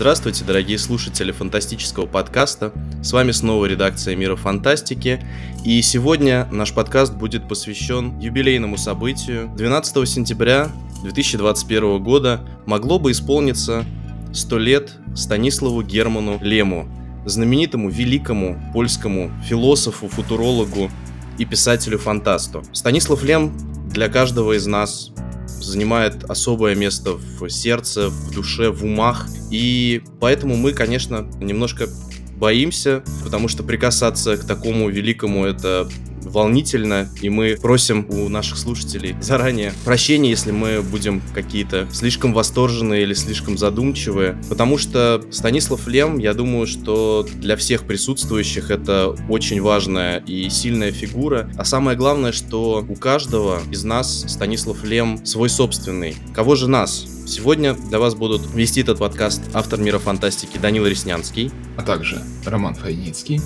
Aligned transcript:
Здравствуйте, 0.00 0.46
дорогие 0.46 0.78
слушатели 0.78 1.30
фантастического 1.30 2.06
подкаста. 2.06 2.72
С 3.02 3.12
вами 3.12 3.32
снова 3.32 3.66
редакция 3.66 4.16
Мира 4.16 4.34
Фантастики. 4.34 5.22
И 5.62 5.82
сегодня 5.82 6.48
наш 6.50 6.72
подкаст 6.72 7.12
будет 7.12 7.46
посвящен 7.46 8.18
юбилейному 8.18 8.78
событию. 8.78 9.52
12 9.58 10.08
сентября 10.08 10.70
2021 11.02 12.02
года 12.02 12.40
могло 12.64 12.98
бы 12.98 13.10
исполниться 13.10 13.84
100 14.32 14.58
лет 14.58 14.92
Станиславу 15.14 15.82
Герману 15.82 16.38
Лему, 16.40 16.88
знаменитому 17.26 17.90
великому 17.90 18.58
польскому 18.72 19.30
философу, 19.46 20.08
футурологу 20.08 20.90
и 21.36 21.44
писателю-фантасту. 21.44 22.62
Станислав 22.72 23.22
Лем 23.22 23.52
для 23.90 24.08
каждого 24.08 24.56
из 24.56 24.66
нас 24.66 25.12
занимает 25.60 26.24
особое 26.24 26.74
место 26.74 27.12
в 27.12 27.48
сердце, 27.48 28.08
в 28.08 28.32
душе, 28.32 28.70
в 28.70 28.84
умах. 28.84 29.26
И 29.50 30.02
поэтому 30.20 30.56
мы, 30.56 30.72
конечно, 30.72 31.28
немножко 31.40 31.88
боимся, 32.36 33.02
потому 33.22 33.48
что 33.48 33.62
прикасаться 33.62 34.36
к 34.36 34.46
такому 34.46 34.88
великому 34.88 35.44
это 35.44 35.88
волнительно, 36.30 37.08
и 37.20 37.28
мы 37.28 37.58
просим 37.60 38.06
у 38.08 38.28
наших 38.28 38.58
слушателей 38.58 39.16
заранее 39.20 39.72
прощения, 39.84 40.30
если 40.30 40.52
мы 40.52 40.82
будем 40.82 41.22
какие-то 41.34 41.88
слишком 41.92 42.32
восторженные 42.32 43.02
или 43.02 43.14
слишком 43.14 43.58
задумчивые, 43.58 44.36
потому 44.48 44.78
что 44.78 45.22
Станислав 45.30 45.86
Лем, 45.86 46.18
я 46.18 46.34
думаю, 46.34 46.66
что 46.66 47.26
для 47.34 47.56
всех 47.56 47.84
присутствующих 47.86 48.70
это 48.70 49.14
очень 49.28 49.60
важная 49.60 50.18
и 50.18 50.48
сильная 50.48 50.92
фигура, 50.92 51.50
а 51.56 51.64
самое 51.64 51.96
главное, 51.96 52.32
что 52.32 52.84
у 52.88 52.94
каждого 52.94 53.60
из 53.70 53.84
нас 53.84 54.24
Станислав 54.28 54.84
Лем 54.84 55.24
свой 55.24 55.48
собственный. 55.48 56.16
Кого 56.34 56.54
же 56.54 56.68
нас? 56.68 57.06
Сегодня 57.26 57.74
для 57.74 57.98
вас 57.98 58.14
будут 58.14 58.42
вести 58.54 58.80
этот 58.80 58.98
подкаст 58.98 59.42
автор 59.54 59.78
мира 59.78 59.98
фантастики 59.98 60.58
Данила 60.58 60.86
Реснянский, 60.86 61.50
а 61.76 61.82
также 61.82 62.20
Роман 62.44 62.74
Файницкий 62.74 63.40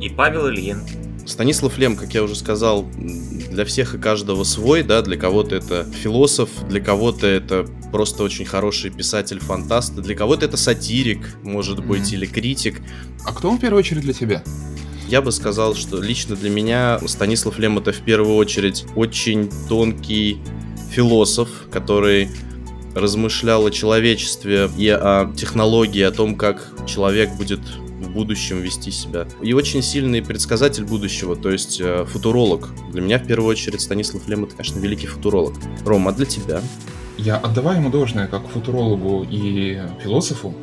и 0.00 0.08
Павел 0.08 0.48
Ильин. 0.48 0.82
Станислав 1.32 1.78
Лем, 1.78 1.96
как 1.96 2.12
я 2.12 2.22
уже 2.22 2.36
сказал, 2.36 2.84
для 2.94 3.64
всех 3.64 3.94
и 3.94 3.98
каждого 3.98 4.44
свой, 4.44 4.82
да, 4.82 5.00
для 5.00 5.16
кого-то 5.16 5.56
это 5.56 5.86
философ, 5.90 6.50
для 6.68 6.78
кого-то 6.78 7.26
это 7.26 7.66
просто 7.90 8.22
очень 8.22 8.44
хороший 8.44 8.90
писатель-фантаст, 8.90 9.94
для 9.94 10.14
кого-то 10.14 10.44
это 10.44 10.58
сатирик, 10.58 11.34
может 11.42 11.82
быть, 11.86 12.12
mm-hmm. 12.12 12.16
или 12.16 12.26
критик. 12.26 12.82
А 13.24 13.32
кто 13.32 13.48
он 13.48 13.56
в 13.56 13.60
первую 13.62 13.78
очередь 13.78 14.02
для 14.02 14.12
тебя? 14.12 14.44
Я 15.08 15.22
бы 15.22 15.32
сказал, 15.32 15.74
что 15.74 16.02
лично 16.02 16.36
для 16.36 16.50
меня 16.50 17.00
Станислав 17.06 17.58
Лем 17.58 17.78
это 17.78 17.92
в 17.92 18.02
первую 18.02 18.36
очередь 18.36 18.84
очень 18.94 19.50
тонкий 19.70 20.36
философ, 20.90 21.48
который 21.70 22.28
размышлял 22.94 23.64
о 23.64 23.70
человечестве 23.70 24.68
и 24.76 24.88
о 24.88 25.32
технологии, 25.34 26.02
о 26.02 26.10
том, 26.10 26.36
как 26.36 26.68
человек 26.86 27.32
будет 27.36 27.60
будущем 28.12 28.60
вести 28.60 28.90
себя. 28.90 29.26
И 29.40 29.52
очень 29.52 29.82
сильный 29.82 30.22
предсказатель 30.22 30.84
будущего, 30.84 31.36
то 31.36 31.50
есть 31.50 31.80
э, 31.80 32.04
футуролог. 32.04 32.68
Для 32.90 33.02
меня 33.02 33.18
в 33.18 33.26
первую 33.26 33.50
очередь 33.50 33.80
Станислав 33.80 34.28
Лем 34.28 34.44
это, 34.44 34.56
конечно, 34.56 34.78
великий 34.78 35.06
футуролог. 35.06 35.54
Рома, 35.84 36.10
а 36.10 36.14
для 36.14 36.26
тебя? 36.26 36.60
Я 37.18 37.36
отдавая 37.36 37.78
ему 37.78 37.90
должное 37.90 38.26
как 38.26 38.46
футурологу 38.48 39.26
и 39.30 39.80
философу, 40.02 40.54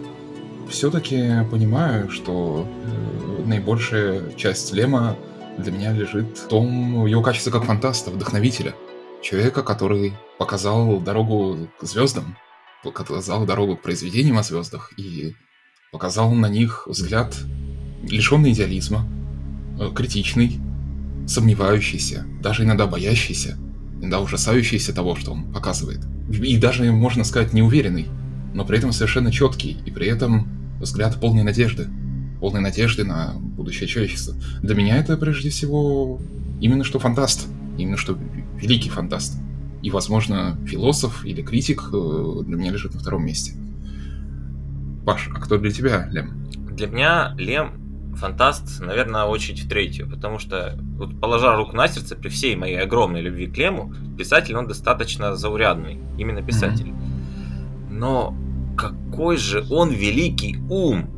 все-таки 0.69 1.45
понимаю, 1.49 2.09
что 2.09 2.67
э, 2.85 3.43
наибольшая 3.45 4.31
часть 4.33 4.73
Лема 4.73 5.17
для 5.57 5.71
меня 5.71 5.93
лежит 5.93 6.37
в 6.37 6.47
том 6.47 7.05
его 7.05 7.21
качестве 7.21 7.51
как 7.51 7.65
фантаста, 7.65 8.11
вдохновителя. 8.11 8.73
Человека, 9.21 9.63
который 9.63 10.13
показал 10.37 10.99
дорогу 10.99 11.69
к 11.79 11.83
звездам, 11.83 12.37
показал 12.83 13.45
дорогу 13.45 13.75
к 13.75 13.81
произведениям 13.81 14.37
о 14.37 14.43
звездах 14.43 14.93
и 14.97 15.35
показал 15.91 16.31
на 16.33 16.47
них 16.47 16.83
взгляд 16.87 17.35
лишенный 18.03 18.53
идеализма, 18.53 19.07
э, 19.79 19.89
критичный, 19.93 20.59
сомневающийся, 21.27 22.25
даже 22.41 22.63
иногда 22.63 22.85
боящийся, 22.85 23.57
иногда 23.99 24.19
ужасающийся 24.19 24.93
того, 24.93 25.15
что 25.15 25.31
он 25.31 25.51
показывает. 25.51 26.01
И 26.29 26.57
даже, 26.57 26.91
можно 26.91 27.23
сказать, 27.23 27.53
неуверенный, 27.53 28.07
но 28.53 28.65
при 28.65 28.77
этом 28.77 28.91
совершенно 28.91 29.31
четкий, 29.31 29.77
и 29.85 29.91
при 29.91 30.07
этом 30.07 30.47
взгляд 30.79 31.19
полной 31.19 31.43
надежды. 31.43 31.87
Полной 32.39 32.61
надежды 32.61 33.03
на 33.03 33.33
будущее 33.33 33.87
человечества. 33.87 34.35
Для 34.61 34.75
меня 34.75 34.97
это 34.97 35.17
прежде 35.17 35.49
всего 35.49 36.21
именно 36.61 36.83
что 36.83 36.99
фантаст, 36.99 37.47
именно 37.77 37.97
что 37.97 38.17
великий 38.55 38.89
фантаст. 38.89 39.37
И, 39.81 39.89
возможно, 39.89 40.57
философ 40.65 41.25
или 41.25 41.41
критик 41.41 41.89
э, 41.91 42.41
для 42.45 42.55
меня 42.55 42.71
лежит 42.71 42.93
на 42.93 42.99
втором 42.99 43.25
месте. 43.25 43.53
Паш, 45.09 45.27
а 45.33 45.39
кто 45.39 45.57
для 45.57 45.71
тебя 45.71 46.07
Лем? 46.11 46.47
Для 46.51 46.85
меня 46.85 47.33
Лем 47.35 48.13
фантаст, 48.15 48.79
наверное, 48.79 49.23
очередь 49.23 49.63
в 49.63 49.67
третью, 49.67 50.07
потому 50.07 50.37
что, 50.37 50.77
вот, 50.97 51.19
положа 51.19 51.55
руку 51.55 51.75
на 51.75 51.87
сердце, 51.87 52.15
при 52.15 52.29
всей 52.29 52.55
моей 52.55 52.79
огромной 52.79 53.21
любви 53.21 53.47
к 53.47 53.57
Лему, 53.57 53.91
писатель, 54.19 54.55
он 54.55 54.67
достаточно 54.67 55.35
заурядный, 55.35 55.99
именно 56.19 56.43
писатель. 56.43 56.89
Mm-hmm. 56.89 57.91
Но 57.91 58.35
какой 58.77 59.37
же 59.37 59.65
он 59.71 59.89
великий 59.89 60.57
ум! 60.69 61.09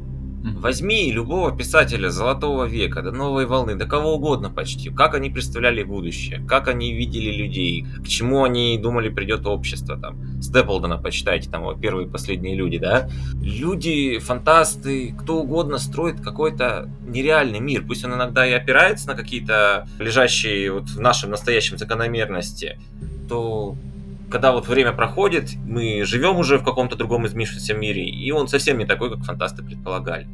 Возьми 0.44 1.12
любого 1.12 1.56
писателя 1.56 2.10
Золотого 2.10 2.66
века, 2.66 3.02
до 3.02 3.12
Новой 3.12 3.46
волны, 3.46 3.76
до 3.76 3.86
кого 3.86 4.16
угодно 4.16 4.50
почти. 4.50 4.90
Как 4.90 5.14
они 5.14 5.30
представляли 5.30 5.84
будущее, 5.84 6.44
как 6.48 6.68
они 6.68 6.94
видели 6.94 7.32
людей, 7.32 7.86
к 8.04 8.08
чему 8.08 8.44
они 8.44 8.78
думали 8.78 9.10
придет 9.10 9.46
общество. 9.46 9.98
Там, 9.98 10.42
Степлдона 10.42 10.98
почитайте, 10.98 11.50
там 11.50 11.62
его 11.62 11.74
первые 11.74 12.08
и 12.08 12.10
последние 12.10 12.56
люди, 12.56 12.78
да. 12.80 13.10
Люди, 13.42 14.20
фантасты, 14.20 15.14
кто 15.20 15.42
угодно 15.42 15.78
строит 15.78 16.22
какой-то 16.22 16.90
нереальный 17.08 17.60
мир. 17.60 17.86
Пусть 17.86 18.04
он 18.04 18.14
иногда 18.14 18.48
и 18.48 18.52
опирается 18.52 19.08
на 19.08 19.16
какие-то 19.16 19.88
лежащие 20.00 20.72
вот 20.72 20.90
в 20.90 21.00
нашем 21.00 21.30
настоящем 21.30 21.78
закономерности, 21.78 22.80
то 23.30 23.76
когда 24.32 24.52
вот 24.52 24.68
время 24.68 24.94
проходит, 24.94 25.56
мы 25.66 26.04
живем 26.06 26.38
уже 26.38 26.58
в 26.58 26.64
каком-то 26.64 26.96
другом 26.96 27.28
изменившемся 27.28 27.74
мире, 27.74 28.06
и 28.06 28.32
он 28.32 28.48
совсем 28.48 28.78
не 28.78 28.86
такой, 28.86 29.12
как 29.12 29.24
фантасты 29.24 29.62
предполагали. 29.64 30.28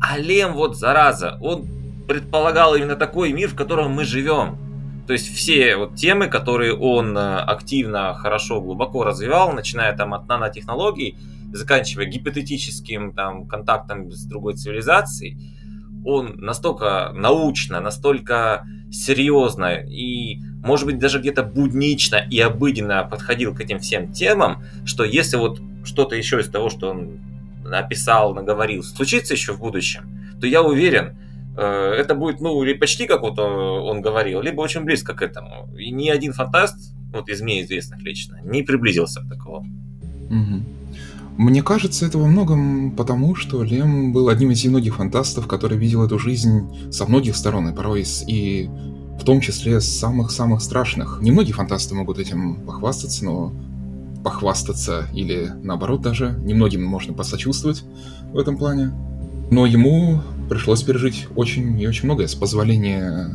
А 0.00 0.18
Лем 0.18 0.52
вот, 0.52 0.76
зараза, 0.76 1.38
он 1.40 1.66
предполагал 2.06 2.74
именно 2.74 2.96
такой 2.96 3.32
мир, 3.32 3.48
в 3.48 3.54
котором 3.54 3.92
мы 3.92 4.04
живем. 4.04 4.58
То 5.06 5.14
есть 5.14 5.34
все 5.34 5.76
вот 5.76 5.96
темы, 5.96 6.28
которые 6.28 6.74
он 6.74 7.16
э, 7.16 7.38
активно, 7.38 8.14
хорошо, 8.14 8.60
глубоко 8.60 9.02
развивал, 9.02 9.52
начиная 9.52 9.96
там 9.96 10.14
от 10.14 10.28
нанотехнологий, 10.28 11.16
заканчивая 11.52 12.06
гипотетическим 12.06 13.12
там 13.12 13.46
контактом 13.48 14.10
с 14.10 14.24
другой 14.24 14.54
цивилизацией, 14.54 15.36
он 16.04 16.36
настолько 16.38 17.12
научно, 17.14 17.80
настолько 17.80 18.66
серьезно 18.90 19.74
и, 19.74 20.38
может 20.62 20.86
быть, 20.86 20.98
даже 20.98 21.18
где-то 21.18 21.42
буднично 21.42 22.16
и 22.16 22.38
обыденно 22.40 23.04
подходил 23.04 23.54
к 23.54 23.60
этим 23.60 23.78
всем 23.78 24.12
темам, 24.12 24.62
что 24.84 25.04
если 25.04 25.36
вот 25.36 25.60
что-то 25.84 26.14
еще 26.14 26.40
из 26.40 26.48
того, 26.48 26.70
что 26.70 26.90
он 26.90 27.18
написал, 27.64 28.34
наговорил, 28.34 28.82
случится 28.82 29.34
еще 29.34 29.52
в 29.52 29.60
будущем, 29.60 30.02
то 30.40 30.46
я 30.46 30.62
уверен, 30.62 31.16
э, 31.56 31.62
это 31.62 32.14
будет, 32.14 32.40
ну, 32.40 32.62
или 32.62 32.74
почти 32.74 33.06
как 33.06 33.22
вот 33.22 33.38
он 33.38 34.00
говорил, 34.00 34.42
либо 34.42 34.60
очень 34.60 34.82
близко 34.82 35.14
к 35.14 35.22
этому. 35.22 35.68
И 35.78 35.90
ни 35.90 36.08
один 36.08 36.32
фантаст, 36.32 36.94
вот 37.12 37.28
из 37.28 37.40
мне 37.40 37.62
известных 37.62 38.02
лично, 38.02 38.40
не 38.44 38.62
приблизился 38.62 39.20
к 39.20 39.28
такому. 39.28 39.68
Угу. 40.30 40.81
Мне 41.38 41.62
кажется, 41.62 42.06
это 42.06 42.18
во 42.18 42.26
многом 42.26 42.92
потому, 42.92 43.34
что 43.34 43.62
Лем 43.62 44.12
был 44.12 44.28
одним 44.28 44.50
из 44.50 44.62
немногих 44.64 44.96
фантастов, 44.96 45.46
который 45.46 45.78
видел 45.78 46.04
эту 46.04 46.18
жизнь 46.18 46.90
со 46.90 47.06
многих 47.06 47.36
сторон, 47.36 47.68
и 47.68 47.74
порой 47.74 48.04
и 48.26 48.68
в 49.18 49.24
том 49.24 49.40
числе 49.40 49.80
самых-самых 49.80 50.60
страшных. 50.60 51.20
Немногие 51.22 51.54
фантасты 51.54 51.94
могут 51.94 52.18
этим 52.18 52.56
похвастаться, 52.66 53.24
но 53.24 53.52
похвастаться 54.22 55.08
или 55.14 55.50
наоборот 55.62 56.02
даже, 56.02 56.38
немногим 56.44 56.84
можно 56.84 57.14
посочувствовать 57.14 57.84
в 58.32 58.38
этом 58.38 58.56
плане. 58.56 58.92
Но 59.50 59.64
ему 59.64 60.20
пришлось 60.48 60.82
пережить 60.82 61.28
очень 61.34 61.80
и 61.80 61.86
очень 61.86 62.04
многое 62.06 62.26
с 62.26 62.34
позволения 62.34 63.30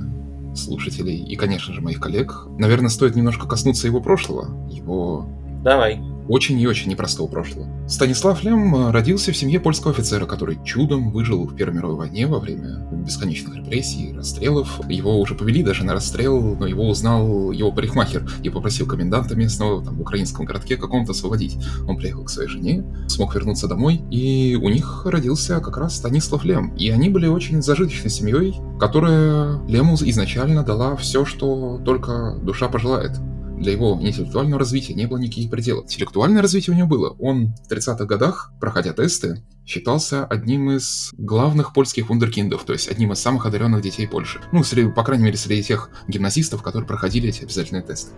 слушателей 0.55 1.23
и, 1.23 1.35
конечно 1.35 1.73
же, 1.73 1.81
моих 1.81 1.99
коллег. 1.99 2.47
Наверное, 2.57 2.89
стоит 2.89 3.15
немножко 3.15 3.47
коснуться 3.47 3.87
его 3.87 4.01
прошлого, 4.01 4.69
его... 4.69 5.27
Давай 5.63 5.99
очень 6.27 6.59
и 6.59 6.67
очень 6.67 6.89
непростого 6.89 7.27
прошлого. 7.27 7.67
Станислав 7.87 8.43
Лем 8.43 8.75
э, 8.75 8.91
родился 8.91 9.31
в 9.31 9.37
семье 9.37 9.59
польского 9.59 9.93
офицера, 9.93 10.25
который 10.25 10.59
чудом 10.63 11.11
выжил 11.11 11.47
в 11.47 11.55
Первой 11.55 11.75
мировой 11.75 11.97
войне 11.97 12.27
во 12.27 12.39
время 12.39 12.85
бесконечных 12.91 13.55
репрессий, 13.55 14.13
расстрелов. 14.13 14.81
Его 14.89 15.19
уже 15.19 15.35
повели 15.35 15.63
даже 15.63 15.83
на 15.83 15.93
расстрел, 15.93 16.55
но 16.55 16.67
его 16.67 16.87
узнал 16.87 17.51
его 17.51 17.71
парикмахер 17.71 18.29
и 18.43 18.49
попросил 18.49 18.85
коменданта 18.87 19.35
местного 19.35 19.83
там, 19.83 19.97
в 19.97 20.01
украинском 20.01 20.45
городке 20.45 20.77
каком-то 20.77 21.11
освободить. 21.11 21.57
Он 21.87 21.97
приехал 21.97 22.23
к 22.23 22.29
своей 22.29 22.49
жене, 22.49 22.85
смог 23.07 23.33
вернуться 23.35 23.67
домой, 23.67 24.01
и 24.11 24.57
у 24.61 24.69
них 24.69 25.05
родился 25.05 25.59
как 25.59 25.77
раз 25.77 25.95
Станислав 25.95 26.43
Лем. 26.43 26.73
И 26.75 26.89
они 26.89 27.09
были 27.09 27.27
очень 27.27 27.61
зажиточной 27.61 28.09
семьей, 28.09 28.55
которая 28.79 29.59
Лему 29.67 29.95
изначально 29.95 30.63
дала 30.63 30.95
все, 30.95 31.25
что 31.25 31.79
только 31.83 32.37
душа 32.41 32.67
пожелает. 32.67 33.11
Для 33.57 33.71
его 33.71 33.97
интеллектуального 33.99 34.59
развития 34.59 34.93
не 34.93 35.07
было 35.07 35.17
никаких 35.17 35.49
пределов. 35.49 35.85
Интеллектуальное 35.85 36.41
развитие 36.41 36.73
у 36.73 36.77
него 36.77 36.87
было. 36.87 37.15
Он 37.19 37.53
в 37.55 37.71
30-х 37.71 38.05
годах, 38.05 38.51
проходя 38.59 38.93
тесты, 38.93 39.43
считался 39.65 40.25
одним 40.25 40.71
из 40.71 41.11
главных 41.17 41.73
польских 41.73 42.09
вундеркиндов, 42.09 42.63
то 42.63 42.73
есть 42.73 42.89
одним 42.89 43.11
из 43.11 43.19
самых 43.19 43.45
одаренных 43.45 43.81
детей 43.81 44.07
Польши. 44.07 44.39
Ну, 44.51 44.63
среди, 44.63 44.89
по 44.89 45.03
крайней 45.03 45.25
мере, 45.25 45.37
среди 45.37 45.63
тех 45.63 45.89
гимназистов, 46.07 46.61
которые 46.61 46.87
проходили 46.87 47.29
эти 47.29 47.43
обязательные 47.43 47.83
тесты. 47.83 48.11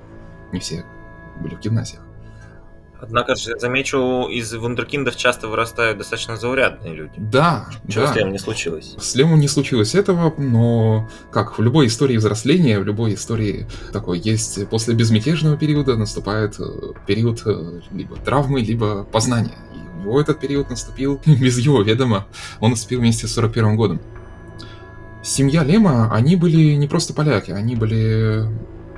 Не 0.52 0.60
все 0.60 0.86
были 1.42 1.56
в 1.56 1.60
гимназиях. 1.60 2.09
Однако 3.02 3.36
же, 3.36 3.58
замечу, 3.58 4.28
из 4.28 4.54
вундеркиндов 4.54 5.16
часто 5.16 5.48
вырастают 5.48 5.98
достаточно 5.98 6.36
заурядные 6.36 6.94
люди. 6.94 7.14
Да, 7.18 7.68
Чего 7.88 8.06
да. 8.06 8.14
с 8.14 8.16
Лемом 8.16 8.32
не 8.34 8.40
случилось? 8.40 8.96
С 9.00 9.16
Лемом 9.16 9.40
не 9.40 9.48
случилось 9.48 9.96
этого, 9.96 10.34
но 10.38 11.10
как 11.32 11.58
в 11.58 11.62
любой 11.62 11.88
истории 11.88 12.18
взросления, 12.18 12.80
в 12.80 12.86
любой 12.86 13.14
истории 13.14 13.68
такой 13.94 14.20
есть 14.20 14.68
после 14.70 14.96
безмятежного 14.96 15.58
периода 15.58 15.96
наступает 15.96 16.60
э, 16.60 16.64
период 17.08 17.42
э, 17.46 17.82
либо 17.92 18.18
травмы, 18.18 18.62
либо 18.62 19.06
познания. 19.06 19.58
И 19.74 19.98
у 20.00 20.02
него 20.02 20.22
этот 20.22 20.40
период 20.40 20.70
наступил 20.70 21.22
без 21.26 21.58
его 21.58 21.82
ведома. 21.82 22.28
Он 22.60 22.72
наступил 22.72 23.00
вместе 23.00 23.28
с 23.28 23.34
41 23.34 23.78
годом. 23.78 24.02
Семья 25.24 25.64
Лема, 25.64 26.14
они 26.14 26.36
были 26.36 26.76
не 26.76 26.88
просто 26.88 27.14
поляки, 27.14 27.52
они 27.52 27.76
были 27.76 28.46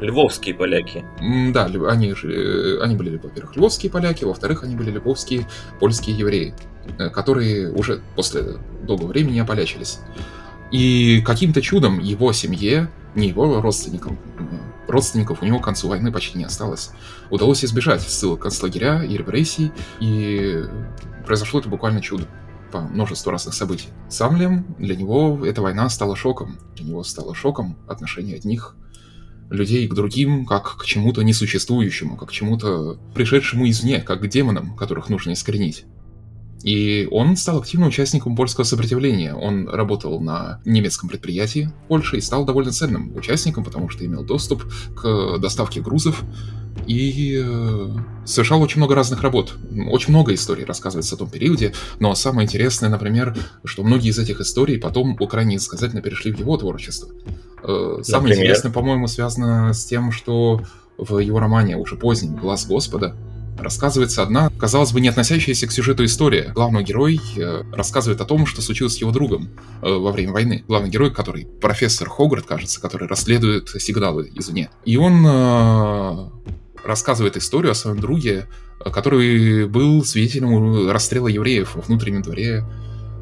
Львовские 0.02 0.56
поляки. 0.56 1.06
Да, 1.54 1.66
они, 1.66 2.12
э, 2.12 2.80
они 2.82 2.96
были, 2.96 3.18
во-первых, 3.18 3.56
львовские 3.56 3.92
поляки, 3.92 4.24
во-вторых, 4.24 4.64
они 4.64 4.76
были 4.76 4.90
львовские 4.90 5.48
польские 5.80 6.18
евреи, 6.18 6.56
э, 6.98 7.10
которые 7.10 7.72
уже 7.72 8.02
после 8.16 8.58
долгого 8.84 9.08
времени 9.10 9.40
ополячились. 9.40 10.00
И 10.72 11.22
каким-то 11.22 11.62
чудом 11.62 12.00
его 12.00 12.34
семье, 12.34 12.90
не 13.14 13.28
его 13.28 13.62
родственникам, 13.62 14.18
родственников 14.88 15.44
у 15.44 15.46
него 15.46 15.60
к 15.60 15.66
концу 15.66 15.88
войны 15.88 16.12
почти 16.12 16.38
не 16.38 16.46
осталось, 16.46 16.92
удалось 17.30 17.64
избежать 17.64 18.02
ссылок 18.02 18.40
концлагеря 18.40 19.04
и 19.04 19.16
репрессий, 19.16 19.72
и 20.00 20.64
произошло 21.26 21.60
это 21.60 21.70
буквально 21.70 22.02
чудо 22.02 22.26
по 22.72 22.80
множеству 22.82 23.32
разных 23.32 23.54
событий. 23.54 23.90
Сам 24.10 24.38
Лем, 24.38 24.66
для 24.80 24.96
него 24.96 25.46
эта 25.46 25.62
война 25.62 25.90
стала 25.90 26.16
шоком. 26.16 26.58
Для 26.76 26.86
него 26.86 27.04
стало 27.04 27.36
шоком 27.36 27.78
отношение 27.88 28.38
одних 28.38 28.76
людей 29.52 29.88
к 29.88 29.94
другим, 29.94 30.46
как 30.46 30.78
к 30.78 30.86
чему-то 30.86 31.22
несуществующему, 31.24 32.16
как 32.16 32.30
к 32.30 32.32
чему-то 32.32 32.98
пришедшему 33.14 33.70
извне, 33.70 34.00
как 34.00 34.22
к 34.22 34.28
демонам, 34.28 34.76
которых 34.76 35.10
нужно 35.10 35.34
искоренить. 35.34 35.86
И 36.64 37.08
он 37.12 37.36
стал 37.38 37.60
активным 37.60 37.90
участником 37.90 38.36
польского 38.36 38.64
сопротивления. 38.64 39.34
Он 39.34 39.68
работал 39.68 40.20
на 40.20 40.62
немецком 40.64 41.10
предприятии 41.10 41.72
в 41.86 41.88
Польше 41.88 42.18
и 42.18 42.22
стал 42.22 42.46
довольно 42.46 42.72
ценным 42.72 43.16
участником, 43.16 43.64
потому 43.64 43.90
что 43.90 44.06
имел 44.06 44.24
доступ 44.24 44.64
к 44.96 45.40
доставке 45.40 45.82
грузов 45.82 46.24
и 46.88 47.42
э, 47.44 47.88
совершал 48.26 48.62
очень 48.62 48.78
много 48.78 48.96
разных 48.96 49.22
работ. 49.22 49.56
Очень 49.90 50.12
много 50.12 50.34
историй 50.34 50.64
рассказывается 50.64 51.16
о 51.16 51.18
том 51.18 51.30
периоде, 51.30 51.74
но 52.00 52.14
самое 52.16 52.46
интересное, 52.46 52.90
например, 52.90 53.36
что 53.64 53.84
многие 53.84 54.10
из 54.10 54.20
этих 54.20 54.40
историй 54.40 54.80
потом, 54.80 55.16
крайне 55.18 55.60
сказательно, 55.60 56.02
перешли 56.02 56.32
в 56.32 56.40
его 56.40 56.58
творчество. 56.58 57.10
Э, 57.64 58.00
Самое 58.04 58.30
Например? 58.30 58.38
интересное, 58.38 58.72
по-моему, 58.72 59.08
связано 59.08 59.74
с 59.74 59.86
тем, 59.86 60.12
что 60.12 60.62
в 60.98 61.20
его 61.20 61.40
романе, 61.40 61.78
уже 61.78 61.96
позднем, 61.96 62.36
«Глаз 62.36 62.66
Господа», 62.66 63.16
рассказывается 63.58 64.24
одна, 64.24 64.50
казалось 64.58 64.92
бы, 64.92 65.02
не 65.02 65.10
относящаяся 65.10 65.68
к 65.68 65.72
сюжету 65.72 66.04
история. 66.06 66.52
Главный 66.56 66.84
герой 66.84 67.20
э, 67.38 67.64
рассказывает 67.72 68.20
о 68.22 68.26
том, 68.26 68.46
что 68.46 68.62
случилось 68.62 68.96
с 68.96 68.98
его 68.98 69.12
другом 69.12 69.50
э, 69.82 69.92
во 69.92 70.12
время 70.12 70.32
войны. 70.34 70.64
Главный 70.68 70.90
герой, 70.90 71.12
который 71.12 71.46
профессор 71.46 72.10
Хогарт, 72.10 72.46
кажется, 72.46 72.82
который 72.82 73.08
расследует 73.08 73.70
сигналы 73.70 74.32
извне. 74.34 74.70
И 74.86 74.98
он 74.98 76.32
рассказывает 76.84 77.38
историю 77.38 77.72
о 77.72 77.76
своем 77.76 78.00
друге, 78.00 78.48
который 78.80 79.68
был 79.68 80.04
свидетелем 80.04 80.90
расстрела 80.90 81.28
евреев 81.28 81.76
во 81.76 81.82
внутреннем 81.82 82.24
дворе 82.24 82.66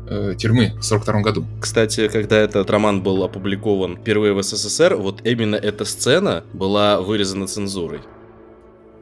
э, 0.10 0.36
тюрьмы 0.38 0.74
в 0.80 0.84
42 0.84 1.22
году. 1.22 1.46
Кстати, 1.62 2.08
когда 2.08 2.38
этот 2.38 2.70
роман 2.70 3.02
был 3.02 3.24
опубликован 3.24 3.98
впервые 3.98 4.34
в 4.34 4.42
СССР, 4.42 4.96
вот 4.96 5.26
именно 5.26 5.56
эта 5.56 5.86
сцена 5.86 6.44
была 6.54 7.02
вырезана 7.02 7.48
цензурой. 7.48 8.02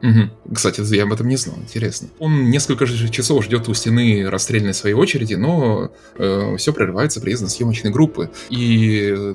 Мгм. 0.00 0.30
Кстати, 0.54 0.80
я 0.94 1.02
об 1.02 1.12
этом 1.12 1.26
не 1.26 1.36
знал, 1.36 1.56
интересно. 1.58 2.08
Он 2.18 2.50
несколько 2.50 2.86
же 2.86 3.08
часов 3.08 3.44
ждет 3.44 3.68
у 3.68 3.74
стены 3.74 4.28
расстрельной 4.30 4.74
своей 4.74 4.94
очереди, 4.94 5.34
но 5.34 5.90
все 6.56 6.72
прерывается 6.72 7.20
приездом 7.20 7.48
съемочной 7.48 7.90
группы. 7.90 8.30
И 8.48 9.34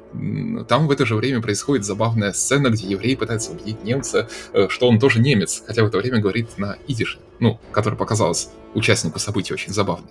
там 0.69 0.87
в 0.87 0.91
это 0.91 1.05
же 1.05 1.15
время 1.15 1.41
происходит 1.41 1.85
забавная 1.85 2.31
сцена, 2.31 2.69
где 2.69 2.87
еврей 2.87 3.17
пытается 3.17 3.51
убедить 3.51 3.83
немца, 3.83 4.29
э, 4.53 4.67
что 4.69 4.87
он 4.87 4.99
тоже 4.99 5.19
немец, 5.19 5.63
хотя 5.65 5.83
в 5.83 5.87
это 5.87 5.97
время 5.97 6.19
говорит 6.19 6.57
на 6.57 6.77
идише, 6.87 7.19
ну, 7.39 7.59
который 7.71 7.95
показалось 7.95 8.49
участнику 8.73 9.19
событий 9.19 9.53
очень 9.53 9.73
забавной. 9.73 10.09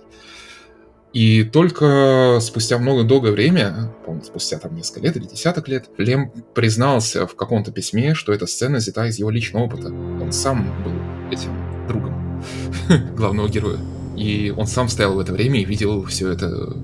И 1.13 1.43
только 1.43 2.39
спустя 2.41 2.79
много 2.79 3.03
долгое 3.03 3.31
время, 3.31 3.93
по-моему, 4.03 4.25
спустя 4.25 4.57
там 4.57 4.73
несколько 4.73 5.01
лет 5.01 5.15
или 5.15 5.25
десяток 5.25 5.67
лет, 5.67 5.85
Лем 5.99 6.31
признался 6.55 7.27
в 7.27 7.35
каком-то 7.35 7.71
письме, 7.71 8.15
что 8.15 8.33
эта 8.33 8.47
сцена 8.47 8.79
взята 8.79 9.05
из 9.05 9.19
его 9.19 9.29
личного 9.29 9.65
опыта. 9.65 9.89
Он 9.89 10.31
сам 10.31 10.65
был 10.83 10.93
этим 11.31 11.51
другом 11.87 12.43
главного 13.15 13.47
героя. 13.47 13.77
И 14.17 14.51
он 14.55 14.65
сам 14.65 14.89
стоял 14.89 15.13
в 15.13 15.19
это 15.19 15.33
время 15.33 15.61
и 15.61 15.65
видел 15.65 16.03
все 16.05 16.31
это. 16.31 16.75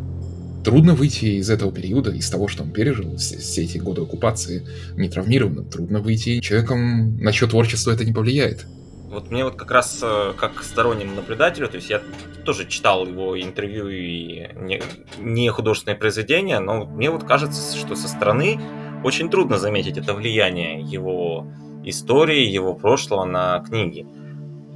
Трудно 0.63 0.93
выйти 0.93 1.25
из 1.39 1.49
этого 1.49 1.71
периода, 1.71 2.11
из 2.11 2.29
того, 2.29 2.47
что 2.47 2.63
он 2.63 2.71
пережил, 2.71 3.15
все, 3.15 3.37
все 3.37 3.63
эти 3.63 3.77
годы 3.77 4.01
оккупации, 4.01 4.67
нетравмированным. 4.95 5.65
Трудно 5.65 6.01
выйти 6.01 6.39
человеком, 6.41 7.17
на 7.17 7.31
чье 7.31 7.47
творчество 7.47 7.91
это 7.91 8.05
не 8.05 8.11
повлияет. 8.11 8.65
Вот 9.09 9.31
мне 9.31 9.43
вот 9.43 9.55
как 9.55 9.71
раз 9.71 9.99
э, 10.03 10.33
как 10.37 10.61
стороннему 10.63 11.15
наблюдателю, 11.15 11.67
то 11.67 11.77
есть 11.77 11.89
я 11.89 11.99
тоже 12.45 12.67
читал 12.67 13.07
его 13.07 13.41
интервью 13.41 13.89
и 13.89 14.49
не, 14.55 14.81
не 15.17 15.49
художественные 15.49 15.97
произведения, 15.97 16.59
но 16.59 16.85
мне 16.85 17.09
вот 17.09 17.23
кажется, 17.23 17.75
что 17.75 17.95
со 17.95 18.07
стороны 18.07 18.59
очень 19.03 19.29
трудно 19.29 19.57
заметить 19.57 19.97
это 19.97 20.13
влияние 20.13 20.81
его 20.81 21.47
истории, 21.83 22.45
его 22.45 22.75
прошлого 22.75 23.25
на 23.25 23.59
книги. 23.61 24.05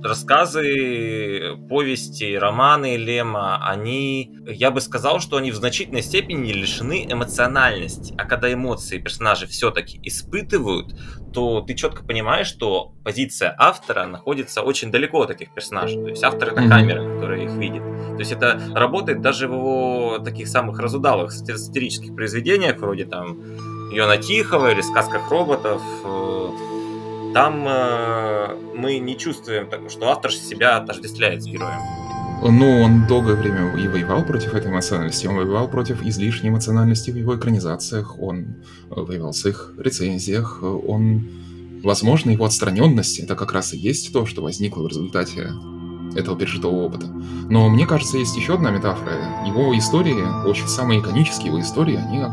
Рассказы, 0.03 1.55
повести, 1.69 2.35
романы 2.35 2.97
Лема, 2.97 3.65
они, 3.65 4.35
я 4.45 4.69
бы 4.69 4.81
сказал, 4.81 5.21
что 5.21 5.37
они 5.37 5.51
в 5.51 5.55
значительной 5.55 6.01
степени 6.01 6.51
лишены 6.51 7.07
эмоциональности. 7.09 8.13
А 8.17 8.25
когда 8.25 8.51
эмоции 8.51 8.97
персонажи 8.97 9.47
все-таки 9.47 9.99
испытывают, 10.03 10.93
то 11.33 11.61
ты 11.61 11.73
четко 11.73 12.03
понимаешь, 12.03 12.47
что 12.47 12.93
позиция 13.05 13.55
автора 13.57 14.05
находится 14.05 14.61
очень 14.61 14.91
далеко 14.91 15.21
от 15.21 15.31
этих 15.31 15.53
персонажей. 15.53 16.01
То 16.03 16.09
есть 16.09 16.23
автор 16.23 16.49
это 16.49 16.67
камера, 16.67 17.03
которая 17.15 17.45
их 17.45 17.51
видит. 17.51 17.81
То 17.81 18.19
есть 18.19 18.33
это 18.33 18.61
работает 18.75 19.21
даже 19.21 19.47
в 19.47 19.53
его 19.53 20.19
таких 20.19 20.49
самых 20.49 20.79
разудалых 20.79 21.31
сати- 21.31 21.55
сатирических 21.55 22.13
произведениях, 22.13 22.77
вроде 22.77 23.05
там 23.05 23.39
Йона 23.89 24.17
Тихого 24.17 24.71
или 24.71 24.81
сказках 24.81 25.31
роботов. 25.31 25.81
Там 27.33 27.67
э, 27.67 28.55
мы 28.75 28.99
не 28.99 29.17
чувствуем, 29.17 29.67
что 29.89 30.09
автор 30.09 30.31
себя 30.31 30.77
отождествляет 30.77 31.41
с 31.41 31.45
героем. 31.45 31.79
Ну, 32.43 32.81
он 32.81 33.07
долгое 33.07 33.35
время 33.35 33.75
и 33.75 33.87
воевал 33.87 34.23
против 34.25 34.53
этой 34.53 34.69
эмоциональности, 34.69 35.27
он 35.27 35.37
воевал 35.37 35.69
против 35.69 36.03
излишней 36.03 36.49
эмоциональности 36.49 37.09
в 37.09 37.15
его 37.15 37.37
экранизациях, 37.37 38.19
он 38.19 38.57
э, 38.89 38.99
воевал 39.01 39.31
в 39.31 39.45
их 39.45 39.73
рецензиях, 39.77 40.59
э, 40.61 40.65
он... 40.65 41.29
Возможно, 41.83 42.31
его 42.31 42.45
отстраненность 42.45 43.19
это 43.19 43.35
как 43.35 43.51
раз 43.51 43.73
и 43.73 43.77
есть 43.77 44.13
то, 44.13 44.25
что 44.25 44.41
возникло 44.41 44.83
в 44.83 44.87
результате 44.87 45.49
этого 46.15 46.37
пережитого 46.37 46.75
опыта. 46.75 47.07
Но 47.49 47.69
мне 47.69 47.85
кажется, 47.85 48.17
есть 48.17 48.35
еще 48.35 48.55
одна 48.55 48.71
метафора. 48.71 49.45
Его 49.45 49.77
истории, 49.77 50.47
очень 50.47 50.67
самые 50.67 50.99
иконические 50.99 51.47
его 51.47 51.59
истории, 51.59 51.95
они 51.95 52.23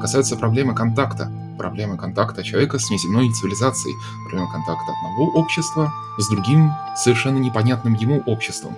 касаются 0.00 0.36
проблемы 0.36 0.74
контакта. 0.74 1.30
Проблемы 1.58 1.96
контакта 1.96 2.42
человека 2.42 2.78
с 2.78 2.90
неземной 2.90 3.30
цивилизацией. 3.32 3.94
Проблемы 4.24 4.50
контакта 4.50 4.92
одного 4.92 5.32
общества 5.32 5.92
с 6.18 6.28
другим, 6.28 6.70
совершенно 6.96 7.38
непонятным 7.38 7.94
ему 7.94 8.22
обществом 8.26 8.76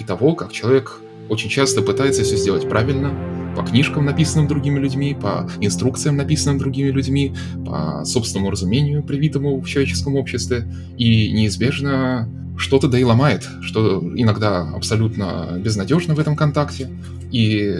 и 0.00 0.04
того, 0.04 0.34
как 0.34 0.50
человек 0.50 1.00
очень 1.28 1.50
часто 1.50 1.82
пытается 1.82 2.24
все 2.24 2.36
сделать 2.36 2.68
правильно, 2.68 3.12
по 3.54 3.62
книжкам, 3.62 4.06
написанным 4.06 4.48
другими 4.48 4.78
людьми, 4.78 5.14
по 5.20 5.48
инструкциям, 5.60 6.16
написанным 6.16 6.58
другими 6.58 6.90
людьми, 6.90 7.34
по 7.66 8.04
собственному 8.04 8.50
разумению, 8.50 9.02
привитому 9.02 9.60
в 9.60 9.66
человеческом 9.66 10.16
обществе, 10.16 10.66
и 10.96 11.32
неизбежно 11.32 12.28
что-то 12.60 12.88
да 12.88 12.98
и 12.98 13.04
ломает, 13.04 13.48
что 13.62 14.00
иногда 14.14 14.60
абсолютно 14.60 15.58
безнадежно 15.58 16.14
в 16.14 16.20
этом 16.20 16.36
контакте. 16.36 16.90
И 17.32 17.74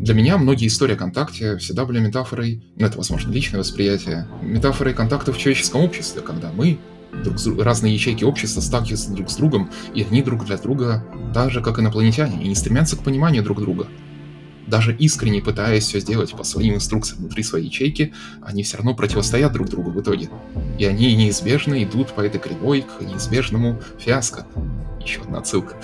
для 0.00 0.14
меня 0.14 0.38
многие 0.38 0.68
истории 0.68 0.94
о 0.94 0.98
контакте 0.98 1.56
всегда 1.58 1.84
были 1.84 1.98
метафорой, 1.98 2.62
ну 2.76 2.86
это, 2.86 2.98
возможно, 2.98 3.32
личное 3.32 3.58
восприятие, 3.58 4.26
метафорой 4.40 4.94
контакта 4.94 5.32
в 5.32 5.38
человеческом 5.38 5.82
обществе, 5.82 6.22
когда 6.22 6.50
мы 6.52 6.78
друг 7.24 7.38
с 7.38 7.46
разные 7.58 7.94
ячейки 7.94 8.24
общества 8.24 8.60
сталкиваются 8.60 9.12
друг 9.12 9.30
с 9.30 9.36
другом, 9.36 9.70
и 9.94 10.02
они 10.02 10.22
друг 10.22 10.46
для 10.46 10.56
друга, 10.56 11.04
так 11.34 11.50
же, 11.50 11.60
как 11.60 11.78
инопланетяне, 11.78 12.42
и 12.42 12.48
не 12.48 12.54
стремятся 12.54 12.96
к 12.96 13.00
пониманию 13.00 13.42
друг 13.42 13.60
друга. 13.60 13.86
Даже 14.66 14.94
искренне 14.94 15.40
пытаясь 15.40 15.84
все 15.84 16.00
сделать 16.00 16.32
по 16.32 16.44
своим 16.44 16.74
инструкциям 16.74 17.20
внутри 17.20 17.42
своей 17.42 17.66
ячейки, 17.66 18.12
они 18.42 18.62
все 18.62 18.78
равно 18.78 18.94
противостоят 18.94 19.52
друг 19.52 19.68
другу 19.68 19.90
в 19.90 20.00
итоге. 20.00 20.30
И 20.78 20.84
они 20.84 21.14
неизбежно 21.14 21.82
идут 21.82 22.12
по 22.12 22.20
этой 22.20 22.38
кривой 22.38 22.82
к 22.82 23.02
неизбежному 23.02 23.80
фиаско. 23.98 24.46
Еще 25.04 25.20
одна 25.22 25.38
отсылка 25.38 25.76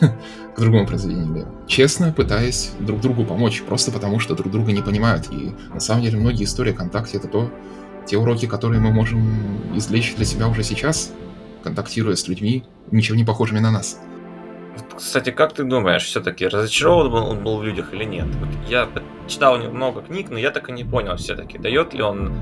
к 0.00 0.60
другому 0.60 0.86
произведению 0.86 1.34
Лео. 1.34 1.46
Честно 1.68 2.12
пытаясь 2.12 2.70
друг 2.80 3.00
другу 3.00 3.24
помочь, 3.24 3.62
просто 3.62 3.92
потому 3.92 4.18
что 4.18 4.34
друг 4.34 4.50
друга 4.50 4.72
не 4.72 4.82
понимают. 4.82 5.28
И 5.30 5.54
на 5.72 5.80
самом 5.80 6.02
деле 6.02 6.18
многие 6.18 6.44
истории 6.44 6.72
ВКонтакте 6.72 7.18
это 7.18 7.28
то, 7.28 7.52
те 8.06 8.16
уроки, 8.16 8.46
которые 8.46 8.80
мы 8.80 8.92
можем 8.92 9.76
извлечь 9.76 10.14
для 10.16 10.24
себя 10.24 10.48
уже 10.48 10.62
сейчас, 10.62 11.12
контактируя 11.62 12.14
с 12.14 12.28
людьми, 12.28 12.64
ничего 12.90 13.16
не 13.16 13.24
похожими 13.24 13.58
на 13.58 13.70
нас. 13.70 13.98
Кстати, 14.96 15.30
как 15.30 15.52
ты 15.52 15.64
думаешь, 15.64 16.04
все-таки 16.04 16.46
разочарован 16.46 17.22
он 17.22 17.42
был 17.42 17.58
в 17.58 17.64
людях 17.64 17.92
или 17.92 18.04
нет? 18.04 18.26
Вот 18.36 18.48
я 18.68 18.88
читал 19.28 19.58
много 19.58 20.02
книг, 20.02 20.30
но 20.30 20.38
я 20.38 20.50
так 20.50 20.68
и 20.68 20.72
не 20.72 20.84
понял 20.84 21.16
все-таки, 21.16 21.58
дает 21.58 21.94
ли 21.94 22.02
он, 22.02 22.32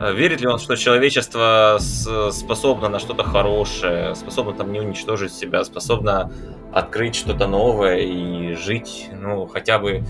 э, 0.00 0.12
верит 0.14 0.40
ли 0.40 0.46
он, 0.46 0.58
что 0.58 0.76
человечество 0.76 1.78
способно 1.78 2.88
на 2.88 2.98
что-то 2.98 3.24
хорошее, 3.24 4.14
способно 4.14 4.52
там 4.52 4.72
не 4.72 4.80
уничтожить 4.80 5.32
себя, 5.32 5.64
способно 5.64 6.32
открыть 6.72 7.14
что-то 7.14 7.46
новое 7.46 7.98
и 7.98 8.54
жить, 8.54 9.10
ну, 9.12 9.46
хотя 9.46 9.78
бы 9.78 10.02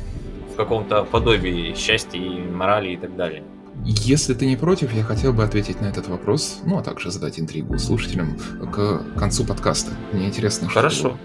в 0.53 0.57
каком-то 0.57 1.05
подобии 1.05 1.75
счастья 1.75 2.19
и 2.19 2.41
морали 2.41 2.91
и 2.91 2.97
так 2.97 3.17
далее. 3.17 3.43
Если 3.85 4.35
ты 4.35 4.47
не 4.47 4.57
против, 4.57 4.93
я 4.93 5.03
хотел 5.03 5.33
бы 5.33 5.43
ответить 5.43 5.81
на 5.81 5.87
этот 5.87 6.07
вопрос, 6.07 6.61
ну 6.65 6.79
а 6.79 6.83
также 6.83 7.11
задать 7.11 7.41
интригу 7.41 7.79
слушателям 7.79 8.39
к 8.73 9.03
концу 9.19 9.45
подкаста. 9.45 9.93
Мне 10.13 10.27
интересно, 10.27 10.69
Хорошо. 10.69 10.99
что... 10.99 11.19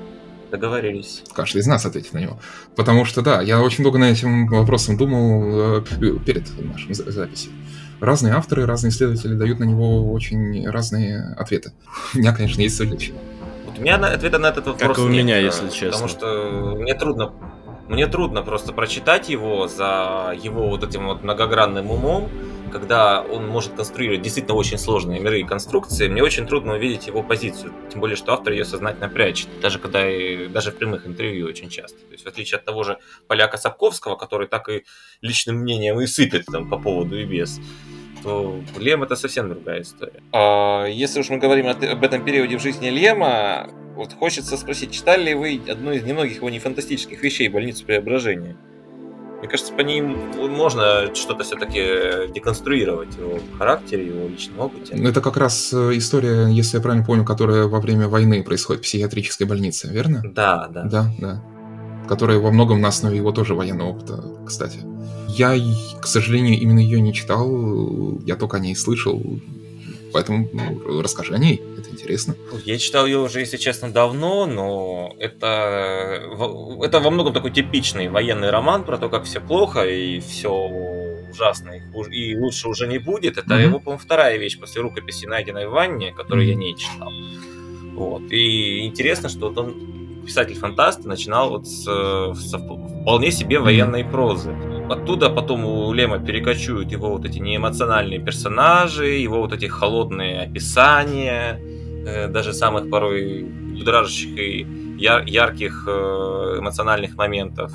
Договорились. 0.52 1.24
Каждый 1.34 1.60
из 1.60 1.68
нас 1.68 1.86
ответит 1.86 2.14
на 2.14 2.20
него. 2.20 2.40
Потому 2.76 3.06
что, 3.06 3.22
да, 3.22 3.42
я 3.42 3.62
очень 3.62 3.84
долго 3.84 4.00
над 4.00 4.12
этим 4.12 4.48
вопросом 4.48 4.98
думал 4.98 5.80
э, 5.80 5.82
перед 6.26 6.46
нашим 6.64 6.94
записью. 6.94 7.52
Разные 8.00 8.34
авторы, 8.34 8.66
разные 8.66 8.92
исследователи 8.92 9.34
дают 9.34 9.60
на 9.60 9.64
него 9.64 10.12
очень 10.12 10.68
разные 10.70 11.36
ответы. 11.38 11.74
У 12.14 12.20
меня, 12.20 12.34
конечно, 12.34 12.62
есть 12.62 12.78
свой 12.78 12.90
личный. 12.90 13.18
Вот 13.66 13.80
у 13.80 13.82
меня 13.82 13.96
ответа 13.96 14.40
на 14.40 14.48
этот 14.48 14.68
вопрос 14.68 14.88
Как 14.88 14.98
и 15.00 15.02
у 15.02 15.10
нет, 15.10 15.24
меня, 15.24 15.40
э, 15.40 15.44
если 15.44 15.70
честно. 15.70 15.92
Потому 15.92 16.08
что 16.10 16.76
мне 16.78 16.94
трудно 16.94 17.34
мне 17.88 18.08
трудно 18.08 18.42
просто 18.42 18.74
прочитать 18.74 19.30
его 19.30 19.68
за 19.68 20.36
его 20.42 20.68
вот 20.70 20.84
этим 20.84 21.08
вот 21.08 21.24
многогранным 21.24 21.90
умом, 21.90 22.30
когда 22.80 23.24
он 23.24 23.48
может 23.48 23.74
конструировать 23.74 24.22
действительно 24.22 24.56
очень 24.56 24.78
сложные 24.78 25.20
миры 25.20 25.40
и 25.40 25.44
конструкции, 25.44 26.08
мне 26.08 26.22
очень 26.22 26.46
трудно 26.46 26.76
увидеть 26.76 27.08
его 27.08 27.24
позицию. 27.24 27.74
Тем 27.92 28.02
более, 28.02 28.16
что 28.16 28.34
автор 28.34 28.54
ее 28.54 28.66
сознательно 28.66 29.10
прячет, 29.10 29.48
даже 29.62 29.80
когда 29.80 30.08
и, 30.08 30.48
даже 30.48 30.72
в 30.72 30.76
прямых 30.76 31.08
интервью 31.08 31.48
очень 31.48 31.70
часто. 31.70 31.98
То 31.98 32.12
есть, 32.12 32.24
в 32.24 32.28
отличие 32.28 32.58
от 32.58 32.66
того 32.66 32.84
же 32.84 33.00
поляка 33.28 33.58
Сапковского, 33.58 34.16
который 34.16 34.48
так 34.48 34.70
и 34.70 34.84
личным 35.22 35.58
мнением 35.58 36.00
и 36.00 36.06
сыпет 36.06 36.46
там 36.46 36.70
по 36.70 36.78
поводу 36.78 37.20
и 37.20 37.26
без, 37.26 37.60
то 38.22 38.62
Лем 38.78 39.02
это 39.02 39.16
совсем 39.16 39.50
другая 39.50 39.82
история. 39.82 40.22
А 40.32 40.86
если 40.86 41.20
уж 41.20 41.30
мы 41.30 41.38
говорим 41.38 41.68
об 41.68 42.04
этом 42.04 42.24
периоде 42.24 42.58
в 42.58 42.62
жизни 42.62 42.90
Лема, 42.90 43.70
вот 43.96 44.14
хочется 44.14 44.56
спросить, 44.56 44.92
читали 44.92 45.30
ли 45.30 45.34
вы 45.34 45.60
одну 45.68 45.94
из 45.94 46.04
немногих 46.04 46.36
его 46.36 46.50
нефантастических 46.52 47.24
вещей 47.24 47.50
«Больницу 47.50 47.86
преображения»? 47.86 48.56
Мне 49.40 49.48
кажется, 49.48 49.72
по 49.72 49.82
ним 49.82 50.18
можно 50.50 51.14
что-то 51.14 51.44
все-таки 51.44 52.32
деконструировать 52.34 53.16
его 53.18 53.40
характере, 53.58 54.08
его 54.08 54.28
личном 54.28 54.60
опыте. 54.60 54.96
Ну, 54.96 55.08
это 55.08 55.22
как 55.22 55.38
раз 55.38 55.72
э, 55.74 55.98
история, 55.98 56.48
если 56.48 56.78
я 56.78 56.82
правильно 56.82 57.06
помню, 57.06 57.24
которая 57.24 57.68
во 57.68 57.80
время 57.80 58.08
войны 58.08 58.44
происходит 58.44 58.82
в 58.82 58.86
психиатрической 58.86 59.46
больнице, 59.46 59.90
верно? 59.90 60.24
Да, 60.26 60.68
да. 60.70 60.84
Да, 60.86 61.12
да. 61.20 61.44
Которая 62.08 62.40
во 62.40 62.52
многом 62.52 62.82
на 62.82 62.88
основе 62.88 63.18
его 63.18 63.32
тоже 63.32 63.54
военного 63.54 63.90
опыта, 63.90 64.24
кстати. 64.46 64.80
Я, 65.28 65.56
к 66.02 66.08
сожалению, 66.08 66.60
именно 66.60 66.80
ее 66.80 67.00
не 67.00 67.14
читал, 67.14 68.20
я 68.26 68.36
только 68.38 68.58
о 68.58 68.60
ней 68.60 68.76
слышал, 68.76 69.22
поэтому 70.14 70.50
ну, 70.54 71.02
расскажи 71.02 71.34
о 71.34 71.38
ней 71.38 71.62
интересно. 72.08 72.36
Я 72.66 72.78
читал 72.78 73.06
ее 73.06 73.20
уже, 73.20 73.40
если 73.40 73.58
честно, 73.58 73.92
давно, 73.92 74.46
но 74.46 75.14
это, 75.20 76.22
это 76.82 77.00
во 77.00 77.10
многом 77.10 77.34
такой 77.34 77.52
типичный 77.52 78.08
военный 78.08 78.50
роман 78.50 78.84
про 78.84 78.98
то, 78.98 79.10
как 79.10 79.24
все 79.24 79.42
плохо 79.42 79.86
и 79.86 80.20
все 80.20 80.52
ужасно, 81.32 81.72
и 82.12 82.38
лучше 82.38 82.70
уже 82.70 82.88
не 82.88 83.00
будет. 83.00 83.38
Это 83.38 83.56
mm-hmm. 83.56 83.64
его, 83.64 83.80
по-моему, 83.80 84.00
вторая 84.00 84.38
вещь 84.38 84.60
после 84.60 84.82
рукописи, 84.82 85.26
найденной 85.26 85.68
в 85.68 85.72
ванне, 85.72 86.14
которую 86.14 86.48
я 86.48 86.56
не 86.56 86.76
читал. 86.78 87.12
Вот. 87.94 88.32
И 88.32 88.86
интересно, 88.86 89.28
что 89.30 89.50
вот 89.50 89.58
он, 89.58 90.24
писатель-фантаст, 90.26 91.06
начинал 91.06 91.50
вот 91.50 91.68
с, 91.68 91.84
с 91.84 92.54
вполне 92.54 93.32
себе 93.32 93.60
военной 93.60 94.06
прозы. 94.06 94.52
Оттуда 94.90 95.30
потом 95.30 95.66
у 95.66 95.94
Лема 95.94 96.20
перекочуют 96.20 96.92
его 96.92 97.10
вот 97.10 97.26
эти 97.26 97.40
неэмоциональные 97.40 98.20
персонажи, 98.20 99.08
его 99.08 99.42
вот 99.42 99.54
эти 99.54 99.66
холодные 99.66 100.42
описания, 100.42 101.60
Э, 102.08 102.28
даже 102.30 102.54
самых 102.54 102.90
порой 102.90 103.44
будоражащих 103.44 104.38
и 104.38 104.66
яр- 104.98 105.26
ярких 105.26 105.84
э, 105.88 106.56
эмоциональных 106.60 107.16
моментов 107.16 107.74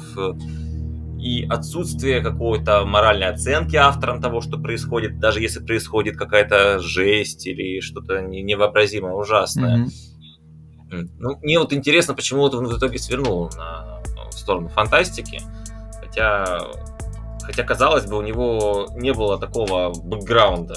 и 1.21 1.47
отсутствие 1.49 2.23
какой-то 2.23 2.87
моральной 2.87 3.29
оценки 3.29 3.77
автором 3.77 4.23
того, 4.23 4.41
что 4.41 4.59
происходит, 4.59 5.19
даже 5.19 5.41
если 5.41 5.61
происходит 5.61 6.17
какая-то 6.17 6.79
жесть 6.79 7.47
или 7.47 7.81
что-то 7.81 8.23
невообразимо 8.23 9.15
ужасное. 9.15 9.87
Mm-hmm. 10.91 11.09
Ну, 11.19 11.39
мне 11.43 11.59
вот 11.59 11.75
интересно, 11.75 12.15
почему 12.15 12.41
вот 12.41 12.55
он 12.55 12.67
в 12.67 12.79
итоге 12.79 12.99
свернул 12.99 13.51
на, 13.55 14.01
в 14.31 14.33
сторону 14.33 14.69
фантастики, 14.69 15.43
хотя, 16.01 16.59
хотя 17.43 17.63
казалось 17.65 18.07
бы, 18.07 18.17
у 18.17 18.23
него 18.23 18.89
не 18.97 19.13
было 19.13 19.39
такого 19.39 19.93
бэкграунда 19.95 20.77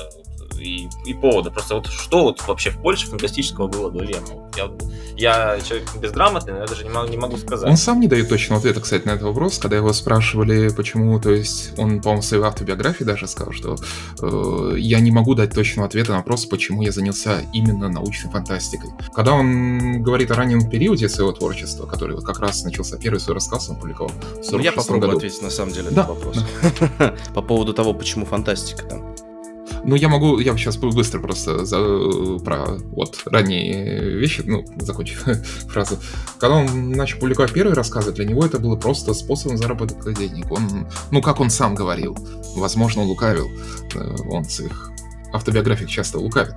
и, 0.60 0.90
и 1.06 1.14
повода. 1.14 1.52
Просто 1.52 1.76
вот 1.76 1.88
что 1.88 2.24
вот 2.24 2.46
вообще 2.48 2.70
в 2.70 2.82
Польше 2.82 3.08
фантастического 3.08 3.68
было 3.68 3.92
до 3.92 4.04
Лема? 4.04 4.50
Я, 4.56 4.72
я 5.18 5.62
человек 5.62 5.90
безграмотный, 5.96 6.54
но 6.54 6.60
я 6.60 6.66
даже 6.66 6.84
не 6.84 6.90
могу, 6.90 7.10
не 7.10 7.18
могу 7.18 7.38
сказать. 7.38 7.70
Он 7.70 7.78
сам 7.78 8.00
не 8.00 8.08
дает 8.08 8.30
точного 8.30 8.60
ответа, 8.60 8.82
кстати, 8.82 9.06
на 9.06 9.12
этот 9.12 9.24
вопрос. 9.24 9.58
Когда 9.58 9.78
его 9.78 9.92
спрашивали, 9.94 10.70
почему, 10.70 11.20
то 11.20 11.32
есть 11.32 11.78
он, 11.78 12.02
по-моему, 12.02 12.22
в 12.22 12.26
своей 12.26 12.44
автобиографии 12.44 13.04
даже 13.04 13.28
сказал, 13.28 13.54
что 13.54 13.76
э, 14.22 14.76
я 14.78 15.00
не 15.00 15.12
могу 15.12 15.36
дать 15.36 15.54
точного 15.54 15.88
ответа 15.88 16.12
на 16.12 16.18
вопрос, 16.18 16.46
почему 16.46 16.82
я 16.82 16.92
занялся 16.92 17.42
именно 17.54 17.90
научной 17.90 18.32
фантастикой. 18.32 18.92
Когда 19.14 19.34
он 19.34 20.02
говорит 20.04 20.32
о 20.32 20.36
раннем 20.36 20.70
периоде 20.70 21.10
своего 21.10 21.32
творчества, 21.32 21.86
который 21.86 22.16
вот 22.16 22.26
как 22.26 22.40
раз 22.40 22.64
начался 22.64 22.98
первый 22.98 23.20
свой 23.20 23.36
рассказ, 23.36 23.70
он 23.70 23.78
публиковал 23.78 24.10
в 24.10 24.52
ну, 24.52 24.60
Я 24.60 24.72
попробую 24.72 25.08
году. 25.08 25.18
ответить 25.18 25.42
на 25.42 25.50
самом 25.50 25.74
деле 25.74 25.90
на 25.90 25.96
да, 25.96 26.04
этот 26.04 26.16
вопрос. 26.16 26.46
Да. 27.00 27.16
По 27.34 27.42
поводу 27.42 27.74
того, 27.74 27.94
почему 27.94 28.26
фантастика 28.26 28.84
там. 28.86 29.16
Ну, 29.88 29.96
я 29.96 30.10
могу, 30.10 30.40
я 30.40 30.58
сейчас 30.58 30.78
быстро 30.78 31.20
просто 31.20 31.64
за, 31.64 32.40
про 32.40 32.78
вот 32.96 33.22
ранние 33.26 34.18
вещи, 34.18 34.42
ну, 34.44 34.66
закончив 34.78 35.24
фразу. 35.70 36.00
Когда 36.40 36.58
он 36.58 36.90
начал 36.92 37.20
публиковать 37.20 37.54
первые 37.54 37.76
рассказы, 37.76 38.12
для 38.12 38.26
него 38.26 38.44
это 38.44 38.58
было 38.58 38.76
просто 38.76 39.14
способом 39.14 39.58
заработка 39.58 40.12
денег. 40.12 40.52
Он, 40.52 40.88
ну, 41.12 41.22
как 41.22 41.40
он 41.40 41.52
сам 41.52 41.76
говорил, 41.76 42.18
возможно, 42.56 43.04
лукавил. 43.04 43.48
Э, 43.94 44.16
он 44.28 44.44
в 44.44 44.52
своих 44.52 44.92
автобиографиях 45.32 45.90
часто 45.90 46.18
лукавит. 46.18 46.56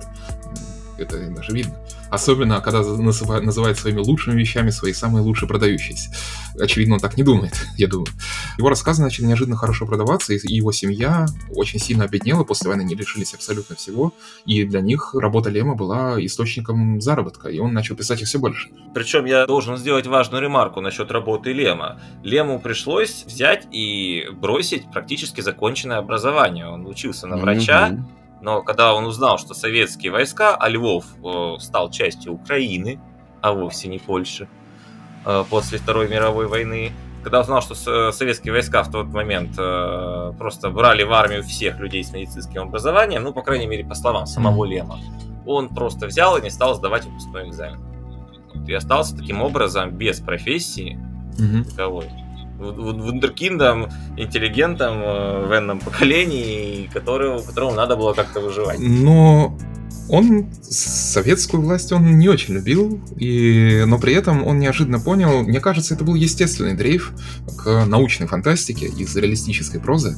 Это 0.97 1.19
даже 1.29 1.53
видно. 1.53 1.75
Особенно, 2.09 2.59
когда 2.61 2.81
называет, 2.81 3.43
называет 3.43 3.77
своими 3.77 3.99
лучшими 3.99 4.39
вещами 4.39 4.69
свои 4.69 4.93
самые 4.93 5.21
лучшие 5.21 5.47
продающиеся. 5.47 6.11
Очевидно, 6.59 6.95
он 6.95 6.99
так 6.99 7.17
не 7.17 7.23
думает, 7.23 7.53
я 7.77 7.87
думаю. 7.87 8.09
Его 8.57 8.69
рассказы 8.69 9.01
начали 9.01 9.25
неожиданно 9.25 9.55
хорошо 9.55 9.85
продаваться, 9.85 10.33
и 10.33 10.39
его 10.55 10.71
семья 10.71 11.27
очень 11.55 11.79
сильно 11.79 12.05
обеднела, 12.05 12.43
после 12.43 12.69
войны 12.69 12.81
они 12.81 12.95
лишились 12.95 13.33
абсолютно 13.33 13.75
всего, 13.75 14.13
и 14.45 14.63
для 14.63 14.81
них 14.81 15.13
работа 15.13 15.49
Лема 15.49 15.75
была 15.75 16.23
источником 16.23 16.99
заработка, 17.01 17.49
и 17.49 17.59
он 17.59 17.73
начал 17.73 17.95
писать 17.95 18.21
их 18.21 18.27
все 18.27 18.39
больше. 18.39 18.69
Причем 18.93 19.25
я 19.25 19.45
должен 19.45 19.77
сделать 19.77 20.07
важную 20.07 20.41
ремарку 20.41 20.81
насчет 20.81 21.11
работы 21.11 21.53
Лема. 21.53 22.01
Лему 22.23 22.59
пришлось 22.59 23.23
взять 23.25 23.67
и 23.71 24.25
бросить 24.33 24.91
практически 24.91 25.41
законченное 25.41 25.97
образование. 25.97 26.67
Он 26.67 26.85
учился 26.87 27.27
на 27.27 27.37
врача, 27.37 27.89
mm-hmm 27.89 28.18
но 28.41 28.61
когда 28.61 28.93
он 28.93 29.05
узнал, 29.05 29.37
что 29.37 29.53
советские 29.53 30.11
войска, 30.11 30.55
а 30.55 30.69
Львов 30.69 31.05
э, 31.23 31.55
стал 31.59 31.89
частью 31.91 32.33
Украины, 32.33 32.99
а 33.41 33.53
вовсе 33.53 33.87
не 33.89 33.99
Польши, 33.99 34.47
э, 35.25 35.43
после 35.49 35.77
Второй 35.77 36.07
мировой 36.07 36.47
войны, 36.47 36.91
когда 37.23 37.41
узнал, 37.41 37.61
что 37.61 38.11
советские 38.11 38.53
войска 38.53 38.83
в 38.83 38.91
тот 38.91 39.07
момент 39.07 39.55
э, 39.57 40.33
просто 40.37 40.69
брали 40.69 41.03
в 41.03 41.11
армию 41.11 41.43
всех 41.43 41.79
людей 41.79 42.03
с 42.03 42.13
медицинским 42.13 42.61
образованием, 42.61 43.23
ну, 43.23 43.33
по 43.33 43.41
крайней 43.41 43.67
мере, 43.67 43.83
по 43.83 43.95
словам 43.95 44.25
самого 44.25 44.63
Лема, 44.63 44.99
он 45.45 45.69
просто 45.69 46.07
взял 46.07 46.37
и 46.37 46.41
не 46.41 46.49
стал 46.49 46.75
сдавать 46.75 47.05
выпускной 47.05 47.49
экзамен. 47.49 47.79
И 48.67 48.73
остался 48.73 49.17
таким 49.17 49.41
образом 49.41 49.91
без 49.91 50.19
профессии 50.21 50.97
mm-hmm. 51.37 51.69
таковой 51.69 52.09
вундеркиндом, 52.59 53.89
интеллигентом 54.17 55.01
э, 55.01 55.45
в 55.47 55.57
энном 55.57 55.79
поколении, 55.79 56.89
которого, 56.93 57.41
которому 57.41 57.73
надо 57.73 57.95
было 57.95 58.13
как-то 58.13 58.41
выживать. 58.41 58.79
Но 58.79 59.57
Он 60.09 60.47
советскую 60.61 61.61
власть 61.61 61.91
он 61.91 62.17
не 62.17 62.27
очень 62.27 62.55
любил, 62.55 62.99
и, 63.15 63.83
но 63.85 63.99
при 63.99 64.13
этом 64.13 64.45
он 64.45 64.59
неожиданно 64.59 64.99
понял, 64.99 65.43
мне 65.43 65.59
кажется, 65.59 65.93
это 65.93 66.03
был 66.03 66.15
естественный 66.15 66.73
дрейф 66.73 67.13
к 67.57 67.85
научной 67.85 68.25
фантастике 68.27 68.87
из 68.87 69.15
реалистической 69.15 69.79
прозы, 69.79 70.17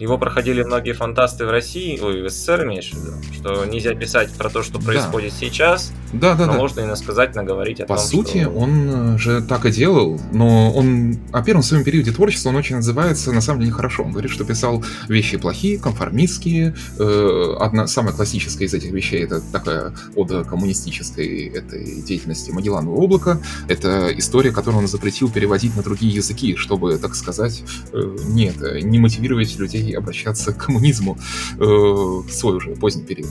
его 0.00 0.16
проходили 0.16 0.62
многие 0.62 0.92
фантасты 0.92 1.44
в 1.44 1.50
России, 1.50 2.00
ой, 2.00 2.22
в 2.22 2.30
СССР 2.30 2.64
имеешь 2.64 2.90
в 2.90 2.94
виду, 2.94 3.12
что 3.34 3.66
нельзя 3.66 3.94
писать 3.94 4.32
про 4.32 4.48
то, 4.48 4.62
что 4.62 4.80
происходит 4.80 5.32
да. 5.32 5.36
сейчас, 5.38 5.92
да, 6.14 6.34
да, 6.34 6.46
но 6.46 6.52
да. 6.52 6.58
можно 6.58 6.80
и 6.80 6.84
насказать, 6.86 7.34
наговорить 7.36 7.80
о 7.80 7.86
По 7.86 7.96
том, 7.96 8.04
сути, 8.04 8.42
что... 8.42 8.50
он 8.50 9.18
же 9.18 9.42
так 9.42 9.66
и 9.66 9.70
делал, 9.70 10.18
но 10.32 10.72
он 10.72 11.18
о 11.32 11.42
первом 11.42 11.62
своем 11.62 11.84
периоде 11.84 12.12
творчества 12.12 12.48
он 12.48 12.56
очень 12.56 12.76
отзывается 12.76 13.30
на 13.30 13.42
самом 13.42 13.60
деле 13.60 13.72
хорошо. 13.72 14.04
Он 14.04 14.12
говорит, 14.12 14.30
что 14.30 14.44
писал 14.44 14.82
вещи 15.06 15.36
плохие, 15.36 15.78
конформистские. 15.78 16.74
Э, 16.98 17.56
одна 17.60 17.86
самая 17.86 18.14
классическая 18.14 18.64
из 18.64 18.72
этих 18.72 18.92
вещей 18.92 19.22
это 19.22 19.42
такая 19.52 19.92
ода 20.16 20.44
коммунистической 20.44 21.46
этой 21.48 22.00
деятельности 22.00 22.50
Магелланового 22.50 23.04
облака. 23.04 23.38
Это 23.68 24.10
история, 24.16 24.50
которую 24.50 24.80
он 24.80 24.88
запретил 24.88 25.30
переводить 25.30 25.76
на 25.76 25.82
другие 25.82 26.14
языки, 26.14 26.56
чтобы, 26.56 26.96
так 26.96 27.14
сказать, 27.14 27.62
э, 27.92 28.16
нет, 28.28 28.56
не 28.82 28.98
мотивировать 28.98 29.58
людей 29.58 29.89
обращаться 29.94 30.52
к 30.52 30.64
коммунизму 30.66 31.18
э, 31.58 31.64
в 31.64 32.28
свой 32.30 32.56
уже 32.56 32.70
поздний 32.76 33.04
период. 33.04 33.30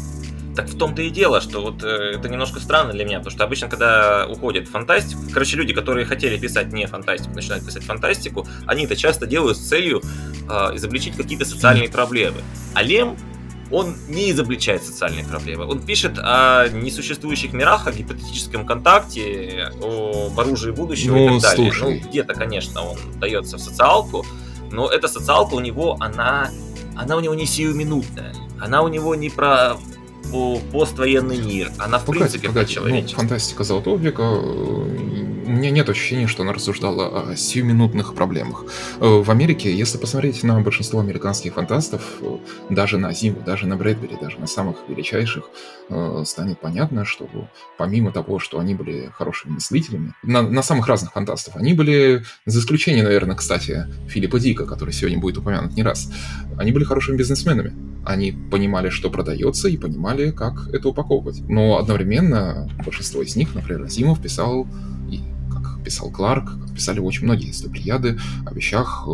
Так 0.56 0.68
в 0.68 0.78
том-то 0.78 1.02
и 1.02 1.10
дело, 1.10 1.40
что 1.40 1.62
вот 1.62 1.84
э, 1.84 2.16
это 2.16 2.28
немножко 2.28 2.60
странно 2.60 2.92
для 2.92 3.06
меня, 3.06 3.20
потому 3.20 3.32
что 3.32 3.44
обычно, 3.44 3.70
когда 3.70 4.28
уходит 4.28 4.68
фантастика, 4.68 5.22
короче, 5.32 5.56
люди, 5.56 5.74
которые 5.74 6.06
хотели 6.06 6.38
писать 6.38 6.74
не 6.74 6.86
фантастику, 6.86 7.34
начинают 7.34 7.66
писать 7.66 7.84
фантастику, 7.84 8.48
они 8.66 8.86
это 8.86 8.96
часто 8.96 9.26
делают 9.26 9.58
с 9.58 9.62
целью 9.62 10.02
э, 10.50 10.76
изобличить 10.76 11.16
какие-то 11.16 11.46
социальные 11.46 11.90
проблемы. 11.90 12.42
А 12.74 12.84
Лем 12.84 13.16
он 13.72 13.96
не 14.08 14.32
изобличает 14.32 14.84
социальные 14.84 15.26
проблемы. 15.26 15.66
Он 15.66 15.80
пишет 15.80 16.18
о 16.18 16.68
несуществующих 16.70 17.54
мирах, 17.54 17.88
о 17.88 17.92
гипотетическом 17.92 18.66
контакте, 18.66 19.72
об 19.82 20.40
оружии 20.40 20.72
будущего 20.72 21.16
ну, 21.16 21.38
и 21.38 21.40
так 21.40 21.52
далее. 21.52 21.72
Слушай. 21.72 22.02
Ну, 22.02 22.10
где-то, 22.10 22.34
конечно, 22.34 22.84
он 22.84 22.98
дается 23.20 23.58
в 23.58 23.62
социалку, 23.62 24.26
но 24.72 24.90
эта 24.90 25.08
социалка 25.08 25.56
у 25.56 25.60
него, 25.60 25.98
она, 26.00 26.50
она 26.96 27.16
у 27.16 27.20
него 27.20 27.34
не 27.34 27.46
сиюминутная. 27.46 28.34
Она 28.60 28.82
у 28.82 28.88
него 28.88 29.16
не 29.16 29.30
про 29.30 29.78
поствоенный 30.72 31.40
мир. 31.40 31.72
Она 31.80 31.98
в 31.98 32.06
погоди, 32.06 32.20
принципе 32.20 32.48
погоди. 32.50 32.76
про 32.76 32.90
Ну, 32.90 33.08
фантастика 33.08 33.64
Золотого 33.64 33.98
века 33.98 34.22
у 35.50 35.52
меня 35.52 35.72
нет 35.72 35.90
ощущения, 35.90 36.28
что 36.28 36.44
она 36.44 36.54
рассуждала 36.54 37.32
о 37.32 37.36
сиюминутных 37.36 38.14
проблемах. 38.14 38.66
Э, 39.00 39.22
в 39.22 39.32
Америке, 39.32 39.76
если 39.76 39.98
посмотреть 39.98 40.44
на 40.44 40.60
большинство 40.62 41.00
американских 41.00 41.56
фантастов, 41.56 42.04
э, 42.22 42.38
даже 42.70 43.00
на 43.00 43.12
Зиму, 43.14 43.42
даже 43.44 43.66
на 43.66 43.76
Брэдбери, 43.76 44.16
даже 44.22 44.38
на 44.38 44.46
самых 44.46 44.78
величайших, 44.88 45.50
э, 45.90 46.24
станет 46.26 46.60
понятно, 46.60 47.04
что 47.04 47.28
помимо 47.80 48.12
того, 48.12 48.38
что 48.38 48.60
они 48.60 48.76
были 48.76 49.12
хорошими 49.12 49.54
мыслителями, 49.54 50.14
на, 50.22 50.44
на 50.44 50.62
самых 50.62 50.88
разных 50.88 51.14
фантастов, 51.14 51.56
они 51.56 51.74
были, 51.74 52.24
за 52.46 52.60
исключением, 52.60 53.06
наверное, 53.06 53.36
кстати, 53.36 53.88
Филиппа 54.08 54.40
Дика, 54.40 54.68
который 54.68 54.94
сегодня 54.94 55.18
будет 55.18 55.40
упомянут 55.40 55.74
не 55.74 55.82
раз, 55.82 56.12
они 56.58 56.72
были 56.72 56.84
хорошими 56.84 57.18
бизнесменами. 57.18 57.74
Они 58.06 58.32
понимали, 58.32 58.90
что 58.90 59.10
продается, 59.10 59.68
и 59.68 59.78
понимали, 59.78 60.32
как 60.32 60.68
это 60.72 60.90
упаковывать. 60.90 61.42
Но 61.50 61.78
одновременно 61.78 62.70
большинство 62.86 63.22
из 63.22 63.36
них, 63.36 63.56
например, 63.56 63.84
Азимов 63.84 64.22
писал 64.22 64.68
писал 65.90 66.12
Кларк, 66.12 66.52
писали 66.76 67.00
очень 67.00 67.24
многие 67.24 67.50
из 67.50 67.64
Плеяды 67.64 68.20
о 68.46 68.54
вещах 68.54 69.08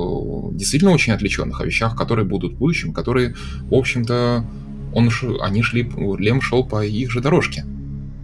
действительно 0.52 0.92
очень 0.92 1.14
отвлеченных, 1.14 1.62
о 1.62 1.66
вещах, 1.66 1.96
которые 1.96 2.26
будут 2.26 2.56
в 2.56 2.58
будущем, 2.58 2.92
которые, 2.92 3.34
в 3.70 3.74
общем-то, 3.74 4.46
он, 4.94 5.10
они 5.42 5.64
шли, 5.64 5.90
Лем 6.20 6.42
шел 6.42 6.66
по 6.66 6.86
их 6.86 7.12
же 7.12 7.22
дорожке. 7.22 7.66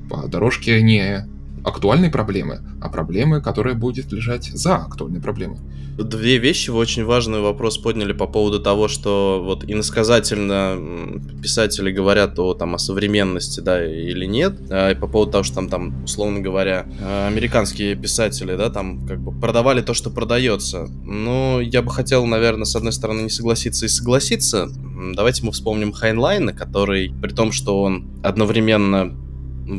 По 0.09 0.27
дорожке 0.27 0.81
не 0.81 1.25
актуальной 1.63 2.09
проблемы, 2.09 2.61
а 2.81 2.89
проблемы, 2.89 3.41
которая 3.41 3.75
будет 3.75 4.11
лежать 4.11 4.45
за 4.45 4.75
актуальной 4.75 5.21
проблемой. 5.21 5.59
Две 5.97 6.37
вещи 6.37 6.69
вы 6.69 6.77
очень 6.77 7.03
важный 7.03 7.41
вопрос 7.41 7.77
подняли 7.77 8.13
по 8.13 8.25
поводу 8.25 8.59
того, 8.59 8.87
что 8.87 9.41
вот 9.43 9.65
иносказательно 9.67 11.21
писатели 11.41 11.91
говорят 11.91 12.39
о, 12.39 12.53
там, 12.53 12.75
о 12.75 12.77
современности, 12.77 13.59
да, 13.59 13.85
или 13.85 14.25
нет, 14.25 14.55
а, 14.69 14.91
и 14.91 14.95
по 14.95 15.07
поводу 15.07 15.33
того, 15.33 15.43
что 15.43 15.55
там, 15.55 15.69
там, 15.69 16.03
условно 16.03 16.39
говоря, 16.39 16.85
американские 17.27 17.95
писатели, 17.95 18.55
да, 18.55 18.69
там, 18.69 19.05
как 19.05 19.19
бы 19.19 19.37
продавали 19.37 19.81
то, 19.81 19.93
что 19.93 20.09
продается. 20.09 20.87
Но 21.03 21.59
я 21.61 21.81
бы 21.81 21.91
хотел, 21.91 22.25
наверное, 22.25 22.65
с 22.65 22.75
одной 22.75 22.93
стороны, 22.93 23.21
не 23.21 23.29
согласиться 23.29 23.85
и 23.85 23.89
согласиться. 23.89 24.69
Давайте 25.13 25.45
мы 25.45 25.51
вспомним 25.51 25.91
Хайнлайна, 25.91 26.53
который, 26.53 27.13
при 27.21 27.31
том, 27.31 27.51
что 27.51 27.81
он 27.81 28.09
одновременно 28.23 29.15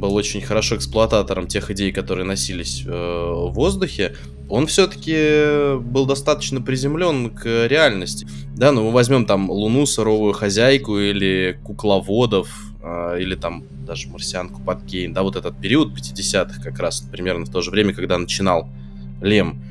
был 0.01 0.15
очень 0.15 0.41
хорошо 0.41 0.77
эксплуататором 0.77 1.47
тех 1.47 1.71
идей, 1.71 1.93
которые 1.93 2.25
носились 2.25 2.85
э, 2.87 2.91
в 2.91 3.53
воздухе, 3.53 4.15
он 4.49 4.67
все-таки 4.67 5.79
был 5.79 6.05
достаточно 6.07 6.61
приземлен 6.61 7.31
к 7.31 7.67
реальности. 7.67 8.27
Да, 8.55 8.73
ну 8.73 8.85
мы 8.85 8.93
возьмем 8.93 9.25
там 9.25 9.51
Луну, 9.51 9.87
Суровую 9.87 10.35
Хозяйку 10.35 10.99
или 10.99 11.59
Кукловодов, 11.65 12.49
э, 12.83 13.19
или 13.21 13.35
там 13.35 13.65
даже 13.87 14.09
Марсианку 14.09 14.61
под 14.61 14.85
Кейн, 14.85 15.13
да, 15.13 15.23
вот 15.23 15.37
этот 15.37 15.59
период 15.61 15.97
50-х 15.97 16.63
как 16.63 16.79
раз 16.79 17.01
примерно 17.01 17.47
в 17.47 17.51
то 17.51 17.61
же 17.63 17.71
время, 17.71 17.95
когда 17.95 18.19
начинал 18.19 18.69
Лем. 19.21 19.63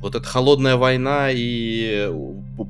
Вот 0.00 0.14
эта 0.14 0.24
холодная 0.24 0.76
война 0.76 1.28
и 1.30 2.10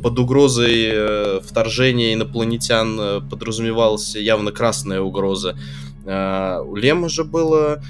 под 0.02 0.18
угрозой 0.18 0.90
э, 0.92 1.40
вторжения 1.44 2.14
инопланетян 2.14 2.98
э, 3.00 3.20
подразумевалась 3.20 4.16
явно 4.16 4.50
красная 4.50 5.00
угроза. 5.00 5.56
А, 6.06 6.60
у 6.62 6.76
Лема 6.76 7.08
же 7.08 7.24
было, 7.24 7.82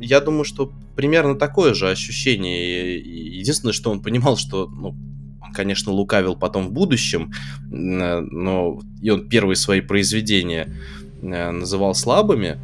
я 0.00 0.20
думаю, 0.20 0.44
что 0.44 0.72
примерно 0.96 1.36
такое 1.36 1.74
же 1.74 1.88
ощущение. 1.88 2.98
Единственное, 2.98 3.72
что 3.72 3.90
он 3.90 4.00
понимал, 4.00 4.36
что, 4.36 4.66
ну, 4.66 4.96
он, 5.40 5.52
конечно, 5.52 5.92
лукавил 5.92 6.34
потом 6.34 6.68
в 6.68 6.72
будущем, 6.72 7.32
но 7.70 8.80
и 9.00 9.10
он 9.10 9.28
первые 9.28 9.56
свои 9.56 9.80
произведения 9.80 10.74
э, 11.22 11.50
называл 11.50 11.94
слабыми. 11.94 12.58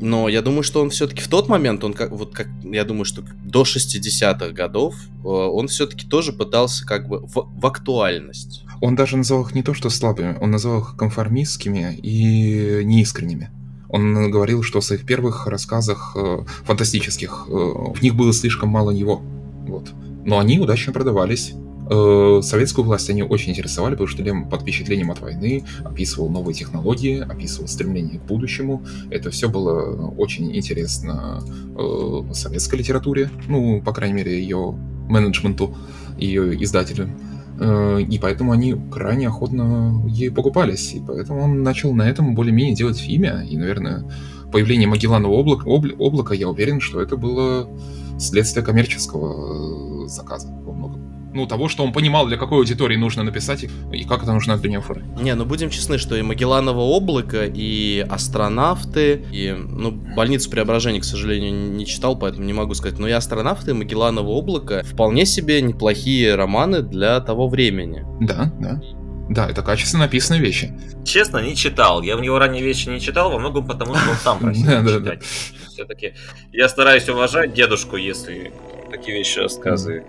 Но 0.00 0.28
я 0.28 0.42
думаю, 0.42 0.62
что 0.62 0.80
он 0.80 0.90
все-таки 0.90 1.20
в 1.20 1.28
тот 1.28 1.48
момент, 1.48 1.82
он 1.82 1.92
как, 1.92 2.12
вот 2.12 2.32
как, 2.32 2.48
я 2.62 2.84
думаю, 2.84 3.04
что 3.04 3.22
до 3.44 3.62
60-х 3.62 4.50
годов, 4.50 4.94
э, 4.94 5.28
он 5.28 5.68
все-таки 5.68 6.06
тоже 6.06 6.32
пытался 6.32 6.86
как 6.86 7.08
бы 7.08 7.20
в, 7.26 7.48
в 7.52 7.66
актуальность. 7.66 8.64
Он 8.80 8.94
даже 8.94 9.16
называл 9.16 9.44
их 9.44 9.54
не 9.54 9.62
то 9.62 9.74
что 9.74 9.90
слабыми, 9.90 10.36
он 10.40 10.52
называл 10.52 10.80
их 10.80 10.96
конформистскими 10.96 11.98
и 12.00 12.84
неискренними. 12.84 13.50
Он 13.88 14.30
говорил, 14.30 14.62
что 14.62 14.80
в 14.80 14.84
своих 14.84 15.06
первых 15.06 15.46
рассказах 15.46 16.14
э, 16.16 16.44
фантастических 16.64 17.46
э, 17.48 17.52
в 17.52 18.02
них 18.02 18.14
было 18.14 18.32
слишком 18.32 18.68
мало 18.68 18.90
него. 18.90 19.22
Вот. 19.66 19.90
Но 20.24 20.38
они 20.38 20.58
удачно 20.58 20.92
продавались. 20.92 21.54
Э, 21.90 22.40
советскую 22.42 22.84
власть 22.84 23.08
они 23.08 23.22
очень 23.22 23.52
интересовали, 23.52 23.92
потому 23.92 24.08
что 24.08 24.22
Лем 24.22 24.48
под 24.48 24.60
впечатлением 24.60 25.10
от 25.10 25.20
войны 25.20 25.64
описывал 25.84 26.28
новые 26.28 26.54
технологии, 26.54 27.20
описывал 27.20 27.66
стремление 27.66 28.18
к 28.18 28.24
будущему. 28.24 28.84
Это 29.10 29.30
все 29.30 29.48
было 29.48 30.10
очень 30.18 30.54
интересно 30.54 31.42
э, 31.76 32.32
советской 32.34 32.76
литературе, 32.76 33.30
ну, 33.46 33.80
по 33.80 33.92
крайней 33.92 34.16
мере, 34.16 34.38
ее 34.38 34.74
менеджменту, 35.08 35.74
ее 36.18 36.62
издателям. 36.62 37.16
Э, 37.60 38.00
и 38.00 38.18
поэтому 38.18 38.52
они 38.52 38.74
крайне 38.90 39.28
охотно 39.28 40.04
ей 40.06 40.30
покупались. 40.30 40.94
И 40.94 41.02
поэтому 41.04 41.42
он 41.42 41.62
начал 41.62 41.92
на 41.92 42.08
этом 42.08 42.34
более-менее 42.34 42.74
делать 42.74 43.02
имя. 43.06 43.44
И, 43.48 43.56
наверное, 43.56 44.04
появление 44.52 44.88
Магелланового 44.88 45.40
облака, 45.40 45.68
облака, 45.68 46.34
я 46.34 46.48
уверен, 46.48 46.80
что 46.80 47.00
это 47.00 47.16
было 47.16 47.68
следствие 48.18 48.64
коммерческого 48.64 50.04
э, 50.04 50.08
заказа 50.08 50.48
ну, 51.38 51.46
того, 51.46 51.68
что 51.68 51.84
он 51.84 51.92
понимал, 51.92 52.26
для 52.26 52.36
какой 52.36 52.58
аудитории 52.58 52.96
нужно 52.96 53.22
написать 53.22 53.64
и 53.92 54.04
как 54.04 54.24
это 54.24 54.32
нужно 54.32 54.56
для 54.56 54.70
него 54.70 54.82
оформить. 54.82 55.20
Не, 55.20 55.34
ну 55.34 55.44
будем 55.44 55.70
честны, 55.70 55.96
что 55.98 56.16
и 56.16 56.22
Магелланово 56.22 56.80
облако, 56.80 57.44
и 57.46 58.04
астронавты, 58.08 59.24
и, 59.32 59.52
ну, 59.52 59.92
Больницу 59.92 60.50
преображения, 60.50 61.00
к 61.00 61.04
сожалению, 61.04 61.52
не 61.52 61.86
читал, 61.86 62.18
поэтому 62.18 62.44
не 62.44 62.52
могу 62.52 62.74
сказать, 62.74 62.98
но 62.98 63.06
и 63.06 63.12
астронавты, 63.12 63.70
и 63.70 63.74
Магелланово 63.74 64.28
облако 64.28 64.82
вполне 64.84 65.26
себе 65.26 65.62
неплохие 65.62 66.34
романы 66.34 66.82
для 66.82 67.20
того 67.20 67.48
времени. 67.48 68.04
Да, 68.20 68.52
да. 68.60 68.80
Да, 69.30 69.48
это 69.48 69.62
качественно 69.62 70.04
написанные 70.04 70.40
вещи. 70.40 70.72
Честно, 71.04 71.38
не 71.38 71.54
читал. 71.54 72.02
Я 72.02 72.16
в 72.16 72.20
него 72.22 72.38
ранние 72.38 72.62
вещи 72.62 72.88
не 72.88 72.98
читал, 72.98 73.30
во 73.30 73.38
многом 73.38 73.66
потому, 73.66 73.94
что 73.94 74.10
он 74.10 74.16
сам 74.16 74.38
просил 74.40 74.64
читать. 74.64 75.22
Все-таки 75.70 76.14
я 76.50 76.68
стараюсь 76.68 77.08
уважать 77.08 77.52
дедушку, 77.52 77.96
если 77.96 78.52
такие 78.90 79.18
вещи 79.18 79.38
рассказывает. 79.38 80.04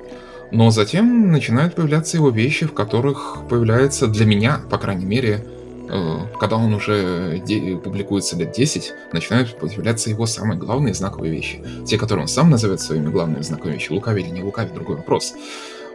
Но 0.51 0.71
затем 0.71 1.31
начинают 1.31 1.75
появляться 1.75 2.17
его 2.17 2.29
вещи, 2.29 2.65
в 2.65 2.73
которых 2.73 3.37
появляется 3.49 4.07
для 4.07 4.25
меня, 4.25 4.61
по 4.69 4.77
крайней 4.77 5.05
мере, 5.05 5.45
э, 5.89 6.17
когда 6.39 6.57
он 6.57 6.73
уже 6.73 7.41
публикуется 7.83 8.35
лет 8.35 8.51
10, 8.51 8.93
начинают 9.13 9.57
появляться 9.59 10.09
его 10.09 10.25
самые 10.25 10.57
главные 10.57 10.93
знаковые 10.93 11.31
вещи. 11.31 11.63
Те, 11.85 11.97
которые 11.97 12.23
он 12.23 12.27
сам 12.27 12.49
назовет 12.49 12.81
своими 12.81 13.09
главными 13.09 13.41
знаковыми 13.41 13.75
вещами, 13.75 13.95
лукавить 13.95 14.25
или 14.25 14.33
не 14.33 14.43
лукавить, 14.43 14.73
другой 14.73 14.97
вопрос. 14.97 15.33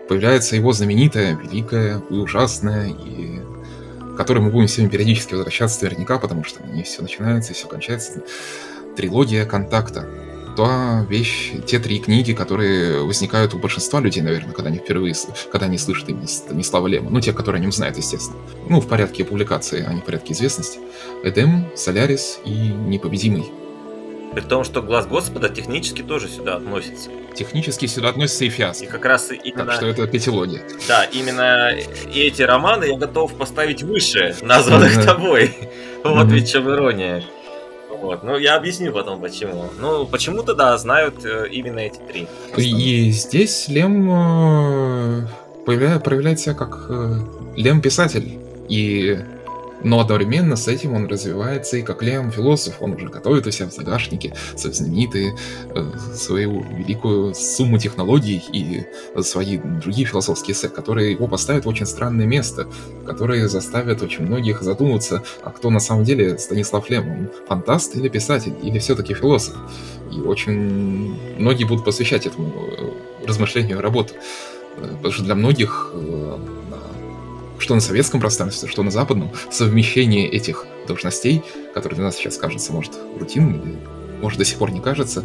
Появляется 0.08 0.54
его 0.54 0.72
знаменитая, 0.72 1.36
великая 1.36 2.00
и 2.10 2.14
ужасная, 2.14 2.88
и 2.90 3.40
к 4.14 4.16
которой 4.16 4.38
мы 4.38 4.50
будем 4.50 4.68
сегодня 4.68 4.90
периодически 4.90 5.34
возвращаться 5.34 5.84
наверняка, 5.84 6.18
потому 6.18 6.44
что 6.44 6.62
не 6.64 6.84
все 6.84 7.02
начинается 7.02 7.52
и 7.52 7.54
все 7.54 7.66
кончается. 7.66 8.22
Трилогия 8.96 9.44
контакта. 9.44 10.08
Та 10.56 11.04
вещь, 11.10 11.52
те 11.66 11.80
три 11.80 11.98
книги, 11.98 12.32
которые 12.32 13.02
возникают 13.02 13.54
у 13.54 13.58
большинства 13.58 14.00
людей, 14.00 14.22
наверное, 14.22 14.52
когда 14.52 14.70
они 14.70 14.78
впервые, 14.78 15.14
когда 15.50 15.66
они 15.66 15.78
слышат 15.78 16.08
имя 16.08 16.26
Станислава 16.28 16.86
Лема. 16.86 17.10
Ну, 17.10 17.20
те, 17.20 17.32
которые 17.32 17.58
о 17.60 17.62
нем 17.62 17.72
знают, 17.72 17.96
естественно. 17.96 18.38
Ну, 18.68 18.80
в 18.80 18.86
порядке 18.86 19.24
публикации, 19.24 19.84
а 19.86 19.92
не 19.92 20.00
в 20.00 20.04
порядке 20.04 20.32
известности. 20.32 20.78
Эдем, 21.24 21.66
Солярис 21.74 22.38
и 22.44 22.50
Непобедимый. 22.50 23.50
При 24.32 24.42
том, 24.42 24.64
что 24.64 24.82
глаз 24.82 25.06
Господа 25.06 25.48
технически 25.48 26.02
тоже 26.02 26.28
сюда 26.28 26.56
относится. 26.56 27.10
Технически 27.34 27.86
сюда 27.86 28.08
относится 28.10 28.44
и 28.44 28.48
фиаско. 28.48 28.84
И 28.84 28.88
как 28.88 29.04
раз 29.04 29.30
именно... 29.30 29.66
Так 29.66 29.74
что 29.76 29.86
это 29.86 30.06
пятилогия. 30.06 30.62
Да, 30.88 31.04
именно 31.04 31.70
эти 32.12 32.42
романы 32.42 32.84
я 32.84 32.96
готов 32.96 33.34
поставить 33.34 33.82
выше 33.82 34.36
названных 34.42 35.04
тобой. 35.04 35.52
Вот 36.04 36.28
ведь 36.30 36.50
чем 36.50 36.68
ирония. 36.68 37.24
Вот. 38.04 38.22
Ну, 38.22 38.36
я 38.36 38.56
объясню 38.56 38.92
потом, 38.92 39.20
почему. 39.20 39.70
Ну, 39.80 40.06
почему-то, 40.06 40.54
да, 40.54 40.76
знают 40.76 41.24
э, 41.24 41.48
именно 41.50 41.78
эти 41.78 41.98
три. 42.06 42.28
И 42.56 43.10
здесь 43.10 43.66
Лем 43.68 44.10
э, 44.10 45.26
проявляет 45.64 46.38
себя 46.38 46.54
как 46.54 46.86
э, 46.90 47.20
Лем-писатель. 47.56 48.38
И 48.68 49.18
но 49.84 50.00
одновременно 50.00 50.56
с 50.56 50.66
этим 50.66 50.94
он 50.94 51.06
развивается 51.06 51.76
и 51.76 51.82
как 51.82 52.02
Лем 52.02 52.32
философ. 52.32 52.76
Он 52.80 52.94
уже 52.94 53.08
готовит 53.08 53.46
у 53.46 53.50
себя 53.50 53.68
в 53.68 53.72
загашнике 53.72 54.34
свои 54.56 54.72
знаменитые, 54.72 55.36
э, 55.74 55.90
свою 56.14 56.62
великую 56.62 57.34
сумму 57.34 57.78
технологий 57.78 58.42
и 58.52 58.86
свои 59.22 59.58
другие 59.58 60.06
философские 60.06 60.54
эссе, 60.54 60.68
которые 60.68 61.12
его 61.12 61.28
поставят 61.28 61.66
в 61.66 61.68
очень 61.68 61.86
странное 61.86 62.26
место, 62.26 62.66
которые 63.06 63.48
заставят 63.48 64.02
очень 64.02 64.24
многих 64.24 64.62
задуматься, 64.62 65.22
а 65.42 65.50
кто 65.50 65.70
на 65.70 65.80
самом 65.80 66.04
деле 66.04 66.38
Станислав 66.38 66.88
Лем, 66.88 67.10
он 67.10 67.30
фантаст 67.46 67.94
или 67.96 68.08
писатель, 68.08 68.54
или 68.62 68.78
все-таки 68.78 69.14
философ. 69.14 69.54
И 70.10 70.20
очень 70.20 71.14
многие 71.38 71.64
будут 71.64 71.84
посвящать 71.84 72.26
этому 72.26 72.48
э, 72.48 73.26
размышлению 73.26 73.82
работу. 73.82 74.14
Э, 74.78 74.94
потому 74.96 75.12
что 75.12 75.24
для 75.24 75.34
многих 75.34 75.92
что 77.64 77.74
на 77.74 77.80
советском 77.80 78.20
пространстве, 78.20 78.68
что 78.68 78.82
на 78.82 78.90
западном, 78.90 79.32
совмещение 79.50 80.28
этих 80.28 80.66
должностей, 80.86 81.42
которые 81.72 81.96
для 81.96 82.04
нас 82.04 82.16
сейчас 82.16 82.36
кажется, 82.36 82.74
может, 82.74 82.92
рутинным 83.18 83.78
может, 84.20 84.38
до 84.38 84.44
сих 84.44 84.58
пор 84.58 84.70
не 84.70 84.80
кажется, 84.80 85.24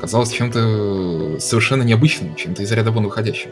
казалось 0.00 0.30
чем-то 0.30 1.36
совершенно 1.38 1.82
необычным, 1.82 2.34
чем-то 2.34 2.62
из 2.62 2.72
ряда 2.72 2.90
вон 2.90 3.04
выходящим. 3.04 3.50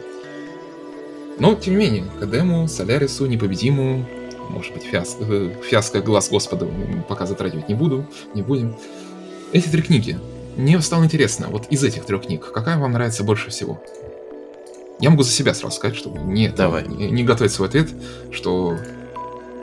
Но, 1.37 1.53
тем 1.53 1.73
не 1.73 1.85
менее, 1.85 2.05
Кадему, 2.19 2.67
Солярису, 2.67 3.25
Непобедиму, 3.27 4.05
может 4.49 4.73
быть, 4.73 4.83
фиас... 4.83 5.17
Э, 5.19 5.53
фиаско 5.69 6.01
Глаз 6.01 6.29
Господа 6.29 6.67
пока 7.07 7.25
затрагивать 7.25 7.69
не 7.69 7.75
буду, 7.75 8.07
не 8.33 8.41
будем. 8.41 8.75
Эти 9.51 9.67
три 9.67 9.81
книги. 9.81 10.17
Мне 10.55 10.79
стало 10.81 11.03
интересно, 11.03 11.47
вот 11.49 11.67
из 11.69 11.83
этих 11.83 12.05
трех 12.05 12.25
книг, 12.25 12.51
какая 12.51 12.77
вам 12.77 12.93
нравится 12.93 13.23
больше 13.23 13.49
всего? 13.49 13.81
Я 14.99 15.09
могу 15.09 15.23
за 15.23 15.31
себя 15.31 15.53
сразу 15.53 15.75
сказать, 15.75 15.97
чтобы 15.97 16.19
не, 16.19 16.49
Давай. 16.49 16.87
не, 16.87 17.11
не 17.11 17.23
готовить 17.23 17.51
свой 17.51 17.67
ответ, 17.67 17.89
что 18.31 18.77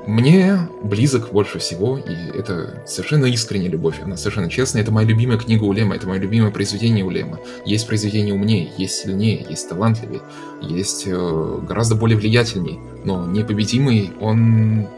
мне 0.06 0.58
близок 0.82 1.30
больше 1.30 1.58
всего, 1.58 1.96
и 1.96 2.36
это 2.36 2.82
совершенно 2.86 3.26
искренняя 3.26 3.70
любовь, 3.70 4.00
она 4.02 4.16
совершенно 4.16 4.50
честная. 4.50 4.82
Это 4.82 4.90
моя 4.90 5.06
любимая 5.06 5.38
книга 5.38 5.62
Улема, 5.62 5.94
это 5.94 6.08
мое 6.08 6.18
любимое 6.18 6.50
произведение 6.50 7.04
Улема. 7.04 7.38
Есть 7.64 7.86
произведение 7.86 8.34
умнее, 8.34 8.70
есть 8.76 8.94
сильнее, 8.96 9.46
есть 9.48 9.68
талантливее, 9.68 10.20
есть 10.60 11.04
э, 11.06 11.58
гораздо 11.62 11.94
более 11.94 12.18
влиятельнее, 12.18 12.80
но 13.04 13.26
непобедимый 13.26 14.12
он 14.20 14.88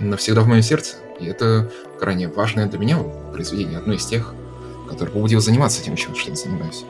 навсегда 0.00 0.42
в 0.42 0.48
моем 0.48 0.62
сердце. 0.62 0.96
И 1.20 1.26
это 1.26 1.70
крайне 2.00 2.26
важное 2.28 2.66
для 2.66 2.78
меня 2.78 2.98
произведение, 3.32 3.78
одно 3.78 3.94
из 3.94 4.04
тех, 4.04 4.34
которое 4.88 5.12
побудило 5.12 5.40
заниматься 5.40 5.82
тем, 5.82 5.94
чем 5.94 6.12
я 6.26 6.34
занимаюсь 6.34 6.84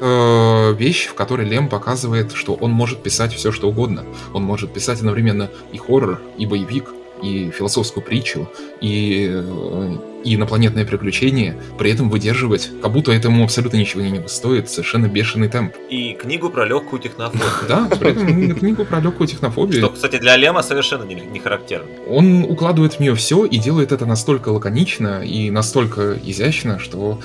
э, 0.00 0.74
вещь, 0.74 1.06
в 1.06 1.14
которой 1.14 1.46
Лем 1.46 1.68
показывает, 1.68 2.32
что 2.32 2.54
он 2.54 2.70
может 2.70 3.02
писать 3.02 3.34
все, 3.34 3.52
что 3.52 3.68
угодно. 3.68 4.04
Он 4.32 4.42
может 4.42 4.72
писать 4.72 4.98
одновременно 4.98 5.50
и 5.72 5.78
хоррор, 5.78 6.20
и 6.38 6.46
боевик, 6.46 6.90
и 7.22 7.50
философскую 7.50 8.04
притчу, 8.04 8.48
и, 8.80 9.28
э, 9.30 9.96
и 10.24 10.34
инопланетное 10.34 10.84
приключение, 10.84 11.56
при 11.78 11.90
этом 11.92 12.10
выдерживать, 12.10 12.70
как 12.82 12.92
будто 12.92 13.12
этому 13.12 13.44
абсолютно 13.44 13.76
ничего 13.76 14.02
не 14.02 14.26
стоит, 14.28 14.68
совершенно 14.70 15.06
бешеный 15.06 15.48
темп. 15.48 15.74
И 15.88 16.14
книгу 16.14 16.50
про 16.50 16.64
легкую 16.64 17.00
технофобию. 17.00 17.46
Да, 17.68 17.88
при 17.98 18.10
этом 18.10 18.54
книгу 18.54 18.84
про 18.84 19.00
легкую 19.00 19.28
технофобию. 19.28 19.78
Что, 19.78 19.90
кстати, 19.90 20.18
для 20.18 20.36
Лема 20.36 20.62
совершенно 20.62 21.04
не 21.04 21.38
характерно. 21.38 21.88
Он 22.08 22.44
укладывает 22.44 22.94
в 22.94 23.00
нее 23.00 23.14
все 23.14 23.44
и 23.44 23.58
делает 23.58 23.92
это 23.92 24.06
настолько 24.06 24.48
лаконично 24.48 25.22
и 25.22 25.50
настолько 25.50 26.18
изящно, 26.24 26.78
что 26.78 27.20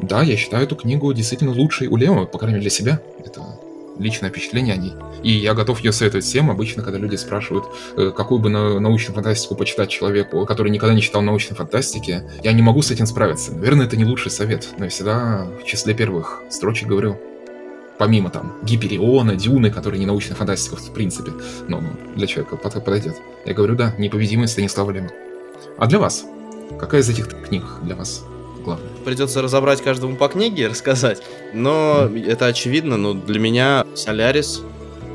да, 0.00 0.22
я 0.22 0.36
считаю 0.36 0.64
эту 0.64 0.76
книгу 0.76 1.12
действительно 1.12 1.52
лучшей 1.52 1.88
у 1.88 1.96
Лео, 1.96 2.26
по 2.26 2.38
крайней 2.38 2.54
мере 2.54 2.62
для 2.62 2.70
себя. 2.70 3.00
Это 3.24 3.42
личное 3.98 4.30
впечатление 4.30 4.74
о 4.74 4.76
ней. 4.76 4.92
И 5.22 5.30
я 5.30 5.54
готов 5.54 5.80
ее 5.80 5.92
советовать 5.92 6.24
всем. 6.24 6.50
Обычно, 6.50 6.82
когда 6.82 6.98
люди 6.98 7.16
спрашивают, 7.16 7.64
э, 7.96 8.12
какую 8.14 8.40
бы 8.40 8.50
научную 8.50 9.14
фантастику 9.14 9.54
почитать 9.54 9.88
человеку, 9.88 10.44
который 10.44 10.70
никогда 10.70 10.94
не 10.94 11.00
читал 11.00 11.22
научной 11.22 11.54
фантастики, 11.54 12.22
я 12.42 12.52
не 12.52 12.62
могу 12.62 12.82
с 12.82 12.90
этим 12.90 13.06
справиться. 13.06 13.52
Наверное, 13.52 13.86
это 13.86 13.96
не 13.96 14.04
лучший 14.04 14.30
совет, 14.30 14.68
но 14.78 14.84
я 14.84 14.90
всегда 14.90 15.46
в 15.60 15.64
числе 15.64 15.94
первых 15.94 16.42
строчек 16.50 16.88
говорю, 16.88 17.18
помимо 17.98 18.28
там 18.28 18.52
Гипериона, 18.62 19.34
Дюны, 19.34 19.70
которые 19.70 19.98
не 19.98 20.06
научная 20.06 20.36
фантастика 20.36 20.76
в 20.76 20.92
принципе, 20.92 21.32
но 21.68 21.82
для 22.14 22.26
человека 22.26 22.56
подойдет. 22.56 23.16
Я 23.46 23.54
говорю, 23.54 23.76
да, 23.76 23.94
непобедимый 23.96 24.48
Станислав 24.48 24.90
Лема. 24.90 25.08
А 25.78 25.86
для 25.86 25.98
вас? 25.98 26.26
Какая 26.78 27.00
из 27.00 27.08
этих 27.08 27.28
книг 27.28 27.64
для 27.82 27.96
вас 27.96 28.22
главное. 28.66 28.88
Придется 29.04 29.40
разобрать 29.40 29.82
каждому 29.82 30.16
по 30.16 30.28
книге 30.28 30.64
и 30.64 30.66
рассказать. 30.68 31.22
Но 31.54 32.08
mm. 32.10 32.30
это 32.30 32.46
очевидно, 32.46 32.96
но 32.96 33.14
для 33.14 33.40
меня 33.40 33.86
Солярис 33.94 34.62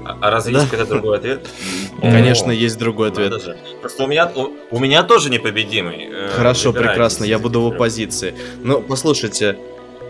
а, 0.03 0.17
а 0.19 0.31
разве 0.31 0.53
да. 0.53 0.59
есть 0.59 0.71
какой-то 0.71 0.91
другой 0.91 1.17
ответ? 1.17 1.47
Конечно, 2.01 2.51
О, 2.51 2.55
есть 2.55 2.77
другой 2.77 3.09
ответ. 3.09 3.33
Просто 3.81 4.03
у 4.03 4.07
меня, 4.07 4.31
у, 4.35 4.49
у 4.71 4.79
меня 4.79 5.03
тоже 5.03 5.29
непобедимый. 5.29 6.09
Э, 6.11 6.29
Хорошо, 6.29 6.73
прекрасно, 6.73 7.23
я 7.23 7.37
буду 7.37 7.61
в 7.61 7.67
оппозиции. 7.67 8.33
Ну, 8.63 8.81
послушайте. 8.81 9.57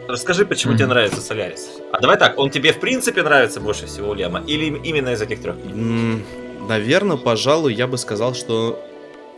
Расскажи, 0.07 0.45
почему 0.45 0.75
тебе 0.75 0.87
нравится 0.87 1.21
Солярис. 1.21 1.69
А 1.91 1.99
давай 1.99 2.17
так, 2.17 2.37
он 2.39 2.49
тебе 2.49 2.71
в 2.71 2.79
принципе 2.79 3.21
нравится 3.21 3.59
больше 3.59 3.85
всего 3.85 4.13
Лема? 4.13 4.41
Или 4.47 4.77
именно 4.83 5.09
из 5.09 5.21
этих 5.21 5.41
трех 5.41 5.61
книг? 5.61 5.75
Mm, 5.75 6.21
наверное, 6.67 7.17
пожалуй, 7.17 7.73
я 7.73 7.87
бы 7.87 7.97
сказал, 7.97 8.33
что 8.33 8.81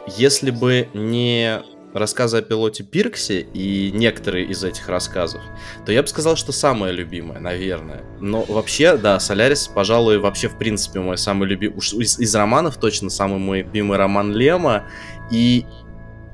если 0.07 0.51
бы 0.51 0.87
не 0.93 1.63
рассказы 1.93 2.37
о 2.37 2.41
пилоте 2.41 2.83
Пирксе 2.83 3.41
и 3.41 3.91
некоторые 3.93 4.45
из 4.47 4.63
этих 4.63 4.87
рассказов, 4.89 5.41
то 5.85 5.91
я 5.91 6.01
бы 6.01 6.07
сказал, 6.07 6.35
что 6.35 6.51
самое 6.51 6.93
любимое, 6.93 7.39
наверное. 7.39 8.03
Но 8.19 8.43
вообще, 8.43 8.97
да, 8.97 9.19
Солярис, 9.19 9.67
пожалуй, 9.67 10.17
вообще 10.17 10.49
в 10.49 10.57
принципе 10.57 10.99
мой 10.99 11.17
самый 11.17 11.47
любимый, 11.47 11.77
уж 11.77 11.93
из, 11.93 12.19
из 12.19 12.35
романов 12.35 12.77
точно 12.77 13.09
самый 13.09 13.39
мой 13.39 13.59
любимый 13.59 13.97
роман 13.97 14.33
Лема. 14.33 14.85
И 15.31 15.65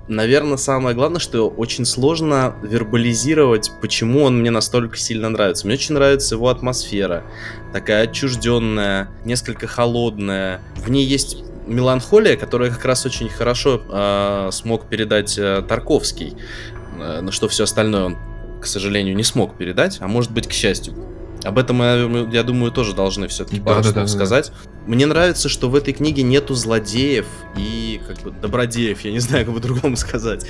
наверное, 0.09 0.57
самое 0.57 0.95
главное, 0.95 1.19
что 1.19 1.47
очень 1.49 1.85
сложно 1.85 2.55
вербализировать, 2.63 3.71
почему 3.81 4.23
он 4.23 4.39
мне 4.39 4.51
настолько 4.51 4.97
сильно 4.97 5.29
нравится. 5.29 5.65
Мне 5.65 5.75
очень 5.75 5.95
нравится 5.95 6.35
его 6.35 6.49
атмосфера, 6.49 7.23
такая 7.71 8.03
отчужденная, 8.03 9.09
несколько 9.23 9.67
холодная. 9.67 10.61
В 10.75 10.89
ней 10.89 11.05
есть 11.05 11.43
меланхолия, 11.69 12.35
которая 12.35 12.71
как 12.71 12.83
раз 12.85 13.05
очень 13.05 13.29
хорошо 13.29 13.81
э, 13.87 14.49
смог 14.51 14.87
передать 14.89 15.37
э, 15.37 15.63
Тарковский, 15.67 16.35
э, 16.99 17.21
на 17.21 17.31
что 17.31 17.47
все 17.47 17.63
остальное 17.63 18.03
он, 18.03 18.17
к 18.61 18.65
сожалению, 18.65 19.15
не 19.15 19.23
смог 19.23 19.57
передать, 19.57 19.97
а 20.01 20.07
может 20.07 20.31
быть, 20.31 20.47
к 20.47 20.51
счастью. 20.51 20.95
Об 21.45 21.57
этом, 21.57 21.81
я, 21.81 22.27
я 22.33 22.43
думаю, 22.43 22.69
тоже 22.69 22.93
должны 22.93 23.29
все-таки 23.29 23.61
пару 23.61 23.81
да, 23.81 23.91
да, 23.93 24.01
да, 24.01 24.07
сказать. 24.07 24.51
Да. 24.51 24.71
Мне 24.87 25.05
нравится, 25.05 25.47
что 25.47 25.69
в 25.69 25.75
этой 25.75 25.93
книге 25.93 26.21
нету 26.21 26.53
злодеев 26.53 27.27
и 27.55 28.01
как 28.05 28.19
бы 28.23 28.31
добродеев, 28.31 28.99
я 29.01 29.11
не 29.13 29.19
знаю, 29.19 29.45
как 29.45 29.55
по-другому 29.55 29.95
сказать. 29.95 30.45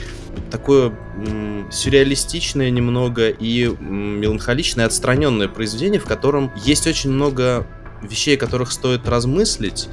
Такое 0.49 0.91
м- 1.17 1.67
сюрреалистичное 1.71 2.71
немного 2.71 3.29
и 3.29 3.65
м- 3.65 4.19
меланхоличное, 4.19 4.88
отстраненное 4.88 5.47
произведение, 5.47 5.99
в 5.99 6.05
котором 6.05 6.51
есть 6.65 6.88
очень 6.88 7.12
много 7.12 7.67
вещей, 8.01 8.36
о 8.36 8.39
которых 8.39 8.71
стоит 8.71 9.08
размыслить, 9.08 9.89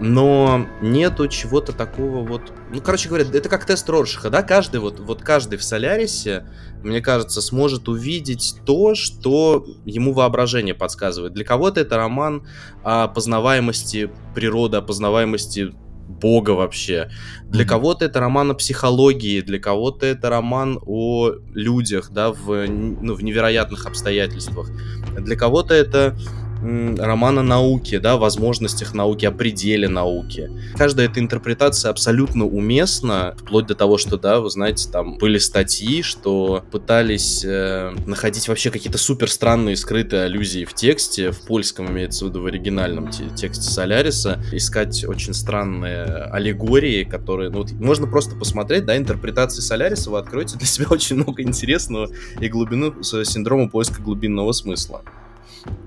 но 0.00 0.66
нету 0.80 1.28
чего-то 1.28 1.72
такого 1.72 2.26
вот... 2.26 2.42
Ну, 2.72 2.80
короче 2.80 3.08
говоря, 3.08 3.26
это 3.32 3.48
как 3.48 3.66
тест 3.66 3.88
Роршиха, 3.88 4.30
да? 4.30 4.42
Каждый 4.42 4.80
вот, 4.80 4.98
вот 4.98 5.22
каждый 5.22 5.58
в 5.58 5.62
Солярисе, 5.62 6.46
мне 6.82 7.02
кажется, 7.02 7.42
сможет 7.42 7.88
увидеть 7.88 8.56
то, 8.64 8.94
что 8.94 9.66
ему 9.84 10.12
воображение 10.12 10.74
подсказывает. 10.74 11.34
Для 11.34 11.44
кого-то 11.44 11.80
это 11.80 11.96
роман 11.98 12.46
о 12.82 13.08
познаваемости 13.08 14.10
природы, 14.34 14.78
о 14.78 14.82
познаваемости 14.82 15.74
Бога 16.10 16.50
вообще. 16.50 17.10
Для 17.44 17.64
mm-hmm. 17.64 17.68
кого-то 17.68 18.04
это 18.04 18.20
роман 18.20 18.50
о 18.50 18.54
психологии, 18.54 19.42
для 19.42 19.60
кого-то 19.60 20.06
это 20.06 20.28
роман 20.28 20.78
о 20.84 21.32
людях, 21.54 22.10
да, 22.10 22.32
в, 22.32 22.66
ну, 22.66 23.14
в 23.14 23.22
невероятных 23.22 23.86
обстоятельствах. 23.86 24.70
Для 25.18 25.36
кого-то 25.36 25.74
это 25.74 26.16
роман 26.62 27.38
о 27.38 27.42
науке, 27.42 27.98
да, 28.00 28.16
возможностях 28.16 28.94
науки, 28.94 29.26
о 29.26 29.32
пределе 29.32 29.88
науки. 29.88 30.50
Каждая 30.76 31.08
эта 31.08 31.20
интерпретация 31.20 31.90
абсолютно 31.90 32.44
уместна, 32.46 33.34
вплоть 33.38 33.66
до 33.66 33.74
того, 33.74 33.98
что, 33.98 34.16
да, 34.16 34.40
вы 34.40 34.50
знаете, 34.50 34.88
там 34.90 35.18
были 35.18 35.38
статьи, 35.38 36.02
что 36.02 36.64
пытались 36.70 37.44
э, 37.44 37.92
находить 38.06 38.48
вообще 38.48 38.70
какие-то 38.70 38.98
супер 38.98 39.30
странные 39.30 39.76
скрытые 39.76 40.24
аллюзии 40.24 40.64
в 40.64 40.74
тексте, 40.74 41.30
в 41.30 41.42
польском 41.42 41.90
имеется 41.90 42.24
в 42.24 42.28
виду 42.28 42.42
в 42.42 42.46
оригинальном 42.46 43.10
тексте 43.10 43.70
Соляриса, 43.70 44.42
искать 44.52 45.04
очень 45.04 45.34
странные 45.34 46.04
аллегории, 46.04 47.04
которые, 47.04 47.50
ну, 47.50 47.58
вот, 47.58 47.72
можно 47.72 48.06
просто 48.06 48.36
посмотреть, 48.36 48.84
да, 48.84 48.96
интерпретации 48.96 49.60
Соляриса, 49.60 50.10
вы 50.10 50.18
откроете 50.18 50.56
для 50.56 50.66
себя 50.66 50.86
очень 50.90 51.16
много 51.16 51.42
интересного 51.42 52.08
и 52.40 52.48
глубину 52.48 53.02
синдрома 53.02 53.68
поиска 53.68 54.02
глубинного 54.02 54.52
смысла. 54.52 55.02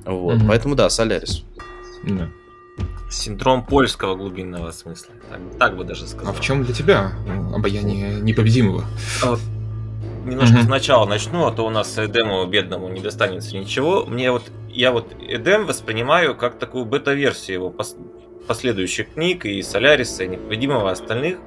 Вот, 0.05 0.37
mm-hmm. 0.37 0.47
поэтому 0.47 0.75
да, 0.75 0.89
Солярис. 0.89 1.43
Да. 2.03 2.29
Синдром 3.09 3.63
польского 3.65 4.15
глубинного 4.15 4.71
смысла. 4.71 5.13
Так, 5.29 5.39
так 5.59 5.77
бы 5.77 5.83
даже 5.83 6.07
сказал. 6.07 6.33
А 6.33 6.35
в 6.35 6.41
чем 6.41 6.63
для 6.63 6.73
тебя 6.73 7.11
обаяние 7.53 8.19
непобедимого? 8.21 8.85
А, 9.23 9.37
немножко 10.25 10.57
mm-hmm. 10.57 10.65
сначала 10.65 11.05
начну, 11.05 11.45
а 11.45 11.51
то 11.51 11.65
у 11.65 11.69
нас 11.69 11.97
Эдему 11.97 12.45
бедному 12.47 12.89
не 12.89 13.01
достанется 13.01 13.55
ничего. 13.55 14.05
Мне 14.05 14.31
вот 14.31 14.43
я 14.69 14.91
вот 14.91 15.13
Эдем 15.21 15.67
воспринимаю 15.67 16.35
как 16.35 16.57
такую 16.57 16.85
бета-версию 16.85 17.55
его 17.55 17.69
пос- 17.69 17.95
последующих 18.47 19.13
книг 19.13 19.45
и 19.45 19.61
Соляриса, 19.61 20.23
и 20.23 20.27
Непобедимого, 20.27 20.91
остальных 20.91 21.37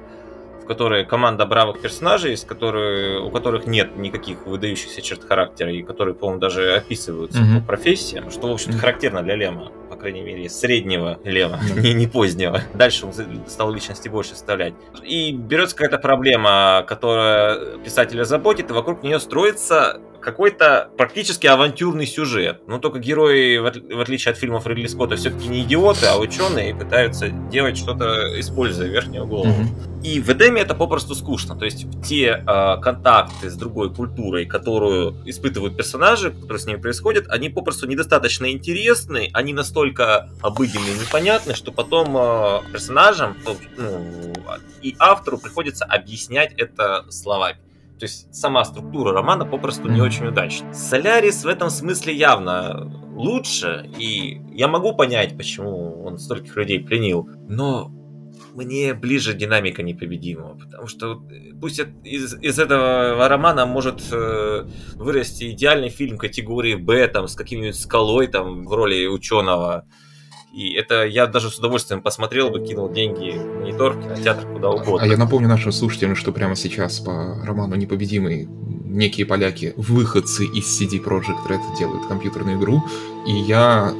которой 0.67 1.05
команда 1.05 1.45
бравых 1.45 1.81
персонажей, 1.81 2.33
из 2.33 2.43
которой, 2.43 3.17
у 3.19 3.31
которых 3.31 3.65
нет 3.65 3.97
никаких 3.97 4.45
выдающихся 4.45 5.01
черт 5.01 5.23
характера, 5.23 5.71
и 5.71 5.81
которые, 5.81 6.13
по-моему, 6.13 6.39
даже 6.39 6.75
описываются 6.75 7.39
mm-hmm. 7.39 7.59
по 7.61 7.67
профессиям, 7.67 8.29
что, 8.29 8.47
в 8.47 8.51
общем-то, 8.51 8.77
mm-hmm. 8.77 8.81
характерно 8.81 9.23
для 9.23 9.35
Лема, 9.35 9.71
по 9.89 9.95
крайней 9.95 10.21
мере, 10.21 10.49
среднего 10.49 11.19
Лема, 11.23 11.59
mm-hmm. 11.59 11.79
не, 11.81 11.93
не 11.93 12.07
позднего. 12.07 12.61
Дальше 12.73 13.05
он 13.05 13.13
стал 13.47 13.71
личности 13.71 14.09
больше 14.09 14.35
вставлять. 14.35 14.73
И 15.03 15.31
берется 15.31 15.75
какая-то 15.75 15.97
проблема, 15.97 16.83
которая 16.87 17.77
писателя 17.77 18.25
заботит, 18.25 18.69
и 18.69 18.73
вокруг 18.73 19.03
нее 19.03 19.19
строится 19.19 20.01
какой-то 20.27 20.89
практически 20.97 21.47
авантюрный 21.47 22.05
сюжет. 22.05 22.61
Но 22.67 22.79
только 22.79 22.99
герои, 22.99 23.59
в 23.59 24.01
отличие 24.01 24.33
от 24.33 24.37
фильмов 24.37 24.67
Ридли 24.67 24.87
Скотта, 24.87 25.15
все-таки 25.15 25.47
не 25.47 25.61
идиоты, 25.61 26.05
а 26.07 26.17
ученые 26.17 26.71
и 26.71 26.73
пытаются 26.73 27.29
делать 27.29 27.77
что-то, 27.77 28.37
используя 28.37 28.89
верхнюю 28.89 29.25
голову. 29.25 29.53
Mm-hmm. 29.53 30.03
И 30.03 30.19
в 30.19 30.29
Эдеме 30.29 30.63
это 30.63 30.75
попросту 30.75 31.15
скучно. 31.15 31.55
То 31.55 31.63
есть 31.63 31.85
те 32.03 32.43
э, 32.45 32.81
контакты 32.81 33.49
с 33.49 33.55
другой 33.55 33.89
культурой, 33.93 34.45
которую 34.45 35.15
испытывают 35.25 35.77
персонажи, 35.77 36.31
которые 36.31 36.59
с 36.59 36.65
ними 36.65 36.81
происходят, 36.81 37.29
они 37.29 37.47
попросту 37.47 37.87
недостаточно 37.87 38.51
интересны, 38.51 39.29
они 39.31 39.53
настолько 39.53 40.29
обыденные 40.41 40.93
и 40.93 40.99
непонятны, 40.99 41.55
что 41.55 41.71
потом 41.71 42.17
э, 42.17 42.59
персонажам 42.73 43.37
ну, 43.45 43.55
и 44.81 44.93
автору 44.99 45.37
приходится 45.37 45.85
объяснять 45.85 46.51
это 46.57 47.05
словами. 47.09 47.59
То 47.99 48.05
есть 48.05 48.33
сама 48.33 48.63
структура 48.63 49.11
романа 49.11 49.45
попросту 49.45 49.89
не 49.89 50.01
очень 50.01 50.27
удачна. 50.27 50.73
Солярис 50.73 51.43
в 51.43 51.47
этом 51.47 51.69
смысле 51.69 52.13
явно 52.13 52.91
лучше, 53.15 53.89
и 53.97 54.39
я 54.51 54.67
могу 54.67 54.93
понять, 54.93 55.35
почему 55.35 56.03
он 56.03 56.19
стольких 56.19 56.55
людей 56.55 56.79
пленил, 56.79 57.27
но 57.47 57.91
мне 58.53 58.93
ближе 58.93 59.33
динамика 59.33 59.83
непобедимого, 59.83 60.55
потому 60.57 60.87
что 60.87 61.23
э, 61.29 61.53
пусть 61.59 61.79
из, 62.03 62.35
из 62.41 62.59
этого 62.59 63.27
романа 63.27 63.65
может 63.65 64.01
э, 64.11 64.65
вырасти 64.95 65.51
идеальный 65.51 65.89
фильм 65.89 66.17
категории 66.17 66.75
Б, 66.75 67.07
там, 67.07 67.27
с 67.27 67.35
каким-нибудь 67.35 67.79
скалой, 67.79 68.27
там, 68.27 68.63
в 68.63 68.73
роли 68.73 69.07
ученого, 69.07 69.85
и 70.57 70.73
это 70.73 71.05
я 71.05 71.27
даже 71.27 71.51
с 71.51 71.59
удовольствием 71.59 72.01
посмотрел 72.01 72.49
бы, 72.49 72.65
кинул 72.65 72.91
деньги 72.91 73.37
в 73.37 73.59
монитор, 73.59 74.01
кинотеатр, 74.01 74.47
куда 74.51 74.71
угодно. 74.71 75.03
А 75.03 75.05
я 75.05 75.15
напомню 75.15 75.47
нашим 75.47 75.71
слушателям, 75.71 76.15
что 76.15 76.31
прямо 76.31 76.55
сейчас 76.55 76.99
по 76.99 77.39
роману 77.45 77.75
«Непобедимый» 77.75 78.47
некие 78.49 79.27
поляки, 79.27 79.73
выходцы 79.77 80.45
из 80.45 80.65
CD 80.65 80.99
Projekt 80.99 81.47
Red, 81.47 81.61
делают 81.77 82.07
компьютерную 82.07 82.57
игру, 82.57 82.83
и 83.27 83.33
я 83.33 83.93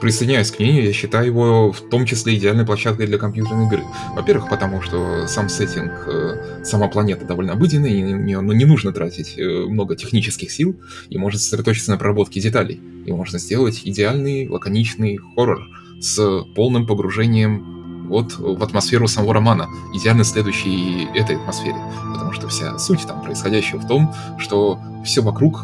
присоединяюсь 0.00 0.50
к 0.50 0.58
ней, 0.58 0.84
я 0.84 0.92
считаю 0.92 1.26
его 1.26 1.72
в 1.72 1.80
том 1.88 2.06
числе 2.06 2.36
идеальной 2.36 2.64
площадкой 2.64 3.06
для 3.06 3.18
компьютерной 3.18 3.66
игры. 3.66 3.84
Во-первых, 4.14 4.48
потому 4.48 4.82
что 4.82 5.26
сам 5.26 5.48
сеттинг, 5.48 5.92
э, 6.06 6.62
сама 6.64 6.88
планета 6.88 7.24
довольно 7.24 7.52
обыденная, 7.52 7.90
и 7.90 8.02
нее 8.02 8.40
ну, 8.40 8.52
не 8.52 8.64
нужно 8.64 8.92
тратить 8.92 9.38
э, 9.38 9.42
много 9.42 9.96
технических 9.96 10.50
сил, 10.50 10.76
и 11.08 11.18
можно 11.18 11.38
сосредоточиться 11.38 11.90
на 11.90 11.98
проработке 11.98 12.40
деталей. 12.40 12.80
И 13.06 13.12
можно 13.12 13.38
сделать 13.38 13.82
идеальный, 13.84 14.48
лаконичный 14.48 15.18
хоррор 15.34 15.60
с 16.00 16.44
полным 16.54 16.86
погружением 16.86 18.06
вот 18.08 18.38
в 18.38 18.62
атмосферу 18.62 19.06
самого 19.06 19.34
романа, 19.34 19.68
идеально 19.94 20.24
следующей 20.24 21.08
этой 21.14 21.36
атмосфере. 21.36 21.76
Потому 22.12 22.32
что 22.32 22.48
вся 22.48 22.78
суть 22.78 23.06
там 23.06 23.22
происходящего 23.22 23.78
в 23.78 23.86
том, 23.86 24.14
что 24.38 24.78
все 25.04 25.20
вокруг 25.20 25.60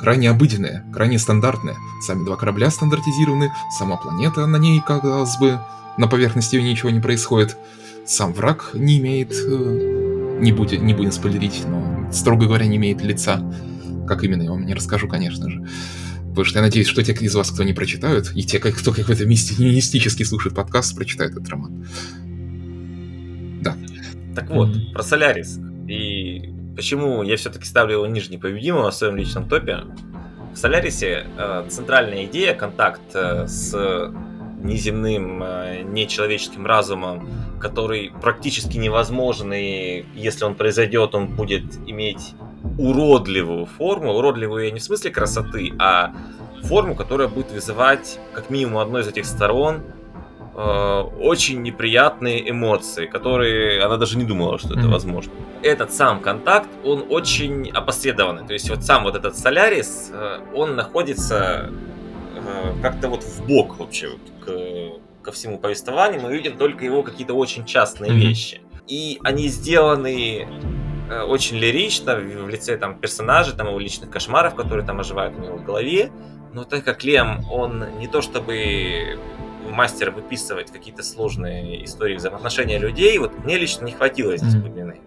крайне 0.00 0.30
обыденная, 0.30 0.84
крайне 0.92 1.18
стандартная. 1.18 1.76
Сами 2.00 2.24
два 2.24 2.36
корабля 2.36 2.70
стандартизированы, 2.70 3.52
сама 3.78 3.96
планета 3.96 4.46
на 4.46 4.56
ней, 4.56 4.80
казалось 4.84 5.36
бы, 5.38 5.60
на 5.98 6.08
поверхности 6.08 6.56
ничего 6.56 6.90
не 6.90 7.00
происходит. 7.00 7.56
Сам 8.06 8.32
враг 8.32 8.70
не 8.74 8.98
имеет, 8.98 9.32
э, 9.32 10.38
не, 10.40 10.52
будет, 10.52 10.82
не 10.82 10.94
будем 10.94 11.12
спойлерить, 11.12 11.62
но, 11.68 12.10
строго 12.12 12.46
говоря, 12.46 12.66
не 12.66 12.76
имеет 12.76 13.02
лица. 13.02 13.40
Как 14.08 14.24
именно, 14.24 14.42
я 14.42 14.50
вам 14.50 14.66
не 14.66 14.74
расскажу, 14.74 15.06
конечно 15.06 15.48
же. 15.48 15.64
Потому 16.30 16.44
что 16.44 16.58
я 16.58 16.62
надеюсь, 16.62 16.86
что 16.86 17.02
те 17.02 17.12
из 17.12 17.34
вас, 17.34 17.50
кто 17.50 17.62
не 17.62 17.72
прочитают, 17.72 18.32
и 18.34 18.42
те, 18.42 18.58
кто 18.58 18.92
какой-то 18.92 19.26
мистически 19.26 20.22
слушает 20.22 20.54
подкаст, 20.54 20.96
прочитают 20.96 21.32
этот 21.32 21.48
роман. 21.48 21.86
Да. 23.62 23.76
Так 24.34 24.48
вот, 24.50 24.70
mm-hmm. 24.70 24.92
про 24.92 25.02
Солярис. 25.02 25.58
И 25.88 26.54
Почему 26.80 27.22
я 27.22 27.36
все-таки 27.36 27.66
ставлю 27.66 27.96
его 27.96 28.06
ниже 28.06 28.30
непобедимого 28.30 28.90
в 28.90 28.94
своем 28.94 29.14
личном 29.14 29.46
топе? 29.46 29.80
В 30.54 30.56
Солярисе 30.56 31.26
э, 31.36 31.66
центральная 31.68 32.24
идея, 32.24 32.54
контакт 32.54 33.02
э, 33.12 33.46
с 33.46 34.10
неземным, 34.62 35.42
э, 35.42 35.82
нечеловеческим 35.82 36.64
разумом, 36.64 37.28
который 37.60 38.12
практически 38.22 38.78
невозможен, 38.78 39.52
и 39.52 40.06
если 40.14 40.46
он 40.46 40.54
произойдет, 40.54 41.14
он 41.14 41.26
будет 41.36 41.64
иметь 41.86 42.32
уродливую 42.78 43.66
форму. 43.66 44.14
Уродливую 44.14 44.64
я 44.64 44.70
не 44.70 44.80
в 44.80 44.82
смысле 44.82 45.10
красоты, 45.10 45.74
а 45.78 46.14
форму, 46.62 46.94
которая 46.94 47.28
будет 47.28 47.52
вызывать 47.52 48.18
как 48.32 48.48
минимум 48.48 48.78
одной 48.78 49.02
из 49.02 49.08
этих 49.08 49.26
сторон 49.26 49.82
Э, 50.52 51.02
очень 51.20 51.62
неприятные 51.62 52.50
эмоции, 52.50 53.06
которые 53.06 53.82
она 53.82 53.96
даже 53.96 54.18
не 54.18 54.24
думала, 54.24 54.58
что 54.58 54.74
это 54.74 54.80
mm-hmm. 54.80 54.90
возможно. 54.90 55.32
Этот 55.62 55.92
сам 55.92 56.20
контакт, 56.20 56.68
он 56.84 57.04
очень 57.08 57.70
опосредованный. 57.70 58.46
То 58.46 58.52
есть 58.52 58.68
вот 58.68 58.82
сам 58.82 59.04
вот 59.04 59.14
этот 59.14 59.36
Солярис, 59.36 60.10
э, 60.12 60.40
он 60.54 60.74
находится 60.74 61.70
э, 62.34 62.82
как-то 62.82 63.08
вот 63.08 63.22
в 63.22 63.46
бок 63.46 63.78
вообще 63.78 64.08
вот 64.08 64.20
к, 64.44 65.24
ко 65.24 65.32
всему 65.32 65.58
повествованию. 65.58 66.20
Мы 66.20 66.32
видим 66.32 66.58
только 66.58 66.84
его 66.84 67.04
какие-то 67.04 67.34
очень 67.34 67.64
частные 67.64 68.10
mm-hmm. 68.10 68.16
вещи. 68.16 68.60
И 68.88 69.20
они 69.22 69.48
сделаны 69.48 70.48
очень 71.28 71.56
лирично 71.56 72.16
в 72.16 72.48
лице 72.48 72.76
там 72.76 72.98
персонажей, 72.98 73.54
там 73.56 73.66
его 73.68 73.78
личных 73.78 74.10
кошмаров, 74.10 74.54
которые 74.54 74.86
там 74.86 75.00
оживают 75.00 75.36
у 75.38 75.42
него 75.42 75.56
в 75.56 75.64
голове. 75.64 76.10
Но 76.52 76.64
так 76.64 76.84
как 76.84 77.04
Лем, 77.04 77.44
он 77.50 77.98
не 77.98 78.08
то 78.08 78.22
чтобы 78.22 79.18
мастер 79.68 80.10
выписывать 80.10 80.70
какие-то 80.70 81.02
сложные 81.02 81.84
истории 81.84 82.16
взаимоотношения 82.16 82.78
людей, 82.78 83.18
вот 83.18 83.44
мне 83.44 83.56
лично 83.56 83.84
не 83.84 83.92
хватило 83.92 84.36
здесь 84.36 84.54
глубины. 84.54 85.00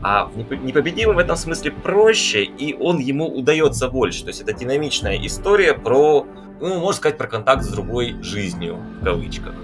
А 0.00 0.26
в 0.26 0.36
непобедимом 0.36 1.16
в 1.16 1.18
этом 1.18 1.36
смысле 1.36 1.72
проще, 1.72 2.44
и 2.44 2.74
он 2.74 2.98
ему 2.98 3.26
удается 3.26 3.88
больше. 3.88 4.22
То 4.22 4.28
есть 4.28 4.40
это 4.40 4.52
динамичная 4.52 5.18
история 5.26 5.74
про, 5.74 6.26
ну, 6.60 6.78
можно 6.78 6.92
сказать, 6.92 7.18
про 7.18 7.26
контакт 7.26 7.64
с 7.64 7.68
другой 7.68 8.16
жизнью, 8.22 8.78
в 9.00 9.04
кавычках. 9.04 9.54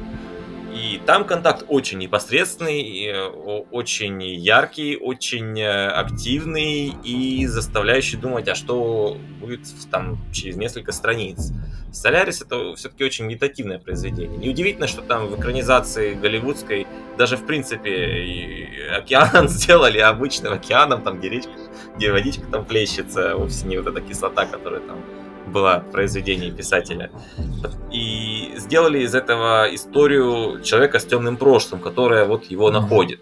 Там 1.06 1.26
контакт 1.26 1.64
очень 1.68 1.98
непосредственный, 1.98 3.06
э, 3.06 3.26
очень 3.70 4.22
яркий, 4.22 4.96
очень 4.96 5.60
э, 5.60 5.88
активный 5.88 6.94
и 7.04 7.46
заставляющий 7.46 8.16
думать, 8.16 8.48
а 8.48 8.54
что 8.54 9.18
будет 9.38 9.60
там 9.90 10.18
через 10.32 10.56
несколько 10.56 10.92
страниц. 10.92 11.52
Солярис 11.92 12.40
это 12.40 12.74
все-таки 12.76 13.04
очень 13.04 13.26
медитативное 13.26 13.78
произведение. 13.78 14.38
Неудивительно, 14.38 14.86
что 14.86 15.02
там 15.02 15.26
в 15.26 15.38
экранизации 15.38 16.14
голливудской 16.14 16.86
даже 17.18 17.36
в 17.36 17.44
принципе 17.44 18.68
океан 18.96 19.48
сделали 19.50 19.98
обычным 19.98 20.54
океаном, 20.54 21.02
там 21.02 21.18
где 21.18 21.28
речка, 21.28 21.52
где 21.96 22.10
водичка 22.12 22.46
там 22.50 22.64
плещется, 22.64 23.36
вовсе 23.36 23.66
не 23.66 23.76
вот 23.76 23.86
эта 23.88 24.00
кислота, 24.00 24.46
которая 24.46 24.80
там 24.80 24.98
была 25.46 25.80
в 25.80 25.90
произведении 25.90 26.50
писателя. 26.50 27.10
И 27.92 28.52
сделали 28.56 29.00
из 29.00 29.14
этого 29.14 29.66
историю 29.74 30.62
человека 30.62 30.98
с 30.98 31.04
темным 31.04 31.36
прошлым, 31.36 31.80
которая 31.80 32.24
вот 32.24 32.44
его 32.44 32.70
находит. 32.70 33.20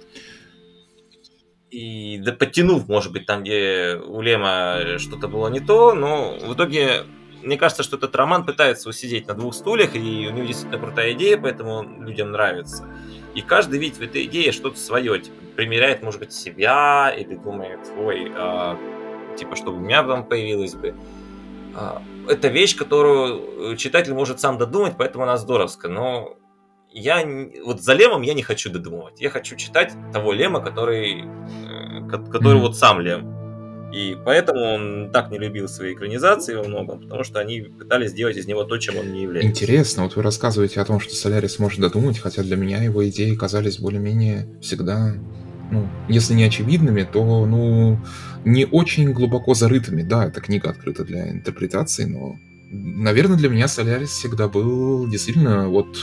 И 1.70 2.18
да, 2.18 2.32
подтянув, 2.32 2.87
может 2.87 3.12
быть, 3.12 3.26
там, 3.26 3.42
где 3.42 3.98
у 4.06 4.20
Лема 4.20 4.98
что-то 4.98 5.28
было 5.28 5.48
не 5.48 5.61
то, 5.61 5.94
но 5.94 6.37
в 6.38 6.54
итоге 6.54 7.04
мне 7.42 7.56
кажется, 7.56 7.82
что 7.82 7.96
этот 7.96 8.14
роман 8.14 8.44
пытается 8.44 8.88
усидеть 8.88 9.26
на 9.26 9.35
двух 9.35 9.54
стульях, 9.54 9.94
и 9.94 9.98
у 9.98 10.30
него 10.30 10.46
действительно 10.46 10.78
крутая 10.78 11.12
идея, 11.12 11.37
поэтому 11.38 11.82
людям 12.00 12.30
нравится. 12.30 12.85
И 13.35 13.40
каждый 13.40 13.78
видит 13.78 13.98
в 13.98 14.02
этой 14.02 14.24
идее 14.26 14.52
что-то 14.52 14.78
свое, 14.78 15.18
типа, 15.18 15.37
примеряет, 15.56 16.02
может 16.02 16.20
быть, 16.20 16.32
себя, 16.32 17.12
или 17.16 17.35
думает, 17.35 17.80
ой, 17.98 18.30
а, 18.37 18.78
типа, 19.37 19.56
чтобы 19.56 19.78
у 19.78 19.80
меня 19.80 20.02
там 20.02 20.24
появилось 20.24 20.74
бы. 20.74 20.94
А, 21.74 22.02
это 22.28 22.48
вещь, 22.48 22.76
которую 22.76 23.76
читатель 23.76 24.14
может 24.14 24.40
сам 24.40 24.58
додумать, 24.58 24.94
поэтому 24.98 25.24
она 25.24 25.37
здоровская, 25.37 25.90
но 25.90 26.37
я 26.92 27.26
вот 27.64 27.82
за 27.82 27.94
Лемом 27.94 28.22
я 28.22 28.35
не 28.35 28.42
хочу 28.42 28.70
додумывать. 28.70 29.20
Я 29.20 29.30
хочу 29.30 29.56
читать 29.56 29.92
того 30.12 30.32
Лема, 30.32 30.61
который, 30.61 31.22
э, 31.22 32.08
который 32.08 32.58
mm-hmm. 32.58 32.61
вот 32.61 32.76
сам 32.76 33.00
Лем. 33.00 33.42
И 33.92 34.16
поэтому 34.24 34.61
он 34.61 35.11
так 35.12 35.30
не 35.30 35.38
любил 35.38 35.68
свои 35.68 35.92
экранизации 35.92 36.54
во 36.54 36.64
многом, 36.64 37.00
потому 37.00 37.24
что 37.24 37.40
они 37.40 37.61
пытались 37.61 38.11
сделать 38.11 38.38
из 38.38 38.46
него 38.46 38.64
то, 38.64 38.78
чем 38.78 38.96
он 38.96 39.12
не 39.12 39.22
является. 39.22 39.50
Интересно, 39.50 40.04
вот 40.04 40.16
вы 40.16 40.22
рассказываете 40.22 40.80
о 40.80 40.85
том, 40.87 40.98
что 40.98 41.14
Солярис 41.14 41.58
может 41.58 41.78
додумать, 41.78 42.18
хотя 42.18 42.42
для 42.42 42.56
меня 42.56 42.82
его 42.82 43.06
идеи 43.08 43.35
казались 43.35 43.78
более-менее 43.78 44.48
всегда, 44.62 45.12
ну, 45.70 45.87
если 46.08 46.32
не 46.32 46.44
очевидными, 46.44 47.02
то, 47.02 47.44
ну, 47.44 47.98
не 48.44 48.66
очень 48.66 49.12
глубоко 49.12 49.55
зарытыми. 49.55 50.02
Да, 50.02 50.26
эта 50.26 50.40
книга 50.40 50.70
открыта 50.70 51.05
для 51.05 51.31
интерпретации, 51.31 52.05
но, 52.05 52.37
наверное, 52.70 53.37
для 53.37 53.48
меня 53.48 53.68
Солярис 53.68 54.11
всегда 54.11 54.48
был 54.48 55.09
действительно 55.09 55.68
вот 55.68 55.98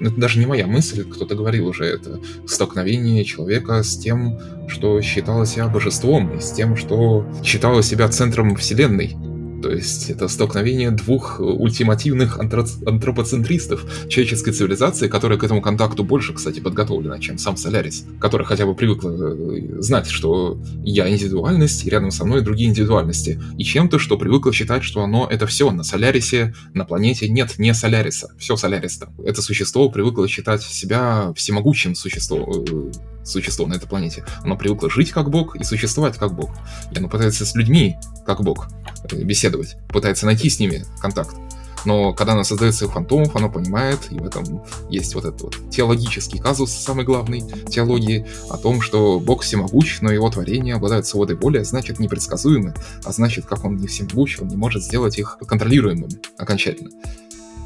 это 0.00 0.16
даже 0.16 0.38
не 0.38 0.46
моя 0.46 0.66
мысль, 0.66 1.04
кто-то 1.04 1.34
говорил 1.34 1.68
уже, 1.68 1.84
это 1.84 2.20
столкновение 2.46 3.24
человека 3.24 3.82
с 3.82 3.96
тем, 3.96 4.38
что 4.68 5.00
считало 5.00 5.46
себя 5.46 5.68
божеством, 5.68 6.36
и 6.36 6.40
с 6.40 6.52
тем, 6.52 6.76
что 6.76 7.26
считало 7.44 7.82
себя 7.82 8.08
центром 8.08 8.56
вселенной. 8.56 9.16
То 9.64 9.70
есть 9.70 10.10
это 10.10 10.28
столкновение 10.28 10.90
двух 10.90 11.40
ультимативных 11.40 12.38
антропоцентристов 12.38 13.86
человеческой 14.10 14.52
цивилизации, 14.52 15.08
которая 15.08 15.38
к 15.38 15.42
этому 15.42 15.62
контакту 15.62 16.04
больше, 16.04 16.34
кстати, 16.34 16.60
подготовлена, 16.60 17.18
чем 17.18 17.38
сам 17.38 17.56
Солярис, 17.56 18.04
который 18.20 18.44
хотя 18.44 18.66
бы 18.66 18.74
привыкла 18.74 19.08
э, 19.08 19.80
знать, 19.80 20.06
что 20.06 20.60
я 20.82 21.08
индивидуальность, 21.08 21.86
и 21.86 21.88
рядом 21.88 22.10
со 22.10 22.26
мной 22.26 22.42
другие 22.42 22.68
индивидуальности, 22.68 23.40
и 23.56 23.64
чем-то, 23.64 23.98
что 23.98 24.18
привыкла 24.18 24.52
считать, 24.52 24.84
что 24.84 25.02
оно 25.02 25.26
это 25.30 25.46
все. 25.46 25.70
На 25.70 25.82
Солярисе, 25.82 26.54
на 26.74 26.84
планете 26.84 27.26
нет 27.30 27.54
не 27.56 27.72
Соляриса, 27.72 28.34
все 28.36 28.56
Солярис 28.56 28.98
там. 28.98 29.14
Это 29.24 29.40
существо 29.40 29.88
привыкло 29.88 30.28
считать 30.28 30.62
себя 30.62 31.32
всемогущим 31.34 31.94
существом, 31.94 32.50
э, 32.50 32.92
существо 33.24 33.66
на 33.66 33.74
этой 33.74 33.88
планете. 33.88 34.24
Оно 34.42 34.56
привыкло 34.56 34.90
жить 34.90 35.10
как 35.10 35.30
бог 35.30 35.56
и 35.56 35.64
существовать 35.64 36.16
как 36.16 36.34
бог. 36.34 36.50
И 36.92 36.98
оно 36.98 37.08
пытается 37.08 37.46
с 37.46 37.54
людьми 37.54 37.96
как 38.26 38.42
бог 38.42 38.68
э, 39.10 39.22
беседовать, 39.22 39.76
пытается 39.88 40.26
найти 40.26 40.48
с 40.48 40.58
ними 40.58 40.84
контакт. 41.00 41.36
Но 41.84 42.14
когда 42.14 42.32
оно 42.32 42.44
создает 42.44 42.74
своих 42.74 42.92
фантомов, 42.92 43.36
оно 43.36 43.50
понимает, 43.50 43.98
и 44.10 44.18
в 44.18 44.24
этом 44.24 44.62
есть 44.88 45.14
вот 45.14 45.24
этот 45.24 45.42
вот 45.42 45.70
теологический 45.70 46.38
казус, 46.38 46.72
самый 46.72 47.04
главный 47.04 47.42
теологии, 47.68 48.26
о 48.48 48.56
том, 48.56 48.80
что 48.80 49.20
Бог 49.20 49.42
всемогущ, 49.42 50.00
но 50.00 50.10
его 50.10 50.30
творения 50.30 50.76
обладают 50.76 51.06
свободой 51.06 51.36
воли, 51.36 51.58
а 51.58 51.64
значит 51.64 51.98
непредсказуемы, 51.98 52.74
а 53.04 53.12
значит, 53.12 53.46
как 53.46 53.64
он 53.64 53.76
не 53.76 53.86
всемогущ, 53.86 54.38
он 54.40 54.48
не 54.48 54.56
может 54.56 54.82
сделать 54.82 55.18
их 55.18 55.38
контролируемыми 55.46 56.20
окончательно. 56.38 56.90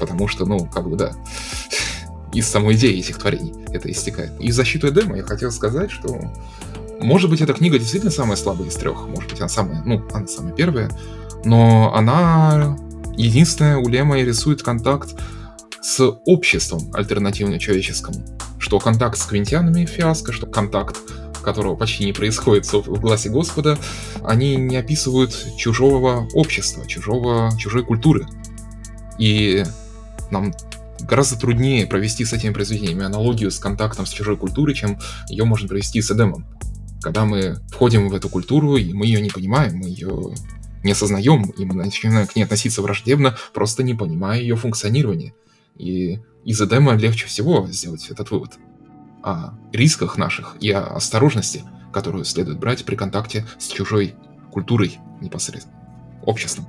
Потому 0.00 0.28
что, 0.28 0.46
ну, 0.46 0.66
как 0.66 0.88
бы, 0.88 0.96
да, 0.96 1.12
из 2.32 2.48
самой 2.48 2.74
идеи 2.74 2.98
этих 2.98 3.18
творений 3.18 3.54
это 3.72 3.90
истекает. 3.90 4.32
И 4.40 4.50
в 4.50 4.54
защиту 4.54 4.88
Эдема 4.88 5.16
я 5.16 5.22
хотел 5.22 5.50
сказать, 5.50 5.90
что 5.90 6.20
может 7.00 7.30
быть 7.30 7.40
эта 7.40 7.52
книга 7.52 7.78
действительно 7.78 8.10
самая 8.10 8.36
слабая 8.36 8.68
из 8.68 8.74
трех, 8.74 9.06
может 9.06 9.30
быть 9.30 9.40
она 9.40 9.48
самая, 9.48 9.82
ну, 9.84 10.02
она 10.12 10.26
самая 10.26 10.52
первая, 10.52 10.90
но 11.44 11.94
она 11.94 12.76
единственная 13.16 13.78
у 13.78 13.88
Лема 13.88 14.20
рисует 14.20 14.62
контакт 14.62 15.14
с 15.80 16.00
обществом 16.26 16.90
альтернативно 16.94 17.58
человеческому. 17.58 18.24
Что 18.58 18.80
контакт 18.80 19.16
с 19.16 19.24
квинтианами 19.24 19.86
фиаско, 19.86 20.32
что 20.32 20.46
контакт 20.46 20.96
которого 21.42 21.76
почти 21.76 22.04
не 22.04 22.12
происходит 22.12 22.70
в 22.70 23.00
гласе 23.00 23.30
Господа, 23.30 23.78
они 24.22 24.56
не 24.56 24.76
описывают 24.76 25.34
чужого 25.56 26.28
общества, 26.34 26.86
чужого, 26.86 27.50
чужой 27.56 27.84
культуры. 27.84 28.26
И 29.18 29.64
нам 30.30 30.52
гораздо 31.08 31.38
труднее 31.38 31.86
провести 31.86 32.24
с 32.24 32.32
этими 32.32 32.52
произведениями 32.52 33.04
аналогию 33.04 33.50
с 33.50 33.58
контактом 33.58 34.06
с 34.06 34.10
чужой 34.10 34.36
культурой, 34.36 34.74
чем 34.74 34.98
ее 35.28 35.44
можно 35.44 35.66
провести 35.66 36.02
с 36.02 36.10
Эдемом. 36.10 36.46
Когда 37.00 37.24
мы 37.24 37.56
входим 37.70 38.08
в 38.08 38.14
эту 38.14 38.28
культуру, 38.28 38.76
и 38.76 38.92
мы 38.92 39.06
ее 39.06 39.20
не 39.22 39.30
понимаем, 39.30 39.76
мы 39.76 39.88
ее 39.88 40.34
не 40.84 40.92
осознаем, 40.92 41.44
и 41.44 41.64
мы 41.64 41.74
начинаем 41.74 42.26
к 42.26 42.36
ней 42.36 42.42
относиться 42.42 42.82
враждебно, 42.82 43.36
просто 43.54 43.82
не 43.82 43.94
понимая 43.94 44.40
ее 44.40 44.56
функционирования. 44.56 45.34
И 45.76 46.20
из 46.44 46.60
Эдема 46.60 46.94
легче 46.94 47.26
всего 47.26 47.66
сделать 47.68 48.08
этот 48.10 48.30
вывод. 48.30 48.58
О 49.22 49.54
рисках 49.72 50.16
наших 50.16 50.56
и 50.60 50.70
о 50.70 50.84
осторожности, 50.84 51.64
которую 51.92 52.24
следует 52.24 52.58
брать 52.58 52.84
при 52.84 52.96
контакте 52.96 53.46
с 53.58 53.68
чужой 53.68 54.14
культурой 54.52 54.98
непосредственно, 55.20 55.78
обществом. 56.22 56.66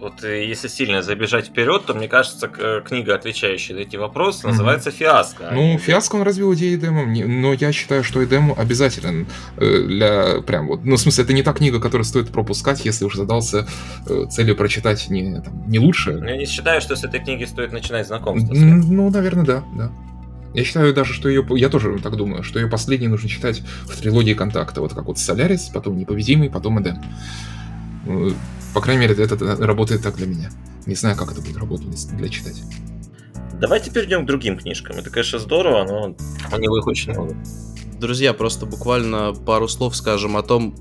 Вот 0.00 0.22
э, 0.22 0.46
если 0.46 0.68
сильно 0.68 1.02
забежать 1.02 1.46
вперед, 1.46 1.84
то 1.84 1.92
мне 1.92 2.06
кажется, 2.06 2.48
э, 2.56 2.82
книга, 2.86 3.16
отвечающая 3.16 3.74
на 3.74 3.80
эти 3.80 3.96
вопросы, 3.96 4.46
называется 4.46 4.92
«Фиаско». 4.92 5.50
Ну, 5.52 5.76
«Фиаско» 5.76 6.14
он 6.14 6.22
развил 6.22 6.54
идеи 6.54 6.76
Эдемом, 6.76 7.12
но 7.12 7.52
я 7.52 7.72
считаю, 7.72 8.04
что 8.04 8.24
Эдем 8.24 8.54
обязателен 8.56 9.26
э, 9.56 9.82
для 9.82 10.40
прям 10.42 10.68
вот... 10.68 10.84
Ну, 10.84 10.94
в 10.94 11.00
смысле, 11.00 11.24
это 11.24 11.32
не 11.32 11.42
та 11.42 11.52
книга, 11.52 11.80
которую 11.80 12.04
стоит 12.04 12.28
пропускать, 12.28 12.84
если 12.84 13.04
уже 13.04 13.16
задался 13.18 13.66
целью 14.30 14.54
прочитать 14.54 15.10
не, 15.10 15.40
там, 15.40 15.68
не 15.68 15.80
лучше. 15.80 16.22
Я 16.24 16.36
не 16.36 16.46
считаю, 16.46 16.80
что 16.80 16.94
с 16.94 17.02
этой 17.02 17.18
книги 17.18 17.44
стоит 17.44 17.72
начинать 17.72 18.06
знакомство. 18.06 18.54
Ну, 18.54 19.10
наверное, 19.10 19.44
да, 19.44 19.64
да. 19.74 19.90
Я 20.54 20.64
считаю 20.64 20.94
даже, 20.94 21.12
что 21.12 21.28
ее... 21.28 21.44
Я 21.56 21.68
тоже 21.68 21.98
так 21.98 22.16
думаю, 22.16 22.44
что 22.44 22.60
ее 22.60 22.68
последней 22.68 23.08
нужно 23.08 23.28
читать 23.28 23.62
в 23.82 24.00
трилогии 24.00 24.34
контакта. 24.34 24.80
Вот 24.80 24.94
как 24.94 25.06
вот 25.06 25.18
Солярис, 25.18 25.70
потом 25.74 25.98
Неповедимый, 25.98 26.50
потом 26.50 26.80
Эдем 26.80 27.02
по 28.74 28.80
крайней 28.80 29.06
мере, 29.06 29.14
это 29.14 29.56
работает 29.64 30.02
так 30.02 30.16
для 30.16 30.26
меня. 30.26 30.50
Не 30.86 30.94
знаю, 30.94 31.16
как 31.16 31.32
это 31.32 31.40
будет 31.40 31.56
работать 31.56 32.08
для 32.16 32.28
читателя. 32.28 32.66
Давайте 33.60 33.90
перейдем 33.90 34.24
к 34.24 34.26
другим 34.26 34.56
книжкам. 34.56 34.96
Это, 34.96 35.10
конечно, 35.10 35.38
здорово, 35.38 35.84
но 35.84 36.16
они 36.52 36.64
их 36.66 36.86
очень 36.86 37.12
много. 37.12 37.36
Друзья, 37.98 38.32
просто 38.32 38.66
буквально 38.66 39.32
пару 39.32 39.66
слов 39.66 39.96
скажем 39.96 40.36
о 40.36 40.42
том, 40.42 40.76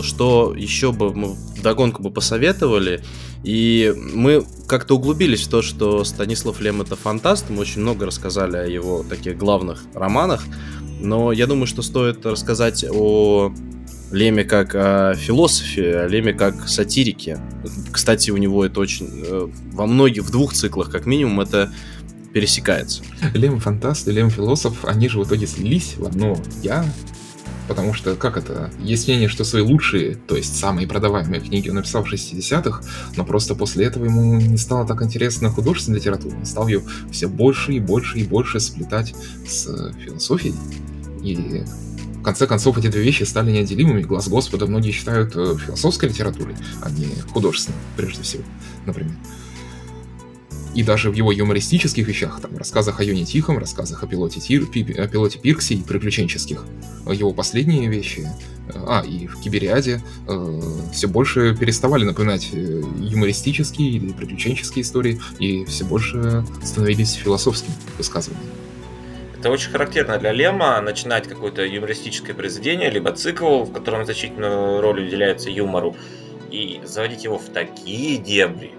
что 0.00 0.54
еще 0.56 0.92
бы 0.92 1.12
мы 1.12 1.36
догонку 1.62 2.02
бы 2.02 2.10
посоветовали. 2.10 3.04
И 3.44 3.92
мы 3.96 4.44
как-то 4.66 4.96
углубились 4.96 5.42
в 5.42 5.50
то, 5.50 5.60
что 5.60 6.02
Станислав 6.04 6.60
Лем 6.60 6.80
это 6.80 6.96
фантаст. 6.96 7.50
Мы 7.50 7.58
очень 7.58 7.82
много 7.82 8.06
рассказали 8.06 8.56
о 8.56 8.64
его 8.64 9.02
таких 9.02 9.36
главных 9.36 9.84
романах. 9.92 10.42
Но 11.00 11.32
я 11.32 11.46
думаю, 11.46 11.66
что 11.66 11.82
стоит 11.82 12.24
рассказать 12.24 12.86
о 12.90 13.52
Леме 14.12 14.44
как 14.44 14.74
о 14.74 15.14
философе, 15.14 16.00
а 16.00 16.08
Леме 16.08 16.32
как 16.32 16.68
сатирике. 16.68 17.38
Кстати, 17.90 18.30
у 18.30 18.36
него 18.36 18.64
это 18.64 18.80
очень... 18.80 19.08
Э, 19.24 19.48
во 19.72 19.86
многих, 19.86 20.24
в 20.24 20.30
двух 20.30 20.52
циклах, 20.52 20.90
как 20.90 21.06
минимум, 21.06 21.40
это 21.40 21.72
пересекается. 22.32 23.02
Лем 23.34 23.60
фантаст 23.60 24.08
и 24.08 24.12
Лем 24.12 24.30
философ, 24.30 24.84
они 24.84 25.08
же 25.08 25.18
в 25.18 25.24
итоге 25.24 25.46
слились 25.46 25.96
в 25.96 26.04
одно 26.04 26.36
«я», 26.62 26.84
потому 27.68 27.94
что, 27.94 28.16
как 28.16 28.36
это, 28.36 28.70
есть 28.80 29.06
мнение, 29.06 29.28
что 29.28 29.44
свои 29.44 29.62
лучшие, 29.62 30.14
то 30.14 30.36
есть 30.36 30.58
самые 30.58 30.86
продаваемые 30.86 31.40
книги 31.40 31.68
он 31.68 31.76
написал 31.76 32.04
в 32.04 32.12
60-х, 32.12 32.82
но 33.16 33.24
просто 33.24 33.54
после 33.54 33.86
этого 33.86 34.04
ему 34.04 34.34
не 34.40 34.58
стало 34.58 34.86
так 34.86 35.02
интересно 35.02 35.48
художественная 35.48 36.00
литература, 36.00 36.34
он 36.34 36.46
стал 36.46 36.68
ее 36.68 36.82
все 37.10 37.28
больше 37.28 37.72
и 37.72 37.80
больше 37.80 38.18
и 38.18 38.24
больше 38.24 38.60
сплетать 38.60 39.14
с 39.46 39.92
философией. 40.04 40.54
И 41.22 41.62
в 42.22 42.24
конце 42.24 42.46
концов, 42.46 42.78
эти 42.78 42.86
две 42.86 43.02
вещи 43.02 43.24
стали 43.24 43.50
неотделимыми. 43.50 44.02
Глаз 44.02 44.28
Господа 44.28 44.66
многие 44.66 44.92
считают 44.92 45.34
э, 45.34 45.56
философской 45.58 46.08
литературой, 46.08 46.54
а 46.80 46.88
не 46.88 47.08
художественной, 47.32 47.78
прежде 47.96 48.22
всего, 48.22 48.44
например. 48.86 49.16
И 50.76 50.84
даже 50.84 51.10
в 51.10 51.14
его 51.14 51.32
юмористических 51.32 52.06
вещах, 52.06 52.40
там, 52.40 52.56
рассказах 52.56 53.00
о 53.00 53.04
Юне 53.04 53.24
Тихом, 53.24 53.58
рассказах 53.58 54.04
о 54.04 54.06
пилоте, 54.06 54.38
Тир, 54.38 54.66
пи, 54.66 54.92
о 54.92 55.08
пилоте 55.08 55.40
Пирксе 55.40 55.74
и 55.74 55.82
приключенческих, 55.82 56.64
его 57.10 57.32
последние 57.32 57.88
вещи, 57.88 58.28
э, 58.68 58.72
а, 58.86 59.02
и 59.02 59.26
в 59.26 59.40
Кибериаде, 59.40 60.00
э, 60.28 60.60
все 60.92 61.08
больше 61.08 61.56
переставали 61.56 62.04
напоминать 62.04 62.50
э, 62.52 62.84
юмористические 63.00 63.90
или 63.90 64.12
приключенческие 64.12 64.84
истории, 64.84 65.20
и 65.40 65.64
все 65.64 65.84
больше 65.84 66.46
становились 66.62 67.14
философскими 67.14 67.74
высказываниями. 67.98 68.61
Это 69.42 69.50
очень 69.50 69.72
характерно 69.72 70.18
для 70.18 70.30
Лема 70.30 70.80
начинать 70.80 71.26
какое-то 71.26 71.66
юмористическое 71.66 72.32
произведение, 72.32 72.90
либо 72.90 73.10
цикл, 73.10 73.64
в 73.64 73.72
котором 73.72 74.04
значительную 74.04 74.80
роль 74.80 75.04
уделяется 75.04 75.50
юмору, 75.50 75.96
и 76.52 76.80
заводить 76.84 77.24
его 77.24 77.38
в 77.38 77.48
такие 77.48 78.18
дебри, 78.18 78.70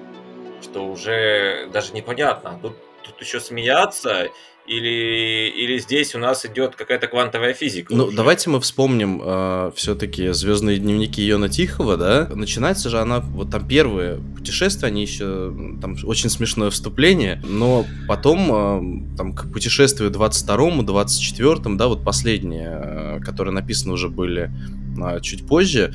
что 0.62 0.86
уже 0.86 1.68
даже 1.74 1.92
непонятно. 1.92 2.58
Тут, 2.62 2.78
тут 3.04 3.22
еще 3.22 3.40
смеяться 3.40 4.30
или, 4.66 5.50
или 5.50 5.78
здесь 5.78 6.16
у 6.16 6.20
нас 6.20 6.46
идет 6.46 6.76
какая-то 6.76 7.08
квантовая 7.08 7.54
физика? 7.54 7.94
Ну, 7.94 8.06
уже? 8.06 8.16
давайте 8.16 8.50
мы 8.50 8.62
вспомним 8.62 9.22
э, 9.22 9.72
все-таки 9.76 10.30
звездные 10.30 10.80
дневники 10.80 11.22
Йона 11.22 11.50
Тихого, 11.50 11.98
да? 11.98 12.30
Начинается 12.34 12.90
же 12.90 13.00
она, 13.00 13.20
вот 13.20 13.52
там 13.52 13.68
первые 13.68 14.22
путешествия, 14.38 14.88
они 14.88 15.02
еще, 15.02 15.54
там 15.82 15.98
очень 16.04 16.30
смешное 16.30 16.70
вступление, 16.70 17.44
но 17.46 17.86
потом, 18.08 19.10
э, 19.14 19.18
там, 19.18 19.36
к 19.36 19.52
путешествию 19.52 20.10
22-му, 20.12 20.84
24-му, 20.84 21.76
да, 21.76 21.88
вот 21.88 22.06
последние, 22.06 22.80
э, 22.82 23.20
которые 23.20 23.54
написаны 23.54 23.94
уже 23.94 24.08
были 24.08 24.50
э, 24.98 25.20
чуть 25.20 25.46
позже, 25.46 25.94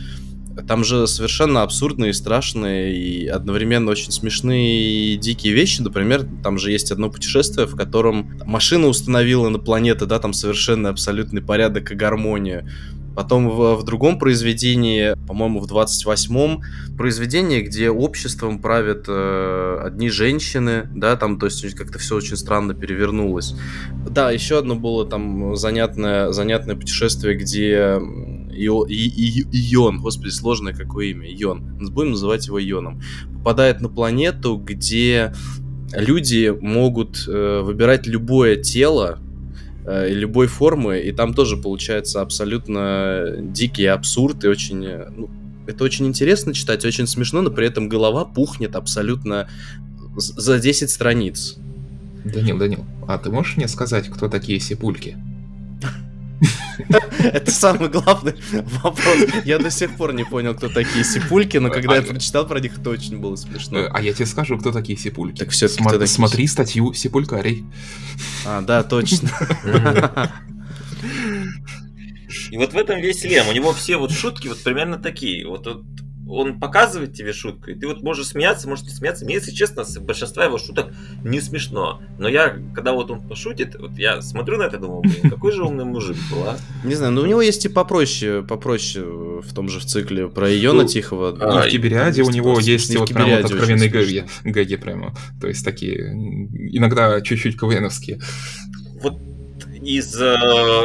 там 0.66 0.84
же 0.84 1.06
совершенно 1.06 1.62
абсурдные, 1.62 2.12
страшные 2.12 2.94
и 2.96 3.26
одновременно 3.26 3.90
очень 3.90 4.12
смешные 4.12 5.14
и 5.14 5.16
дикие 5.16 5.52
вещи. 5.52 5.80
Например, 5.80 6.26
там 6.42 6.58
же 6.58 6.72
есть 6.72 6.90
одно 6.90 7.10
путешествие, 7.10 7.66
в 7.66 7.76
котором 7.76 8.38
машина 8.44 8.88
установила 8.88 9.48
на 9.48 9.58
планеты, 9.58 10.06
да, 10.06 10.18
там 10.18 10.32
совершенно 10.32 10.88
абсолютный 10.88 11.42
порядок 11.42 11.92
и 11.92 11.94
гармония. 11.94 12.68
Потом 13.18 13.50
в, 13.50 13.74
в 13.74 13.82
другом 13.82 14.20
произведении, 14.20 15.16
по-моему, 15.26 15.58
в 15.58 15.66
28-м 15.66 16.62
произведении, 16.96 17.62
где 17.62 17.90
обществом 17.90 18.60
правят 18.60 19.06
э, 19.08 19.80
одни 19.82 20.08
женщины, 20.08 20.88
да, 20.94 21.16
там, 21.16 21.36
то 21.36 21.46
есть 21.46 21.74
как-то 21.74 21.98
все 21.98 22.14
очень 22.14 22.36
странно 22.36 22.74
перевернулось. 22.74 23.56
Да, 24.08 24.30
еще 24.30 24.58
одно 24.58 24.76
было 24.76 25.04
там 25.04 25.56
занятное, 25.56 26.30
занятное 26.30 26.76
путешествие, 26.76 27.36
где 27.36 27.98
Ио, 28.58 28.84
Ион, 28.86 30.00
господи, 30.00 30.30
сложное 30.30 30.72
какое 30.72 31.06
имя, 31.06 31.28
Ион, 31.28 31.78
будем 31.90 32.10
называть 32.10 32.46
его 32.46 32.60
Ионом, 32.60 33.00
попадает 33.34 33.80
на 33.80 33.88
планету, 33.88 34.56
где 34.56 35.32
люди 35.92 36.54
могут 36.60 37.24
э, 37.26 37.60
выбирать 37.62 38.06
любое 38.06 38.56
тело, 38.56 39.18
э, 39.86 40.08
любой 40.12 40.46
формы, 40.46 41.00
и 41.00 41.12
там 41.12 41.34
тоже 41.34 41.56
получается 41.56 42.20
абсолютно 42.20 43.36
дикий 43.38 43.86
абсурд 43.86 44.44
и 44.44 44.48
очень... 44.48 44.84
Э, 44.84 45.08
ну, 45.16 45.30
это 45.66 45.84
очень 45.84 46.06
интересно 46.06 46.54
читать, 46.54 46.84
очень 46.84 47.06
смешно, 47.06 47.42
но 47.42 47.50
при 47.50 47.66
этом 47.66 47.88
голова 47.88 48.24
пухнет 48.24 48.74
абсолютно 48.74 49.48
за 50.16 50.58
10 50.58 50.90
страниц. 50.90 51.58
Данил, 52.24 52.58
Данил, 52.58 52.84
а 53.06 53.18
ты 53.18 53.30
можешь 53.30 53.56
мне 53.56 53.68
сказать, 53.68 54.08
кто 54.08 54.28
такие 54.28 54.60
сипульки? 54.60 55.16
Это 57.18 57.50
самый 57.50 57.88
главный 57.88 58.34
вопрос. 58.82 59.16
Я 59.44 59.58
до 59.58 59.70
сих 59.70 59.96
пор 59.96 60.12
не 60.12 60.24
понял, 60.24 60.54
кто 60.54 60.68
такие 60.68 61.04
сипульки, 61.04 61.56
но 61.56 61.70
когда 61.70 61.96
я 61.96 62.00
а, 62.00 62.04
прочитал 62.04 62.46
про 62.46 62.60
них, 62.60 62.78
это 62.78 62.90
очень 62.90 63.18
было 63.18 63.36
смешно. 63.36 63.78
Э, 63.78 63.90
а 63.92 64.00
я 64.00 64.12
тебе 64.12 64.26
скажу, 64.26 64.58
кто 64.58 64.72
такие 64.72 64.98
сипульки. 64.98 65.38
Так 65.38 65.50
все 65.50 65.68
Смотри 65.68 66.46
статью 66.46 66.92
Сипулькарий. 66.92 67.64
А, 68.46 68.60
да, 68.62 68.82
точно. 68.82 69.30
И 72.50 72.56
вот 72.56 72.72
в 72.72 72.76
этом 72.76 73.00
весь 73.00 73.24
Лем. 73.24 73.48
У 73.48 73.52
него 73.52 73.72
все 73.72 73.96
вот 73.96 74.10
шутки 74.12 74.48
вот 74.48 74.62
примерно 74.62 74.98
такие. 74.98 75.46
Вот, 75.46 75.66
вот 75.66 75.82
он 76.28 76.60
показывает 76.60 77.14
тебе 77.14 77.32
шутку, 77.32 77.70
и 77.70 77.74
ты 77.74 77.86
вот 77.86 78.02
можешь 78.02 78.28
смеяться, 78.28 78.68
можешь 78.68 78.84
не 78.84 78.90
смеяться. 78.90 79.24
Мне, 79.24 79.34
если 79.36 79.50
честно, 79.50 79.84
с 79.84 79.98
большинства 79.98 80.44
его 80.44 80.58
шуток 80.58 80.92
не 81.24 81.40
смешно. 81.40 82.00
Но 82.18 82.28
я, 82.28 82.56
когда 82.74 82.92
вот 82.92 83.10
он 83.10 83.26
пошутит, 83.26 83.76
вот 83.78 83.96
я 83.98 84.20
смотрю 84.20 84.58
на 84.58 84.64
это 84.64 84.76
и 84.76 84.80
думаю, 84.80 85.02
блин, 85.02 85.30
какой 85.30 85.52
же 85.52 85.64
умный 85.64 85.84
мужик 85.84 86.16
был, 86.30 86.42
а? 86.44 86.58
Не 86.84 86.94
знаю, 86.94 87.12
но 87.12 87.22
у 87.22 87.26
него 87.26 87.42
есть 87.42 87.64
и 87.64 87.68
попроще, 87.68 88.42
попроще 88.42 89.04
в 89.04 89.54
том 89.54 89.68
же 89.68 89.80
в 89.80 89.84
цикле 89.84 90.28
про 90.28 90.52
Иона 90.52 90.82
ну, 90.82 90.88
Тихого. 90.88 91.36
А, 91.40 91.64
и 91.64 91.68
в 91.68 91.72
Кибериаде 91.72 92.22
у 92.22 92.30
него 92.30 92.58
есть 92.60 92.94
вот 92.96 93.12
прям 93.12 93.30
вот 93.30 93.44
откровенные 93.44 93.88
гэги, 93.88 94.26
гэги 94.44 94.76
прямо. 94.76 95.14
То 95.40 95.48
есть 95.48 95.64
такие, 95.64 96.12
иногда 96.72 97.20
чуть-чуть 97.20 97.58
КВНовские. 97.58 98.20
Вот 99.00 99.18
из 99.88 100.20
э, 100.20 100.36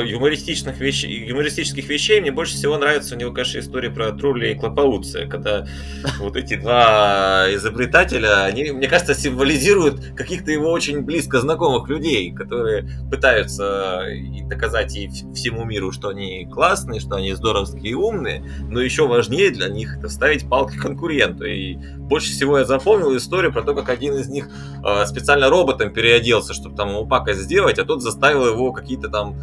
юмористичных, 0.05 0.79
вещей, 0.79 1.27
юмористических 1.27 1.89
вещей 1.89 2.21
мне 2.21 2.31
больше 2.31 2.53
всего 2.53 2.77
нравится 2.77 3.15
у 3.15 3.17
него, 3.17 3.33
конечно, 3.33 3.59
история 3.59 3.89
про 3.89 4.13
Трулли 4.13 4.51
и 4.51 4.55
Клопауция, 4.55 5.27
когда 5.27 5.67
вот 6.19 6.37
эти 6.37 6.55
два 6.55 7.47
изобретателя, 7.53 8.45
они, 8.45 8.71
мне 8.71 8.87
кажется, 8.87 9.13
символизируют 9.13 10.15
каких-то 10.15 10.51
его 10.51 10.71
очень 10.71 11.01
близко 11.01 11.41
знакомых 11.41 11.89
людей, 11.89 12.31
которые 12.31 12.87
пытаются 13.11 14.05
доказать 14.47 14.95
и 14.95 15.09
всему 15.33 15.65
миру, 15.65 15.91
что 15.91 16.07
они 16.07 16.47
классные, 16.49 17.01
что 17.01 17.17
они 17.17 17.33
здоровские 17.33 17.91
и 17.91 17.95
умные, 17.95 18.41
но 18.69 18.79
еще 18.79 19.05
важнее 19.05 19.51
для 19.51 19.67
них 19.67 19.97
это 19.97 20.07
ставить 20.07 20.47
палки 20.47 20.77
конкуренту. 20.77 21.43
И 21.43 21.75
больше 21.97 22.31
всего 22.31 22.57
я 22.57 22.63
запомнил 22.63 23.17
историю 23.17 23.51
про 23.51 23.63
то, 23.63 23.75
как 23.75 23.89
один 23.89 24.15
из 24.15 24.29
них 24.29 24.49
э, 24.85 25.05
специально 25.07 25.49
роботом 25.49 25.91
переоделся, 25.91 26.53
чтобы 26.53 26.77
там 26.77 26.89
ему 26.89 27.05
пакость 27.05 27.41
сделать, 27.41 27.79
а 27.79 27.83
тот 27.83 28.01
заставил 28.01 28.47
его 28.47 28.71
какие-то 28.95 29.09
там 29.09 29.35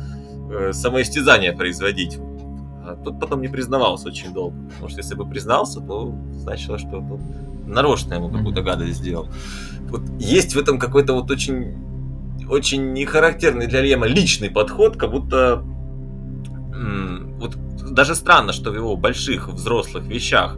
э, 0.50 0.72
самоистязания 0.72 1.52
производить. 1.52 2.18
А 2.84 2.96
тот 3.04 3.20
потом 3.20 3.42
не 3.42 3.48
признавался 3.48 4.08
очень 4.08 4.32
долго. 4.32 4.56
Потому 4.70 4.88
что 4.88 4.98
если 4.98 5.14
бы 5.14 5.28
признался, 5.28 5.80
то 5.80 6.14
значило, 6.32 6.78
что 6.78 6.98
он 6.98 7.20
нарочно 7.66 8.14
ему 8.14 8.30
какую-то 8.30 8.62
гадость 8.62 8.94
сделал. 8.94 9.28
Вот 9.90 10.02
есть 10.18 10.54
в 10.54 10.58
этом 10.58 10.78
какой-то 10.78 11.12
вот 11.12 11.30
очень, 11.30 11.74
очень 12.48 12.92
нехарактерный 12.92 13.66
для 13.66 13.80
Лема 13.82 14.06
личный 14.06 14.50
подход, 14.50 14.96
как 14.96 15.10
будто 15.10 15.64
вот 17.40 17.56
даже 17.90 18.14
странно, 18.14 18.52
что 18.52 18.70
в 18.70 18.74
его 18.74 18.96
больших 18.96 19.48
взрослых 19.48 20.04
вещах 20.04 20.56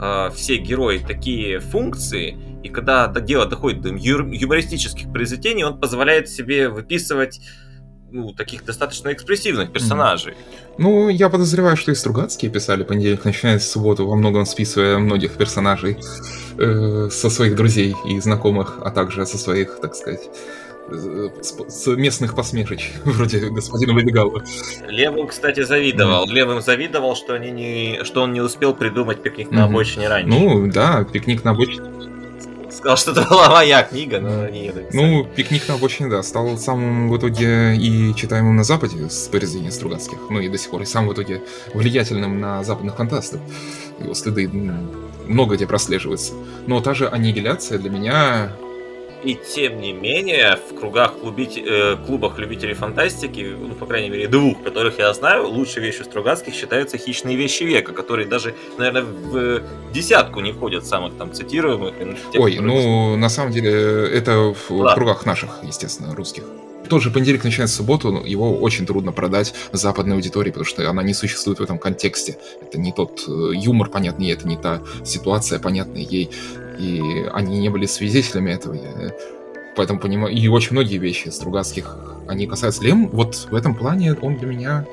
э, 0.00 0.30
все 0.34 0.58
герои 0.58 0.98
такие 0.98 1.58
функции, 1.58 2.36
и 2.62 2.68
когда 2.68 3.08
дело 3.08 3.46
доходит 3.46 3.80
до 3.80 3.88
юмористических 3.88 5.10
произведений, 5.10 5.64
он 5.64 5.80
позволяет 5.80 6.28
себе 6.28 6.68
выписывать 6.68 7.40
ну, 8.10 8.32
таких 8.32 8.64
достаточно 8.64 9.12
экспрессивных 9.12 9.72
персонажей. 9.72 10.34
Ну, 10.78 11.08
я 11.08 11.28
подозреваю, 11.28 11.76
что 11.76 11.92
и 11.92 11.94
Стругацкие 11.94 12.50
писали 12.50 12.82
понедельник 12.82 13.24
начинается 13.24 13.70
субботу, 13.70 14.06
во 14.06 14.16
многом 14.16 14.46
списывая 14.46 14.98
многих 14.98 15.32
персонажей 15.32 15.98
э, 16.58 17.08
со 17.10 17.30
своих 17.30 17.56
друзей 17.56 17.94
и 18.06 18.20
знакомых, 18.20 18.78
а 18.82 18.90
также 18.90 19.26
со 19.26 19.38
своих, 19.38 19.78
так 19.80 19.94
сказать, 19.94 20.30
с, 20.90 21.86
местных 21.96 22.34
посмешич, 22.34 22.92
вроде 23.04 23.40
господина 23.50 23.92
Выбегала. 23.92 24.42
Левым, 24.86 25.26
кстати, 25.26 25.62
завидовал. 25.62 26.26
Mm. 26.26 26.32
Левым 26.32 26.60
завидовал, 26.62 27.14
что, 27.14 27.34
они 27.34 27.50
не, 27.50 28.04
что 28.04 28.22
он 28.22 28.32
не 28.32 28.40
успел 28.40 28.74
придумать 28.74 29.22
пикник 29.22 29.50
на 29.50 29.64
обочине 29.64 30.08
раньше. 30.08 30.28
Ну, 30.28 30.70
да, 30.70 31.04
пикник 31.04 31.44
на 31.44 31.50
обочине 31.50 31.88
сказал, 32.78 32.96
что 32.96 33.10
это 33.10 33.22
была 33.28 33.50
моя 33.50 33.82
книга, 33.82 34.20
но 34.20 34.48
не 34.48 34.68
это. 34.68 34.84
Ну, 34.92 35.24
«Пикник 35.24 35.68
на 35.68 35.74
обочине», 35.74 36.08
да, 36.08 36.22
стал 36.22 36.56
самым 36.58 37.10
в 37.10 37.16
итоге 37.18 37.76
и 37.76 38.14
читаемым 38.14 38.56
на 38.56 38.64
Западе 38.64 39.10
с 39.10 39.28
произведения 39.28 39.72
Стругацких, 39.72 40.18
ну 40.30 40.40
и 40.40 40.48
до 40.48 40.56
сих 40.56 40.70
пор, 40.70 40.82
и 40.82 40.86
самым 40.86 41.10
в 41.10 41.12
итоге 41.12 41.42
влиятельным 41.74 42.40
на 42.40 42.64
западных 42.64 42.96
фантастов. 42.96 43.40
Его 44.00 44.14
следы 44.14 44.48
много 45.26 45.56
где 45.56 45.66
прослеживаются. 45.66 46.32
Но 46.66 46.80
та 46.80 46.94
же 46.94 47.08
аннигиляция 47.08 47.78
для 47.78 47.90
меня 47.90 48.52
и 49.24 49.34
тем 49.54 49.80
не 49.80 49.92
менее, 49.92 50.58
в 50.70 50.78
кругах 50.78 51.18
клубить, 51.18 51.56
э, 51.58 51.96
клубах 52.06 52.38
любителей 52.38 52.74
фантастики, 52.74 53.54
ну, 53.58 53.74
по 53.74 53.86
крайней 53.86 54.10
мере, 54.10 54.28
двух, 54.28 54.62
которых 54.62 54.98
я 54.98 55.12
знаю, 55.12 55.48
лучшей 55.48 55.82
вещью 55.82 56.04
Стругацких 56.04 56.54
считаются 56.54 56.98
«Хищные 56.98 57.36
вещи 57.36 57.64
века», 57.64 57.92
которые 57.92 58.28
даже, 58.28 58.54
наверное, 58.78 59.02
в 59.02 59.62
десятку 59.92 60.40
не 60.40 60.52
входят 60.52 60.86
самых 60.86 61.16
там 61.16 61.32
цитируемых. 61.32 61.94
Тех, 62.32 62.40
Ой, 62.40 62.58
ну, 62.60 63.16
на 63.16 63.28
самом 63.28 63.52
деле, 63.52 63.70
это 63.70 64.54
в 64.54 64.70
Ладно. 64.70 64.94
кругах 64.94 65.26
наших, 65.26 65.50
естественно, 65.62 66.14
русских. 66.14 66.44
Тот 66.88 67.02
же 67.02 67.10
понедельник 67.10 67.44
начинается 67.44 67.74
в 67.74 67.78
субботу, 67.78 68.10
но 68.10 68.24
его 68.24 68.56
очень 68.58 68.86
трудно 68.86 69.12
продать 69.12 69.52
западной 69.72 70.14
аудитории, 70.14 70.50
потому 70.50 70.64
что 70.64 70.88
она 70.88 71.02
не 71.02 71.12
существует 71.12 71.58
в 71.58 71.62
этом 71.62 71.78
контексте. 71.78 72.38
Это 72.62 72.78
не 72.78 72.92
тот 72.92 73.24
э, 73.28 73.50
юмор 73.54 73.90
понятный, 73.90 74.30
это 74.30 74.48
не 74.48 74.56
та 74.56 74.80
ситуация 75.04 75.58
понятная 75.58 76.02
ей 76.02 76.30
и 76.78 77.26
они 77.32 77.58
не 77.58 77.68
были 77.68 77.86
свидетелями 77.86 78.52
этого. 78.52 78.74
Я 78.74 79.12
поэтому 79.76 80.00
понимаю, 80.00 80.34
и 80.34 80.48
очень 80.48 80.72
многие 80.72 80.98
вещи 80.98 81.28
Стругацких, 81.28 81.96
они 82.26 82.46
касаются 82.46 82.82
Лем, 82.82 83.08
вот 83.08 83.46
в 83.50 83.54
этом 83.54 83.74
плане 83.74 84.14
он 84.14 84.36
для 84.36 84.48
меня, 84.48 84.84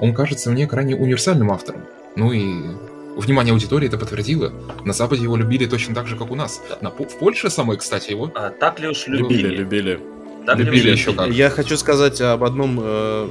он 0.00 0.12
кажется 0.12 0.50
мне 0.50 0.66
крайне 0.66 0.96
универсальным 0.96 1.52
автором. 1.52 1.82
Ну 2.16 2.32
и 2.32 2.62
внимание 3.16 3.52
аудитории 3.52 3.86
это 3.86 3.96
подтвердило. 3.96 4.52
На 4.84 4.92
Западе 4.92 5.22
его 5.22 5.36
любили 5.36 5.66
точно 5.66 5.94
так 5.94 6.06
же, 6.06 6.16
как 6.16 6.30
у 6.30 6.34
нас. 6.34 6.60
На, 6.80 6.90
в 6.90 7.18
Польше 7.18 7.48
самой, 7.48 7.76
кстати, 7.76 8.10
его... 8.10 8.30
А, 8.34 8.50
так 8.50 8.80
ли 8.80 8.88
уж 8.88 9.06
любили? 9.06 9.42
Любили, 9.42 9.56
любили. 9.56 10.00
Так 10.46 10.58
любили 10.58 10.90
еще 10.90 11.12
как. 11.12 11.30
Я 11.30 11.48
хочу 11.48 11.76
сказать 11.76 12.20
об 12.20 12.44
одном 12.44 12.78
э, 12.82 13.28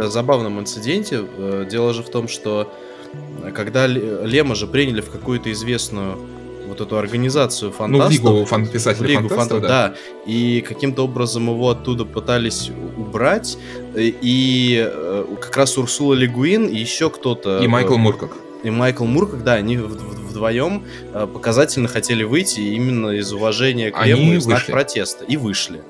забавном 0.00 0.60
инциденте. 0.60 1.24
Э, 1.36 1.66
дело 1.68 1.92
же 1.92 2.02
в 2.02 2.10
том, 2.10 2.28
что 2.28 2.72
когда 3.54 3.86
Лема 3.86 4.54
же 4.54 4.66
приняли 4.66 5.00
в 5.00 5.10
какую-то 5.10 5.50
известную 5.50 6.18
вот 6.72 6.80
эту 6.80 6.96
организацию 6.96 7.70
фантастов. 7.70 8.22
Ну, 8.22 8.30
Лигу 8.32 8.46
фан 8.46 8.66
писателей 8.66 9.10
Лигу 9.10 9.28
фантастов, 9.28 9.60
фанта, 9.60 9.68
да. 9.68 9.88
да. 9.88 9.94
И 10.26 10.64
каким-то 10.66 11.04
образом 11.04 11.48
его 11.50 11.70
оттуда 11.70 12.04
пытались 12.04 12.70
убрать. 12.96 13.58
И 13.94 14.90
э, 14.90 15.24
как 15.40 15.56
раз 15.56 15.76
Урсула 15.76 16.14
Легуин 16.14 16.66
и 16.66 16.76
еще 16.76 17.10
кто-то... 17.10 17.60
И 17.60 17.66
Майкл 17.66 17.96
Муркок. 17.96 18.36
И 18.62 18.70
Майкл 18.70 19.04
Муркок, 19.04 19.44
да, 19.44 19.54
они 19.54 19.76
вдвоем 19.76 20.84
э, 21.12 21.26
показательно 21.26 21.88
хотели 21.88 22.24
выйти 22.24 22.60
именно 22.60 23.10
из 23.10 23.32
уважения 23.32 23.90
к 23.90 24.04
Лему 24.04 24.34
и 24.34 24.38
знак 24.38 24.66
протеста. 24.66 25.24
И 25.24 25.36
вышли. 25.36 25.82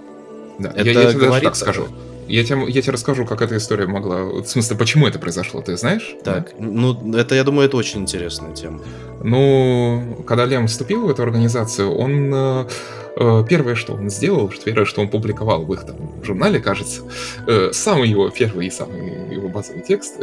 Да. 0.59 0.73
Это 0.75 0.91
я, 0.91 1.03
я 1.03 1.13
говорит 1.13 1.45
так 1.45 1.57
скажу. 1.57 1.89
Я 2.33 2.45
тебе, 2.45 2.65
я 2.67 2.81
тебе 2.81 2.93
расскажу, 2.95 3.27
как 3.27 3.43
эта 3.43 3.59
история 3.59 3.87
могла... 3.87 4.23
В 4.25 4.47
смысле, 4.47 4.75
почему 4.79 5.07
это 5.07 5.19
произошло, 5.19 5.61
ты 5.61 5.77
знаешь? 5.77 6.17
Так, 6.25 6.55
ну, 6.59 7.15
это, 7.15 7.35
я 7.35 7.45
думаю, 7.45 7.69
это 7.69 7.77
очень 7.77 8.01
интересная 8.01 8.55
тема. 8.55 8.81
Ну, 9.23 10.25
когда 10.27 10.47
Лем 10.47 10.67
вступил 10.67 11.07
в 11.07 11.11
эту 11.11 11.23
организацию, 11.23 11.95
он... 11.95 12.33
э, 12.35 12.69
э, 13.17 13.45
Первое, 13.47 13.75
что 13.75 13.93
он 13.93 14.09
сделал, 14.09 14.51
что 14.51 14.65
первое, 14.65 14.87
что 14.87 15.03
он 15.03 15.11
публиковал 15.11 15.67
в 15.67 15.75
их 15.75 15.85
там 15.85 15.97
журнале, 16.25 16.59
кажется, 16.59 17.03
э, 17.47 17.71
самый 17.75 18.09
его 18.09 18.31
первый 18.31 18.69
и 18.69 18.71
самый 18.71 19.35
его 19.35 19.51
базовый 19.51 19.83
текст. 19.83 20.19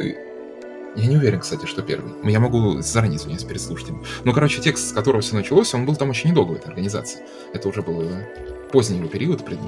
Я 0.95 1.05
не 1.05 1.16
уверен, 1.16 1.41
кстати, 1.41 1.68
что 1.68 1.84
первый. 1.84 2.12
Я 2.24 2.39
могу 2.39 2.82
заранее 2.82 3.18
извиняюсь 3.18 3.43
перед 3.43 3.62
слушателями. 3.62 4.03
Ну, 4.24 4.34
короче, 4.34 4.62
текст, 4.62 4.89
с 4.89 4.93
которого 4.93 5.22
все 5.22 5.36
началось, 5.36 5.76
он 5.76 5.86
был 5.86 5.95
там 5.95 6.10
очень 6.10 6.32
недолго 6.32 6.53
в 6.53 6.55
этой 6.55 6.70
организации. 6.70 7.20
Это 7.53 7.70
уже 7.70 7.84
был 7.84 8.03
поздний 8.72 8.97
его 8.97 9.07
период, 9.07 9.45
пред- 9.45 9.60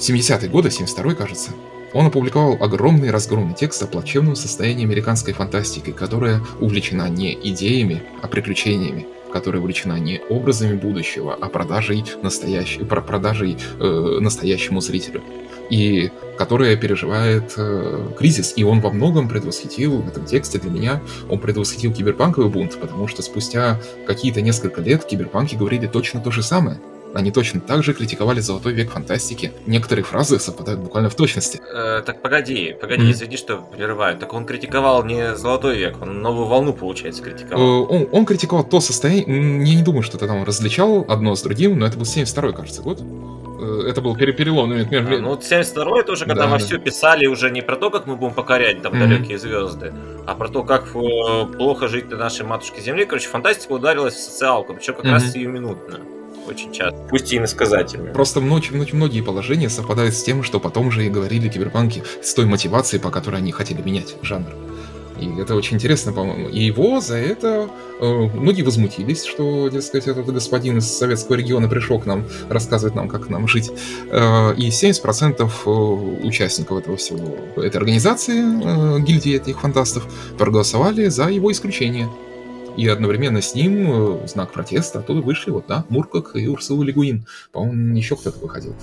70-е 0.00 0.48
годы, 0.48 0.70
72-й, 0.70 1.14
кажется. 1.14 1.50
Он 1.92 2.06
опубликовал 2.06 2.56
огромный 2.60 3.10
разгромный 3.10 3.54
текст 3.54 3.82
о 3.82 3.86
плачевном 3.86 4.34
состоянии 4.34 4.84
американской 4.84 5.34
фантастики, 5.34 5.90
которая 5.90 6.40
увлечена 6.58 7.08
не 7.10 7.34
идеями, 7.50 8.02
а 8.22 8.28
приключениями, 8.28 9.06
которая 9.30 9.60
увлечена 9.60 9.98
не 9.98 10.20
образами 10.30 10.74
будущего, 10.74 11.36
а 11.38 11.48
продажей, 11.48 12.04
настоящей, 12.22 12.84
про 12.84 13.02
продажей 13.02 13.58
э, 13.78 14.18
настоящему 14.20 14.80
зрителю. 14.80 15.22
И 15.68 16.10
которая 16.38 16.74
переживает 16.76 17.52
э, 17.58 18.08
кризис. 18.18 18.54
И 18.56 18.64
он 18.64 18.80
во 18.80 18.90
многом 18.90 19.28
предвосхитил 19.28 20.00
в 20.00 20.08
этом 20.08 20.24
тексте 20.24 20.58
для 20.58 20.70
меня, 20.70 21.02
он 21.28 21.38
предвосхитил 21.38 21.92
киберпанковый 21.92 22.48
бунт, 22.48 22.80
потому 22.80 23.06
что 23.06 23.20
спустя 23.20 23.78
какие-то 24.06 24.40
несколько 24.40 24.80
лет 24.80 25.04
киберпанки 25.04 25.56
говорили 25.56 25.86
точно 25.86 26.20
то 26.20 26.30
же 26.30 26.42
самое. 26.42 26.80
Они 27.14 27.30
точно 27.32 27.60
так 27.60 27.82
же 27.82 27.92
критиковали 27.92 28.40
золотой 28.40 28.72
век 28.72 28.90
фантастики. 28.92 29.52
Некоторые 29.66 30.04
фразы 30.04 30.38
совпадают 30.38 30.80
буквально 30.80 31.10
в 31.10 31.14
точности. 31.16 31.60
Э, 31.72 32.02
так 32.06 32.22
погоди, 32.22 32.76
погоди, 32.80 33.02
Мгм. 33.02 33.10
извини, 33.12 33.36
что 33.36 33.56
прерываю. 33.56 34.16
Так 34.16 34.32
он 34.32 34.46
критиковал 34.46 35.04
не 35.04 35.34
Золотой 35.36 35.76
век, 35.78 36.00
он 36.02 36.22
новую 36.22 36.46
волну, 36.46 36.72
получается, 36.72 37.22
Э, 37.22 37.24
критиковал. 37.24 37.86
Он, 37.92 38.06
он 38.12 38.24
критиковал 38.26 38.64
то 38.64 38.80
состояние... 38.80 39.24
Я 39.66 39.76
не 39.76 39.82
думаю, 39.82 40.02
что 40.02 40.18
ты 40.18 40.26
там 40.26 40.44
различал 40.44 41.04
одно 41.08 41.34
с 41.34 41.42
другим, 41.42 41.78
но 41.78 41.86
это 41.86 41.96
был 41.96 42.04
72-й, 42.04 42.52
кажется, 42.52 42.82
год. 42.82 43.00
Э, 43.00 43.88
Это 43.88 44.00
был 44.00 44.14
пере- 44.16 44.32
переломный 44.32 44.76
момент 44.84 44.90
между... 44.92 45.14
А, 45.16 45.18
ну, 45.18 45.28
вот 45.30 45.44
72 45.44 46.00
это 46.00 46.12
уже 46.12 46.24
когда 46.26 46.42
Да, 46.44 46.48
во 46.48 46.58
да. 46.58 46.64
все 46.64 46.78
писали 46.78 47.26
уже 47.26 47.50
не 47.50 47.60
про 47.60 47.76
то, 47.76 47.90
как 47.90 48.06
мы 48.06 48.16
будем 48.16 48.34
покорять 48.34 48.82
там 48.82 48.92
Мгм. 48.92 49.00
далекие 49.08 49.38
звезды, 49.38 49.92
а 50.26 50.34
про 50.34 50.48
то, 50.48 50.62
как 50.62 50.94
э, 50.94 51.46
плохо 51.56 51.88
жить 51.88 52.08
на 52.10 52.16
нашей 52.16 52.46
матушке 52.46 52.80
Земле. 52.80 53.04
Короче, 53.04 53.28
фантастика 53.28 53.72
ударилась 53.72 54.14
в 54.14 54.20
социалку, 54.20 54.74
причем 54.74 54.94
как 54.94 55.04
Мгм. 55.04 55.12
раз 55.14 55.32
сиюминутно. 55.32 55.98
Очень 56.50 56.72
часто. 56.72 56.98
Пусть 57.08 57.32
и 57.32 57.36
иносказательно. 57.36 58.12
Просто 58.12 58.40
очень, 58.40 58.78
очень 58.80 58.96
многие 58.96 59.20
положения 59.20 59.68
совпадают 59.68 60.14
с 60.14 60.22
тем, 60.22 60.42
что 60.42 60.58
потом 60.58 60.90
же 60.90 61.06
и 61.06 61.08
говорили 61.08 61.48
киберпанки, 61.48 62.02
с 62.22 62.34
той 62.34 62.46
мотивацией, 62.46 63.00
по 63.00 63.10
которой 63.10 63.36
они 63.36 63.52
хотели 63.52 63.80
менять 63.82 64.16
жанр. 64.22 64.52
И 65.20 65.40
это 65.40 65.54
очень 65.54 65.76
интересно, 65.76 66.12
по-моему. 66.12 66.48
И 66.48 66.60
его 66.60 67.00
за 67.00 67.16
это 67.16 67.68
э, 68.00 68.06
многие 68.34 68.62
возмутились, 68.62 69.24
что, 69.24 69.68
дескать, 69.68 70.08
этот 70.08 70.26
господин 70.26 70.78
из 70.78 70.86
советского 70.88 71.36
региона 71.36 71.68
пришел 71.68 72.00
к 72.00 72.06
нам 72.06 72.24
рассказывать 72.48 72.94
нам, 72.94 73.08
как 73.08 73.28
нам 73.28 73.46
жить. 73.46 73.70
Э, 74.10 74.54
и 74.56 74.68
70% 74.68 75.42
э, 75.42 75.70
участников 76.26 76.78
этого 76.78 76.96
всего, 76.96 77.36
этой 77.56 77.76
организации, 77.76 78.40
э, 78.40 79.00
гильдии 79.00 79.36
этих 79.36 79.60
фантастов, 79.60 80.06
проголосовали 80.38 81.08
за 81.08 81.28
его 81.28 81.52
исключение. 81.52 82.08
И 82.76 82.86
одновременно 82.88 83.40
с 83.42 83.54
ним 83.54 83.90
э, 83.90 84.24
в 84.24 84.26
знак 84.28 84.52
протеста 84.52 85.00
оттуда 85.00 85.20
вышли 85.20 85.50
вот, 85.50 85.66
да, 85.66 85.84
Муркак 85.88 86.36
и 86.36 86.46
Урсула 86.46 86.82
Легуин. 86.84 87.26
По-моему, 87.52 87.96
еще 87.96 88.16
кто-то 88.16 88.38
выходил. 88.38 88.74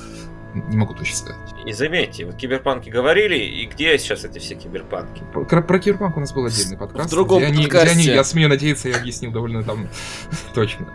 Не 0.53 0.77
могу 0.77 0.93
точно 0.93 1.15
сказать. 1.15 1.53
И 1.65 1.71
заметьте, 1.73 2.25
вот 2.25 2.35
киберпанки 2.35 2.89
говорили, 2.89 3.35
и 3.37 3.65
где 3.65 3.97
сейчас 3.97 4.23
эти 4.25 4.39
все 4.39 4.55
киберпанки? 4.55 5.21
Про, 5.33 5.61
про 5.61 5.79
Киберпанк 5.79 6.17
у 6.17 6.19
нас 6.19 6.33
был 6.33 6.45
отдельный 6.45 6.77
подкаст. 6.77 7.11
другом 7.11 7.39
где 7.39 7.47
они, 7.47 7.57
где 7.57 7.63
подкасте. 7.65 7.91
они, 7.91 8.03
я 8.05 8.23
смею 8.23 8.49
надеяться, 8.49 8.89
я 8.89 8.97
объяснил 8.97 9.31
довольно 9.31 9.63
там 9.63 9.87
точно. 10.55 10.87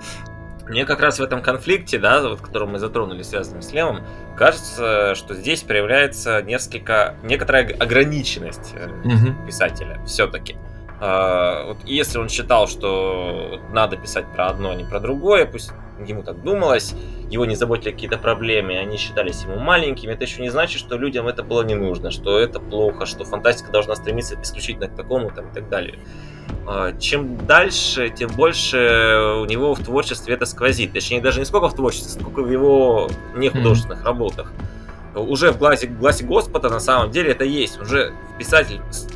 Мне 0.68 0.84
как 0.84 1.00
раз 1.00 1.18
в 1.18 1.22
этом 1.22 1.42
конфликте, 1.42 1.98
да, 1.98 2.26
вот, 2.26 2.40
который 2.40 2.66
мы 2.68 2.78
затронули, 2.78 3.22
связанным 3.22 3.62
с 3.62 3.72
левым, 3.72 4.00
кажется, 4.36 5.14
что 5.14 5.34
здесь 5.34 5.62
проявляется 5.62 6.40
несколько, 6.42 7.16
некоторая 7.22 7.68
ограниченность 7.78 8.72
Мгм. 9.04 9.46
писателя 9.46 10.00
все-таки. 10.06 10.56
Вот 11.66 11.78
если 11.84 12.18
он 12.18 12.28
считал, 12.28 12.68
что 12.68 13.60
надо 13.72 13.96
писать 13.96 14.24
про 14.32 14.46
одно, 14.48 14.70
а 14.70 14.74
не 14.74 14.84
про 14.84 15.00
другое, 15.00 15.46
пусть 15.46 15.72
ему 16.06 16.22
так 16.22 16.42
думалось, 16.42 16.94
его 17.28 17.44
не 17.44 17.56
заботили 17.56 17.90
какие-то 17.92 18.18
проблемы, 18.18 18.76
они 18.78 18.96
считались 18.98 19.42
ему 19.42 19.58
маленькими, 19.58 20.12
это 20.12 20.24
еще 20.24 20.42
не 20.42 20.50
значит, 20.50 20.78
что 20.78 20.96
людям 20.96 21.26
это 21.28 21.42
было 21.42 21.62
не 21.62 21.74
нужно, 21.74 22.10
что 22.10 22.38
это 22.38 22.60
плохо, 22.60 23.06
что 23.06 23.24
фантастика 23.24 23.72
должна 23.72 23.96
стремиться 23.96 24.36
исключительно 24.40 24.88
к 24.88 24.94
такому 24.96 25.30
там, 25.30 25.48
и 25.50 25.54
так 25.54 25.68
далее. 25.68 25.98
А, 26.66 26.92
Чем 26.98 27.46
дальше, 27.46 28.10
тем 28.10 28.30
больше 28.30 28.76
у 29.40 29.44
него 29.46 29.74
в 29.74 29.80
творчестве 29.84 30.34
это 30.34 30.44
сквозит. 30.46 30.92
Точнее, 30.92 31.20
даже 31.20 31.40
не 31.40 31.46
сколько 31.46 31.68
в 31.68 31.74
творчестве, 31.74 32.10
сколько 32.20 32.42
в 32.42 32.50
его 32.50 33.08
нехудожественных 33.34 34.04
работах. 34.04 34.52
Уже 35.14 35.52
в 35.52 35.58
глазе, 35.58 35.88
в 35.88 35.98
глазе 35.98 36.24
Господа 36.24 36.68
на 36.70 36.80
самом 36.80 37.10
деле 37.10 37.32
это 37.32 37.44
есть. 37.44 37.80
Уже 37.80 38.12
писатель, 38.38 38.80
с- 38.90 39.08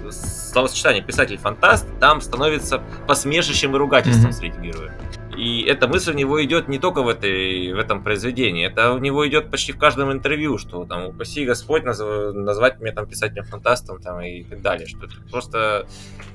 словосочетание 0.61 1.03
писатель-фантаст 1.03 1.87
там 2.01 2.23
становится 2.23 2.83
посмешищем 3.07 3.75
и 3.77 3.79
ругательством 3.79 4.31
Мгм. 4.31 4.33
среди 4.33 4.59
героев. 4.59 4.93
И 5.37 5.61
эта 5.65 5.87
мысль 5.87 6.13
у 6.13 6.15
него 6.15 6.43
идет 6.43 6.67
не 6.67 6.79
только 6.79 7.03
в, 7.03 7.09
этой, 7.09 7.75
в 7.75 7.79
этом 7.79 8.03
произведении, 8.03 8.65
это 8.67 8.95
у 8.95 8.99
него 8.99 9.29
идет 9.29 9.51
почти 9.51 9.73
в 9.73 9.77
каждом 9.79 10.11
интервью, 10.11 10.57
что 10.57 10.87
там 10.87 11.09
упаси 11.09 11.45
Господь 11.45 11.83
назв- 11.83 12.33
назвать 12.33 12.81
меня 12.81 12.93
там 12.93 13.07
писателем-фантастом 13.07 14.01
там, 14.01 14.23
и 14.23 14.45
так 14.45 14.63
далее, 14.63 14.87
что 14.87 15.05
это 15.05 15.15
просто 15.31 15.87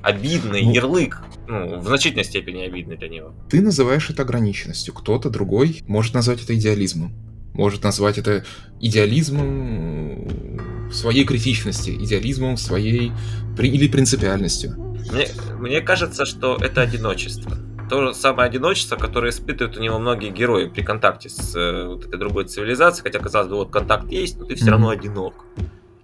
обидный 0.02 0.62
Ну. 0.62 0.72
ярлык, 0.72 1.18
ну, 1.48 1.80
в 1.80 1.86
значительной 1.88 2.22
степени 2.24 2.62
обидный 2.62 2.96
для 2.96 3.08
него. 3.08 3.34
Ты 3.50 3.60
называешь 3.60 4.08
это 4.08 4.22
ограниченностью, 4.22 4.94
кто-то 4.94 5.30
другой 5.30 5.82
может 5.88 6.14
назвать 6.14 6.40
это 6.44 6.54
идеализмом. 6.54 7.10
Может 7.54 7.84
назвать 7.84 8.18
это 8.18 8.44
идеализмом 8.80 10.88
в 10.88 10.94
своей 10.94 11.24
критичности, 11.24 11.90
идеализмом 11.90 12.56
своей 12.56 13.12
или 13.58 13.88
принципиальностью. 13.88 14.74
Мне, 15.12 15.28
мне 15.58 15.80
кажется, 15.80 16.24
что 16.24 16.56
это 16.56 16.82
одиночество. 16.82 17.52
То 17.90 18.06
же 18.06 18.14
самое 18.14 18.48
одиночество, 18.48 18.96
которое 18.96 19.30
испытывают 19.30 19.76
у 19.76 19.80
него 19.80 19.98
многие 19.98 20.30
герои 20.30 20.66
при 20.66 20.82
контакте 20.82 21.28
с 21.28 21.54
э, 21.54 21.88
вот 21.88 22.06
этой 22.06 22.18
другой 22.18 22.46
цивилизацией, 22.46 23.02
хотя, 23.02 23.18
казалось 23.18 23.48
бы, 23.48 23.56
вот 23.56 23.70
контакт 23.70 24.10
есть, 24.10 24.38
но 24.38 24.46
ты 24.46 24.54
все 24.54 24.70
равно 24.70 24.88
одинок. 24.88 25.44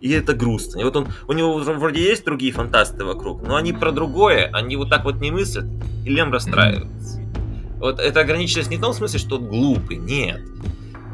И 0.00 0.10
это 0.10 0.34
грустно. 0.34 0.80
И 0.80 0.84
вот 0.84 0.96
он, 0.96 1.08
у 1.26 1.32
него 1.32 1.58
вроде 1.58 2.02
есть 2.02 2.24
другие 2.24 2.52
фантасты 2.52 3.04
вокруг, 3.04 3.42
но 3.42 3.56
они 3.56 3.72
про 3.72 3.90
другое, 3.90 4.50
они 4.52 4.76
вот 4.76 4.90
так 4.90 5.04
вот 5.04 5.20
не 5.20 5.30
мыслят, 5.30 5.64
и 6.04 6.10
Лем 6.10 6.32
расстраивается. 6.32 7.20
Вот 7.78 8.00
эта 8.00 8.20
ограниченность 8.20 8.70
не 8.70 8.76
в 8.76 8.80
том 8.80 8.92
смысле, 8.92 9.18
что 9.18 9.36
он 9.36 9.46
глупый, 9.46 9.96
нет. 9.96 10.40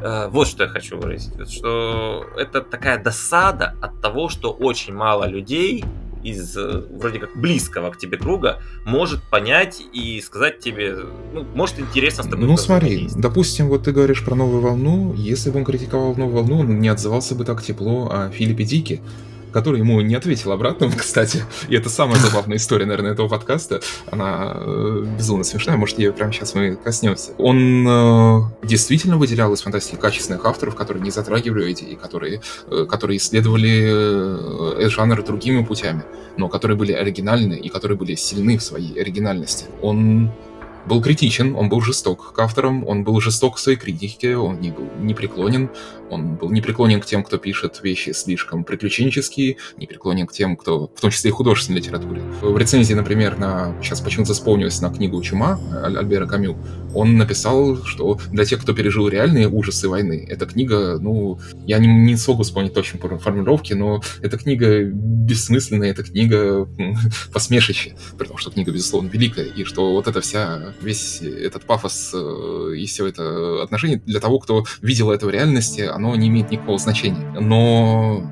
Э, 0.05 0.27
Вот 0.27 0.47
что 0.47 0.63
я 0.63 0.69
хочу 0.69 0.97
выразить. 0.97 1.33
Что 1.51 2.25
это 2.37 2.61
такая 2.61 3.01
досада 3.03 3.75
от 3.81 4.01
того, 4.01 4.29
что 4.29 4.51
очень 4.51 4.93
мало 4.93 5.27
людей 5.27 5.83
из 6.23 6.55
э, 6.57 6.83
вроде 6.91 7.19
как 7.19 7.35
близкого 7.35 7.89
к 7.91 7.97
тебе 7.97 8.17
круга 8.17 8.61
может 8.85 9.21
понять 9.23 9.81
и 9.93 10.21
сказать 10.21 10.59
тебе, 10.59 10.95
ну, 11.33 11.43
может 11.55 11.79
интересно 11.79 12.23
с 12.23 12.27
тобой 12.27 12.45
Ну 12.47 12.57
смотри, 12.57 13.09
допустим, 13.15 13.67
вот 13.67 13.83
ты 13.83 13.91
говоришь 13.91 14.23
про 14.23 14.35
новую 14.35 14.61
волну, 14.61 15.13
если 15.13 15.49
бы 15.49 15.59
он 15.59 15.65
критиковал 15.65 16.15
новую 16.15 16.35
волну, 16.35 16.59
он 16.59 16.79
не 16.79 16.87
отзывался 16.89 17.35
бы 17.35 17.43
так 17.43 17.63
тепло 17.63 18.09
о 18.11 18.29
Филиппе 18.29 18.63
Дике, 18.63 19.01
который 19.55 19.79
ему 19.79 20.01
не 20.01 20.15
ответил 20.15 20.51
обратно, 20.51 20.91
кстати. 20.97 21.45
И 21.69 21.75
это 21.77 21.89
самая 21.89 22.19
забавная 22.19 22.57
история, 22.57 22.85
наверное, 22.85 23.13
этого 23.13 23.29
подкаста. 23.29 23.79
Она 24.11 24.51
э, 24.53 25.05
безумно 25.17 25.45
смешная, 25.45 25.77
может, 25.77 25.97
ее 25.97 26.11
прямо 26.11 26.33
сейчас 26.33 26.55
мы 26.55 26.75
коснемся. 26.75 27.31
Он 27.37 27.87
э, 27.87 28.41
действительно 28.63 29.15
выделял 29.15 29.53
из 29.53 29.61
фантастики 29.61 29.95
качественных 29.95 30.45
авторов, 30.45 30.75
которые 30.75 31.01
не 31.01 31.09
затрагивали 31.09 31.71
идеи, 31.71 31.95
которые, 31.95 32.41
э, 32.69 32.85
которые 32.89 33.15
исследовали 33.15 34.83
э, 34.83 34.89
жанр 34.89 35.23
другими 35.23 35.63
путями, 35.63 36.03
но 36.35 36.49
которые 36.49 36.75
были 36.75 36.91
оригинальны 36.91 37.53
и 37.53 37.69
которые 37.69 37.97
были 37.97 38.15
сильны 38.15 38.57
в 38.57 38.61
своей 38.61 38.99
оригинальности. 38.99 39.67
Он 39.81 40.31
был 40.85 41.01
критичен, 41.01 41.55
он 41.55 41.69
был 41.69 41.81
жесток 41.81 42.33
к 42.33 42.39
авторам, 42.39 42.87
он 42.87 43.03
был 43.03 43.19
жесток 43.19 43.57
в 43.57 43.59
своей 43.59 43.77
критике, 43.77 44.37
он 44.37 44.59
не 44.59 44.71
был 44.71 44.87
непреклонен, 44.99 45.69
он 46.09 46.35
был 46.35 46.51
непреклонен 46.51 47.01
к 47.01 47.05
тем, 47.05 47.23
кто 47.23 47.37
пишет 47.37 47.79
вещи 47.81 48.11
слишком 48.11 48.63
приключенческие, 48.63 49.57
непреклонен 49.77 50.27
к 50.27 50.31
тем, 50.31 50.55
кто, 50.55 50.91
в 50.95 51.01
том 51.01 51.09
числе 51.09 51.29
и 51.29 51.33
художественной 51.33 51.79
литературе. 51.79 52.21
В 52.41 52.57
рецензии, 52.57 52.93
например, 52.93 53.37
на, 53.37 53.75
сейчас 53.81 54.01
почему-то 54.01 54.33
вспомнилось 54.33 54.81
на 54.81 54.91
книгу 54.91 55.21
«Чума» 55.21 55.59
Аль- 55.83 55.97
Альбера 55.97 56.27
Камю, 56.27 56.57
он 56.93 57.17
написал, 57.17 57.83
что 57.83 58.19
для 58.31 58.45
тех, 58.45 58.61
кто 58.61 58.73
пережил 58.73 59.07
реальные 59.07 59.49
ужасы 59.49 59.89
войны, 59.89 60.25
эта 60.29 60.45
книга, 60.45 60.97
ну, 60.99 61.39
я 61.65 61.79
не, 61.79 61.87
не 61.87 62.15
смогу 62.15 62.43
вспомнить 62.43 62.73
точно 62.73 62.99
по 62.99 63.17
формулировке, 63.17 63.75
но 63.75 64.01
эта 64.21 64.37
книга 64.37 64.83
бессмысленная, 64.83 65.91
эта 65.91 66.03
книга 66.03 66.67
посмешище, 67.33 67.95
при 68.17 68.27
том, 68.27 68.37
что 68.37 68.51
книга, 68.51 68.71
безусловно, 68.71 69.09
великая, 69.09 69.45
и 69.45 69.63
что 69.63 69.91
вот 69.91 70.07
эта 70.07 70.21
вся 70.21 70.74
весь 70.81 71.21
этот 71.21 71.65
пафос 71.65 72.11
э, 72.13 72.73
и 72.77 72.85
все 72.85 73.07
это 73.07 73.63
отношение 73.63 73.99
для 74.05 74.19
того, 74.19 74.39
кто 74.39 74.65
видел 74.81 75.11
это 75.11 75.25
в 75.25 75.29
реальности, 75.29 75.81
оно 75.81 76.15
не 76.15 76.27
имеет 76.27 76.51
никакого 76.51 76.77
значения. 76.77 77.39
Но 77.39 78.23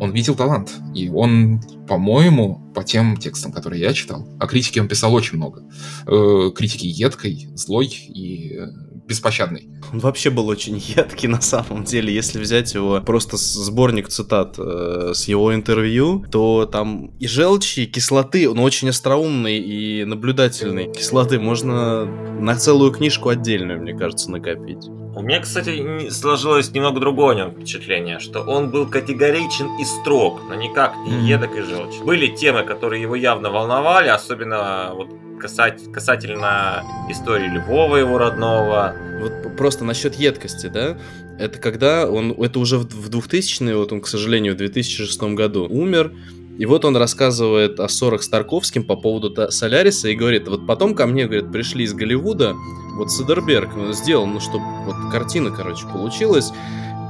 он 0.00 0.10
видел 0.10 0.34
талант. 0.34 0.72
И 0.94 1.08
он, 1.08 1.60
по-моему, 1.86 2.72
по 2.74 2.82
тем 2.82 3.16
текстам, 3.16 3.52
которые 3.52 3.80
я 3.80 3.92
читал, 3.92 4.26
о 4.40 4.46
критике 4.46 4.80
он 4.80 4.88
писал 4.88 5.14
очень 5.14 5.36
много. 5.36 5.62
Э, 6.06 6.50
критики 6.54 6.86
едкой, 6.86 7.48
злой 7.54 7.86
и 7.86 8.56
э, 8.58 8.91
беспощадный. 9.06 9.68
Он 9.92 9.98
вообще 9.98 10.30
был 10.30 10.48
очень 10.48 10.76
едкий 10.96 11.28
на 11.28 11.40
самом 11.40 11.84
деле. 11.84 12.14
Если 12.14 12.38
взять 12.38 12.74
его 12.74 13.00
просто 13.00 13.36
сборник 13.36 14.08
цитат 14.08 14.56
э, 14.58 15.12
с 15.14 15.28
его 15.28 15.54
интервью, 15.54 16.24
то 16.30 16.66
там 16.70 17.12
и 17.18 17.26
желчи, 17.26 17.80
и 17.80 17.86
кислоты, 17.86 18.48
он 18.48 18.58
очень 18.58 18.88
остроумный 18.88 19.58
и 19.58 20.04
наблюдательный. 20.04 20.92
Кислоты 20.92 21.38
можно 21.38 22.04
на 22.04 22.56
целую 22.56 22.92
книжку 22.92 23.28
отдельную, 23.28 23.80
мне 23.80 23.96
кажется, 23.96 24.30
накопить. 24.30 24.88
У 25.14 25.20
меня, 25.20 25.40
кстати, 25.40 26.08
сложилось 26.08 26.70
немного 26.72 26.98
другое 26.98 27.34
о 27.34 27.38
нем 27.38 27.50
впечатление, 27.50 28.18
что 28.18 28.40
он 28.40 28.70
был 28.70 28.86
категоричен 28.86 29.78
и 29.78 29.84
строг, 29.84 30.40
но 30.48 30.54
никак 30.54 30.96
не 31.06 31.28
едок 31.28 31.54
и 31.54 31.60
желчь. 31.60 32.00
Были 32.02 32.28
темы, 32.28 32.62
которые 32.62 33.02
его 33.02 33.14
явно 33.14 33.50
волновали, 33.50 34.08
особенно 34.08 34.92
вот 34.94 35.08
касать, 35.42 35.92
касательно 35.92 36.84
истории 37.10 37.48
Львова, 37.48 37.96
его 37.96 38.16
родного. 38.16 38.94
Вот 39.20 39.56
просто 39.56 39.84
насчет 39.84 40.14
едкости, 40.14 40.68
да? 40.68 40.96
Это 41.38 41.58
когда 41.58 42.08
он, 42.08 42.32
это 42.32 42.60
уже 42.60 42.78
в 42.78 43.10
2000-е, 43.10 43.76
вот 43.76 43.92
он, 43.92 44.00
к 44.00 44.06
сожалению, 44.06 44.54
в 44.54 44.56
2006 44.58 45.20
году 45.34 45.66
умер, 45.68 46.12
и 46.58 46.66
вот 46.66 46.84
он 46.84 46.96
рассказывает 46.96 47.80
о 47.80 47.88
ссорах 47.88 48.22
с 48.22 48.28
Тарковским 48.28 48.84
по 48.84 48.94
поводу 48.94 49.50
Соляриса 49.50 50.08
и 50.08 50.14
говорит, 50.14 50.46
вот 50.46 50.66
потом 50.66 50.94
ко 50.94 51.06
мне, 51.06 51.24
говорит, 51.24 51.50
пришли 51.50 51.84
из 51.84 51.92
Голливуда, 51.92 52.54
вот 52.96 53.10
Сидерберг 53.10 53.70
сделал, 53.92 54.26
ну, 54.26 54.38
чтобы 54.38 54.64
вот 54.84 54.94
картина, 55.10 55.50
короче, 55.50 55.86
получилась. 55.92 56.52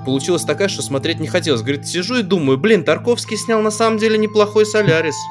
Получилась 0.04 0.44
такая, 0.44 0.68
что 0.68 0.82
смотреть 0.82 1.20
не 1.20 1.28
хотелось. 1.28 1.62
Говорит, 1.62 1.86
сижу 1.86 2.16
и 2.16 2.22
думаю, 2.22 2.58
блин, 2.58 2.84
Тарковский 2.84 3.36
снял 3.36 3.62
на 3.62 3.70
самом 3.70 3.98
деле 3.98 4.18
неплохой 4.18 4.66
Солярис. 4.66 5.14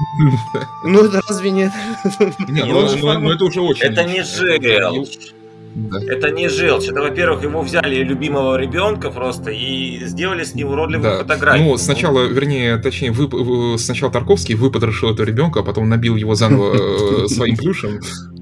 Ну 0.84 1.04
это 1.06 1.22
разве 1.28 1.52
нет? 1.52 1.72
Ну, 2.20 2.88
ну, 2.98 3.20
ну 3.20 3.32
это 3.32 3.46
уже 3.46 3.62
очень. 3.62 3.84
Это 3.84 4.04
не 4.04 4.24
желчь. 4.24 5.34
Да. 5.76 6.00
Это 6.06 6.32
не 6.32 6.50
желчь. 6.50 6.88
Это, 6.88 7.02
во-первых, 7.02 7.44
его 7.44 7.62
взяли 7.62 8.04
любимого 8.04 8.58
ребенка 8.58 9.10
просто 9.10 9.52
и 9.52 10.06
сделали 10.06 10.44
с 10.44 10.54
ним 10.54 10.70
уродливую 10.70 11.12
да. 11.12 11.18
фотографию. 11.20 11.66
Ну, 11.66 11.78
сначала, 11.78 12.26
вернее, 12.26 12.78
точнее, 12.78 13.12
вы, 13.12 13.78
сначала 13.78 14.12
Тарковский 14.12 14.56
выпотрошил 14.56 15.14
этого 15.14 15.26
ребенка, 15.26 15.62
а 15.62 15.64
потом 15.64 15.88
набил 15.88 16.16
его 16.16 16.36
заново 16.36 17.24
э, 17.24 17.28
своим 17.28 17.56
плюшем. 17.56 18.02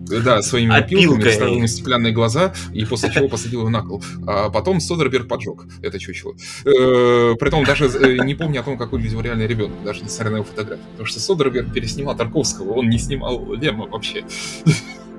Да, 0.10 0.42
своими 0.42 0.76
опилками, 0.76 1.30
вставил 1.30 1.56
ему 1.56 1.68
стеклянные 1.68 2.14
глаза, 2.14 2.54
и 2.74 2.86
после 2.86 3.12
чего 3.12 3.28
посадил 3.28 3.62
его 3.62 3.70
на 3.70 3.82
кол. 3.82 4.04
А 4.28 4.50
потом 4.50 4.80
Содерберг 4.80 5.28
поджег 5.28 5.66
это 5.82 6.00
чучело. 6.00 6.36
Э, 6.66 7.36
Притом 7.40 7.64
даже 7.64 7.86
э, 7.86 8.18
не 8.24 8.36
помню 8.36 8.62
о 8.62 8.64
том, 8.64 8.78
как 8.78 8.92
выглядел 8.92 9.22
реальный 9.22 9.48
ребенок, 9.48 9.84
даже 9.84 10.04
несмотря 10.04 10.32
на 10.32 10.36
его 10.38 10.46
фотографию. 10.46 10.86
Потому 10.92 11.08
что 11.08 11.20
Содерберг 11.20 11.74
переснимал 11.74 12.16
Тарковского, 12.16 12.74
он 12.74 12.90
не 12.90 12.98
снимал 12.98 13.54
Лема 13.54 13.88
вообще. 13.88 14.26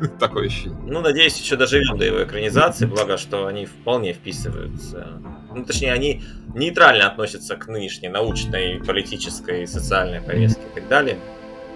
Такое 0.18 0.47
ощущение. 0.47 0.78
Ну, 0.86 1.01
надеюсь, 1.01 1.38
еще 1.38 1.57
доживем 1.57 1.99
до 1.99 2.05
его 2.05 2.24
экранизации, 2.24 2.86
благо, 2.86 3.18
что 3.18 3.47
они 3.47 3.66
вполне 3.66 4.12
вписываются. 4.14 5.20
Ну, 5.55 5.64
точнее, 5.64 5.93
они 5.93 6.22
нейтрально 6.55 7.07
относятся 7.07 7.57
к 7.57 7.68
нынешней 7.68 8.09
научной, 8.09 8.80
политической, 8.82 9.66
социальной 9.66 10.20
повестке 10.20 10.62
и 10.62 10.80
так 10.80 10.88
далее. 10.88 11.18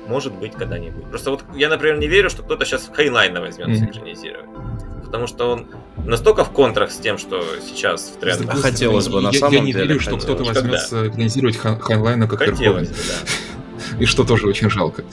Может 0.07 0.35
быть, 0.35 0.53
когда-нибудь. 0.53 1.05
Просто 1.07 1.31
вот 1.31 1.45
я, 1.55 1.69
например, 1.69 1.99
не 1.99 2.09
верю, 2.09 2.31
что 2.31 2.43
кто-то 2.43 2.65
сейчас 2.65 2.91
Хайнлайна 2.93 3.41
возьмется 3.41 3.85
mm-hmm. 3.85 3.91
экранизировать. 3.91 4.51
Потому 5.05 5.27
что 5.27 5.51
он 5.51 5.67
настолько 6.05 6.45
в 6.45 6.51
контрах 6.51 6.91
с 6.91 6.97
тем, 6.97 7.19
что 7.19 7.43
сейчас 7.67 8.13
в 8.17 8.19
трендах. 8.19 8.55
А 8.55 8.59
хотелось 8.59 9.09
бы, 9.09 9.21
на 9.21 9.31
я, 9.31 9.39
самом 9.39 9.55
я 9.55 9.61
не 9.61 9.73
деле. 9.73 9.87
верю, 9.87 10.01
что 10.01 10.17
кто-то 10.17 10.45
возьмется 10.45 11.09
экранизировать 11.09 11.57
Хайнлайна 11.57 12.29
как 12.29 12.41
Хотелось 12.41 12.89
бы, 12.89 12.95
да. 12.95 13.99
И 14.01 14.07
что 14.07 14.25
тоже 14.25 14.47
очень 14.47 14.71
жалко. 14.71 15.05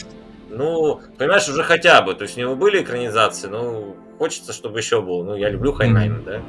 Ну, 0.49 1.01
понимаешь, 1.17 1.47
уже 1.47 1.63
хотя 1.63 2.01
бы. 2.01 2.13
То 2.13 2.23
есть 2.23 2.37
у 2.37 2.41
него 2.41 2.55
были 2.55 2.81
экранизации, 2.81 3.47
ну, 3.47 3.95
хочется, 4.21 4.53
чтобы 4.53 4.77
еще 4.77 5.01
было. 5.01 5.23
Ну, 5.23 5.35
я 5.35 5.49
люблю 5.49 5.73
Хайнлайна, 5.73 6.17
mm-hmm. 6.17 6.25
да. 6.25 6.41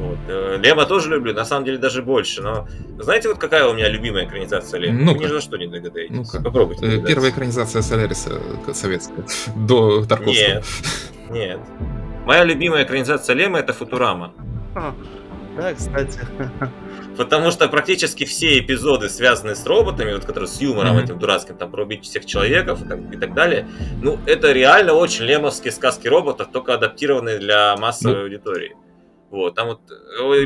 Вот. 0.00 0.18
Э, 0.28 0.58
Лема 0.62 0.84
тоже 0.84 1.08
люблю, 1.08 1.32
на 1.32 1.46
самом 1.46 1.64
деле 1.64 1.78
даже 1.78 2.02
больше. 2.02 2.42
Но 2.42 2.68
знаете, 2.98 3.30
вот 3.30 3.38
какая 3.38 3.66
у 3.66 3.72
меня 3.72 3.88
любимая 3.88 4.26
экранизация 4.26 4.78
Лема? 4.80 5.00
Ну, 5.00 5.16
ни 5.16 5.26
за 5.26 5.40
что 5.40 5.56
не 5.56 5.66
догадаетесь. 5.66 6.14
Ну-ка. 6.14 6.42
Попробуйте. 6.42 6.86
Э, 6.86 7.06
первая 7.06 7.30
экранизация 7.30 7.80
Соляриса 7.80 8.38
э, 8.66 8.74
советская. 8.74 9.24
До 9.56 10.04
Тарковского. 10.04 10.46
Нет, 10.46 10.64
нет. 11.30 11.60
Моя 12.26 12.44
любимая 12.44 12.84
экранизация 12.84 13.34
Лема 13.34 13.60
это 13.60 13.72
Футурама. 13.72 14.34
Да, 15.56 15.72
кстати. 15.72 16.20
Потому 17.16 17.50
что 17.50 17.68
практически 17.68 18.24
все 18.24 18.58
эпизоды, 18.58 19.08
связанные 19.08 19.56
с 19.56 19.64
роботами, 19.66 20.12
вот 20.12 20.24
которые 20.24 20.48
с 20.48 20.60
юмором 20.60 20.96
mm-hmm. 20.96 21.04
этим 21.04 21.18
дурацким, 21.18 21.56
там, 21.56 21.70
пробить 21.70 22.04
всех 22.04 22.26
человеков 22.26 22.84
и, 22.84 22.88
так, 22.88 22.98
и 23.12 23.16
так 23.16 23.34
далее, 23.34 23.66
ну, 24.02 24.18
это 24.26 24.52
реально 24.52 24.92
очень 24.92 25.24
лемовские 25.24 25.72
сказки 25.72 26.08
роботов, 26.08 26.48
только 26.52 26.74
адаптированные 26.74 27.38
для 27.38 27.76
массовой 27.76 28.14
mm-hmm. 28.14 28.22
аудитории. 28.22 28.76
Вот, 29.30 29.54
там 29.54 29.68
вот 29.68 29.80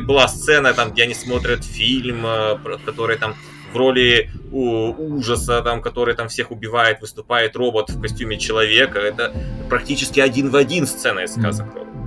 была 0.03 0.27
сцена, 0.27 0.73
там, 0.73 0.91
где 0.91 1.03
они 1.03 1.13
смотрят 1.13 1.63
фильм, 1.63 2.25
э, 2.25 2.57
который 2.85 3.17
там 3.17 3.35
в 3.71 3.77
роли 3.77 4.29
у, 4.51 4.91
ужаса, 5.15 5.61
там, 5.61 5.81
который 5.81 6.15
там 6.15 6.27
всех 6.29 6.51
убивает, 6.51 6.99
выступает 7.01 7.55
робот 7.55 7.89
в 7.89 8.01
костюме 8.01 8.37
человека. 8.37 8.99
Это 8.99 9.33
практически 9.69 10.19
один 10.19 10.49
в 10.49 10.55
один 10.55 10.87
сцена 10.87 11.21
из 11.21 11.33
сказок 11.33 11.67
mm-hmm. 11.67 12.00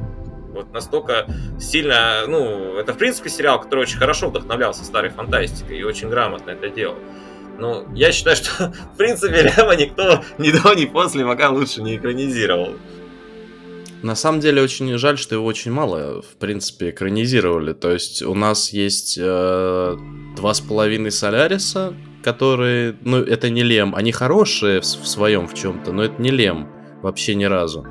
Вот 0.55 0.73
настолько 0.73 1.27
сильно, 1.59 2.27
ну, 2.29 2.77
это 2.77 2.93
в 2.95 2.99
принципе 2.99 3.29
сериал, 3.29 3.61
который 3.61 3.81
очень 3.81 3.99
хорошо 3.99 4.29
вдохновлялся 4.29 4.85
старой 4.85 5.11
фантастикой 5.11 5.79
и 5.79 5.83
очень 5.83 6.09
грамотно 6.09 6.53
это 6.53 6.69
делал. 6.69 6.97
Но 7.59 7.85
я 7.93 8.13
считаю, 8.13 8.37
что 8.37 8.73
в 8.95 8.97
принципе 8.97 9.43
Лема 9.43 9.75
никто 9.75 10.23
ни 10.39 10.53
до, 10.53 10.75
ни 10.75 10.85
после 10.85 11.25
пока 11.25 11.51
лучше 11.51 11.83
не 11.83 11.97
экранизировал. 11.97 12.75
На 14.03 14.15
самом 14.15 14.41
деле 14.41 14.63
очень 14.63 14.97
жаль, 14.99 15.19
что 15.19 15.35
его 15.35 15.47
очень 15.47 15.73
мало, 15.73 16.23
в 16.23 16.37
принципе, 16.37 16.91
экранизировали. 16.91 17.73
То 17.73 17.91
есть 17.91 18.23
у 18.23 18.35
нас 18.35 18.71
есть 18.71 19.19
э, 19.19 19.97
два 20.37 20.55
с 20.55 20.61
половиной 20.61 21.11
Соляриса, 21.11 21.95
которые, 22.23 22.97
ну, 23.03 23.23
это 23.23 23.51
не 23.51 23.63
Лем, 23.63 23.95
они 23.95 24.13
хорошие 24.13 24.83
в, 24.83 24.85
в 24.85 25.09
своем 25.09 25.49
в 25.49 25.55
чем-то, 25.55 25.93
но 25.93 26.05
это 26.05 26.21
не 26.21 26.31
Лем 26.31 26.69
вообще 27.03 27.35
ни 27.35 27.45
разу. 27.45 27.87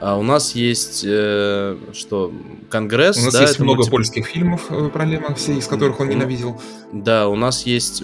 А 0.00 0.16
у 0.16 0.22
нас 0.22 0.54
есть 0.54 1.04
э, 1.06 1.76
что 1.92 2.32
Конгресс. 2.70 3.18
У 3.18 3.24
нас 3.26 3.34
да, 3.34 3.42
есть 3.42 3.58
много 3.58 3.76
мультип... 3.76 3.90
польских 3.92 4.26
фильмов 4.26 4.66
э, 4.70 4.88
про 4.88 5.04
Лема, 5.04 5.34
все 5.34 5.52
из 5.52 5.66
которых 5.66 6.00
он 6.00 6.08
ненавидел. 6.08 6.60
Да, 6.92 7.28
у 7.28 7.36
нас 7.36 7.66
есть, 7.66 8.02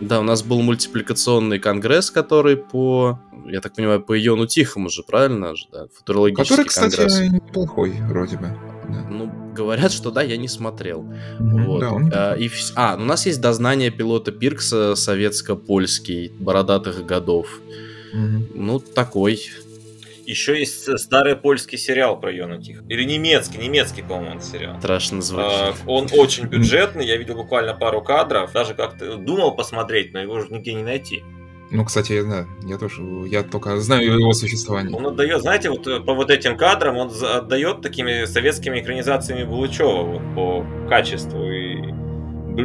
да, 0.00 0.20
у 0.20 0.22
нас 0.22 0.42
был 0.42 0.62
мультипликационный 0.62 1.58
Конгресс, 1.58 2.10
который 2.10 2.56
по, 2.56 3.20
я 3.46 3.60
так 3.60 3.74
понимаю, 3.74 4.00
по 4.00 4.18
Иону 4.18 4.46
Тихому 4.46 4.88
же, 4.88 5.02
правильно 5.02 5.54
же, 5.54 5.66
да, 5.70 5.86
футурологический 5.94 6.56
который, 6.56 6.68
кстати, 6.68 6.96
конгресс. 6.96 7.20
неплохой 7.30 7.90
вроде 8.08 8.38
бы. 8.38 8.56
Да. 8.88 9.06
Ну, 9.10 9.30
говорят, 9.54 9.92
что 9.92 10.10
да, 10.10 10.22
я 10.22 10.38
не 10.38 10.48
смотрел. 10.48 11.02
Mm-hmm, 11.02 11.64
вот. 11.66 11.80
да, 11.80 11.92
он... 11.92 12.10
а, 12.14 12.34
и, 12.34 12.50
а, 12.74 12.96
у 12.98 13.04
нас 13.04 13.26
есть 13.26 13.42
дознание 13.42 13.90
пилота 13.90 14.32
Пиркса 14.32 14.94
советско-польский, 14.94 16.32
бородатых 16.38 17.04
годов. 17.04 17.60
Mm-hmm. 18.14 18.50
Ну, 18.54 18.78
такой. 18.78 19.40
Еще 20.28 20.58
есть 20.58 20.98
старый 20.98 21.36
польский 21.36 21.78
сериал 21.78 22.20
про 22.20 22.30
Йона 22.30 22.60
Тихо. 22.62 22.84
Или 22.86 23.04
немецкий, 23.04 23.56
немецкий, 23.56 24.02
по-моему, 24.02 24.42
сериал. 24.42 24.78
Страшно 24.78 25.22
звучит. 25.22 25.48
А, 25.50 25.74
он 25.86 26.08
очень 26.12 26.44
бюджетный, 26.44 27.06
я 27.06 27.16
видел 27.16 27.34
буквально 27.34 27.72
пару 27.72 28.02
кадров. 28.02 28.52
Даже 28.52 28.74
как-то 28.74 29.16
думал 29.16 29.56
посмотреть, 29.56 30.12
но 30.12 30.20
его 30.20 30.34
уже 30.34 30.48
нигде 30.50 30.74
не 30.74 30.82
найти. 30.82 31.24
Ну, 31.70 31.82
кстати, 31.82 32.12
я 32.12 32.24
знаю, 32.24 32.46
я 32.66 32.76
тоже, 32.76 33.02
я 33.30 33.42
только 33.42 33.80
знаю 33.80 34.18
его 34.18 34.34
существование. 34.34 34.94
Он 34.94 35.06
отдает, 35.06 35.40
знаете, 35.40 35.70
вот 35.70 35.84
по 36.04 36.12
вот 36.12 36.30
этим 36.30 36.58
кадрам 36.58 36.98
он 36.98 37.10
отдает 37.22 37.80
такими 37.80 38.26
советскими 38.26 38.80
экранизациями 38.80 39.44
Булычева 39.44 40.02
вот, 40.02 40.34
по 40.34 40.88
качеству 40.90 41.50
и 41.50 41.90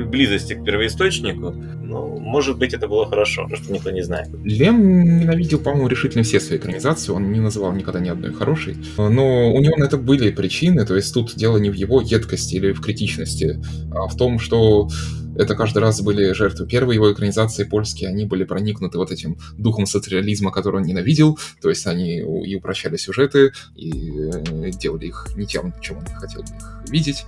близости 0.05 0.53
к 0.53 0.65
первоисточнику, 0.65 1.55
ну, 1.93 2.19
может 2.19 2.57
быть, 2.57 2.73
это 2.73 2.87
было 2.87 3.07
хорошо, 3.07 3.43
потому 3.43 3.63
что 3.63 3.71
никто 3.71 3.91
не 3.91 4.01
знает. 4.01 4.27
Лем 4.43 5.19
ненавидел, 5.19 5.59
по-моему, 5.59 5.87
решительно 5.87 6.23
все 6.23 6.39
свои 6.39 6.57
экранизации, 6.57 7.11
он 7.11 7.31
не 7.31 7.39
называл 7.39 7.71
никогда 7.73 7.99
ни 7.99 8.09
одной 8.09 8.33
хорошей, 8.33 8.75
но 8.97 9.53
у 9.53 9.59
него 9.61 9.77
на 9.77 9.85
это 9.85 9.97
были 9.97 10.31
причины, 10.31 10.85
то 10.85 10.95
есть 10.95 11.13
тут 11.13 11.35
дело 11.35 11.57
не 11.57 11.69
в 11.69 11.73
его 11.73 12.01
едкости 12.01 12.55
или 12.55 12.73
в 12.73 12.81
критичности, 12.81 13.61
а 13.91 14.07
в 14.07 14.17
том, 14.17 14.39
что 14.39 14.89
это 15.35 15.55
каждый 15.55 15.79
раз 15.79 16.01
были 16.01 16.33
жертвы. 16.33 16.67
Первые 16.67 16.95
его 16.95 17.11
экранизации 17.11 17.63
польские, 17.63 18.09
они 18.09 18.25
были 18.25 18.43
проникнуты 18.43 18.97
вот 18.97 19.11
этим 19.11 19.37
духом 19.57 19.85
социализма, 19.85 20.51
который 20.51 20.77
он 20.77 20.87
ненавидел, 20.87 21.37
то 21.61 21.69
есть 21.69 21.85
они 21.85 22.17
и 22.17 22.55
упрощали 22.55 22.97
сюжеты, 22.97 23.51
и 23.75 23.91
э, 23.91 24.71
делали 24.71 25.07
их 25.07 25.27
не 25.35 25.45
тем, 25.45 25.73
чем 25.81 25.97
он 25.97 26.05
хотел 26.05 26.41
их 26.41 26.83
видеть. 26.89 27.25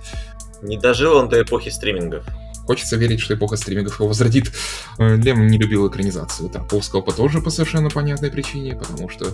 Не 0.62 0.78
дожил 0.78 1.16
он 1.16 1.28
до 1.28 1.40
эпохи 1.42 1.70
стримингов. 1.70 2.24
Хочется 2.66 2.96
верить, 2.96 3.20
что 3.20 3.34
эпоха 3.34 3.56
стримингов 3.56 3.98
его 3.98 4.08
возродит. 4.08 4.52
Э, 4.98 5.16
Лем 5.16 5.46
не 5.46 5.58
любил 5.58 5.88
экранизацию 5.88 6.48
Тарковского 6.48 7.00
по 7.00 7.12
тоже 7.12 7.40
по 7.40 7.50
совершенно 7.50 7.90
понятной 7.90 8.30
причине, 8.30 8.74
потому 8.74 9.08
что... 9.08 9.26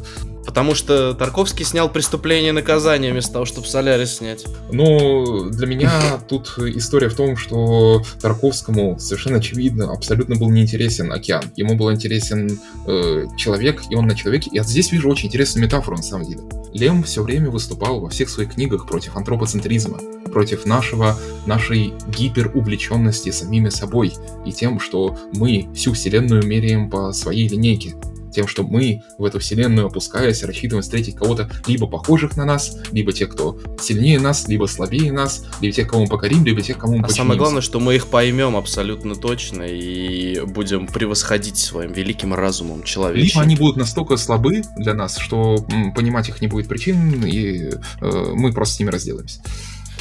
Потому 0.45 0.75
что 0.75 1.15
Тарковский 1.15 1.65
снял 1.65 1.89
«Преступление 1.91 2.51
и 2.51 2.53
наказание» 2.53 3.13
вместо 3.13 3.33
того, 3.33 3.45
чтобы 3.45 3.67
«Солярис» 3.67 4.17
снять. 4.17 4.45
Ну, 4.71 5.51
для 5.51 5.67
меня 5.67 5.91
тут 6.29 6.59
история 6.59 7.09
в 7.09 7.15
том, 7.15 7.37
что 7.37 8.03
Тарковскому 8.21 8.99
совершенно 8.99 9.39
очевидно 9.39 9.93
абсолютно 9.93 10.37
был 10.37 10.51
неинтересен 10.51 11.13
океан. 11.13 11.45
Ему 11.57 11.77
был 11.77 11.93
интересен 11.93 12.59
э, 12.87 13.27
человек, 13.37 13.83
и 13.91 13.95
он 13.95 14.07
на 14.07 14.15
человеке. 14.15 14.51
И 14.53 14.61
здесь 14.63 14.93
вижу 14.93 15.09
очень 15.09 15.29
интересную 15.29 15.65
метафору, 15.65 15.97
на 15.97 16.03
самом 16.03 16.27
деле. 16.27 16.43
Лем 16.73 17.03
все 17.03 17.23
время 17.23 17.51
выступал 17.51 18.01
во 18.01 18.09
всех 18.09 18.29
своих 18.29 18.55
книгах 18.55 18.87
против 18.87 19.17
антропоцентризма, 19.17 19.99
против 20.33 20.65
нашего, 20.65 21.19
нашей 21.47 21.93
гиперувлеченности 22.09 23.22
самими 23.31 23.69
собой 23.69 24.13
и 24.45 24.53
тем, 24.53 24.81
что 24.81 25.19
мы 25.33 25.69
всю 25.75 25.93
вселенную 25.93 26.45
меряем 26.45 26.91
по 26.91 27.13
своей 27.13 27.49
линейке 27.49 27.95
тем, 28.33 28.49
что 28.49 28.65
мы 28.65 29.03
в 29.19 29.25
эту 29.25 29.39
вселенную 29.39 29.87
опускаясь, 29.87 30.43
рассчитываем 30.43 30.83
встретить 30.83 31.15
кого-то 31.15 31.51
либо 31.67 31.87
похожих 31.87 32.37
на 32.37 32.45
нас, 32.45 32.77
либо 32.91 33.13
тех, 33.13 33.29
кто 33.29 33.59
сильнее 33.81 34.19
нас, 34.19 34.49
либо 34.49 34.67
слабее 34.67 35.13
нас, 35.13 35.45
либо 35.61 35.75
тех, 35.75 35.89
кого 35.89 36.03
мы 36.03 36.09
покорим, 36.09 36.45
либо 36.45 36.63
тех, 36.63 36.79
кому 36.79 36.99
мы 36.99 37.05
А 37.05 37.09
самое 37.09 37.39
главное, 37.39 37.63
что 37.63 37.79
мы 37.79 37.95
их 37.95 38.09
поймем 38.09 38.57
абсолютно 38.57 39.15
точно 39.15 39.63
и 39.63 40.41
будем 40.47 40.87
превосходить 40.87 41.59
своим 41.59 41.93
великим 41.93 42.35
разумом 42.35 42.83
человеческим. 42.83 43.41
Либо 43.41 43.43
они 43.43 43.57
будут 43.57 43.77
настолько 43.77 44.17
слабы 44.17 44.63
для 44.77 44.95
нас, 44.95 45.19
что 45.19 45.65
м, 45.71 45.93
понимать 45.93 46.29
их 46.29 46.41
не 46.41 46.49
будет 46.49 46.69
причин, 46.69 47.25
и 47.25 47.71
э, 48.01 48.33
мы 48.35 48.53
просто 48.53 48.77
с 48.77 48.81
ними 48.81 48.91
разделаемся. 48.91 49.41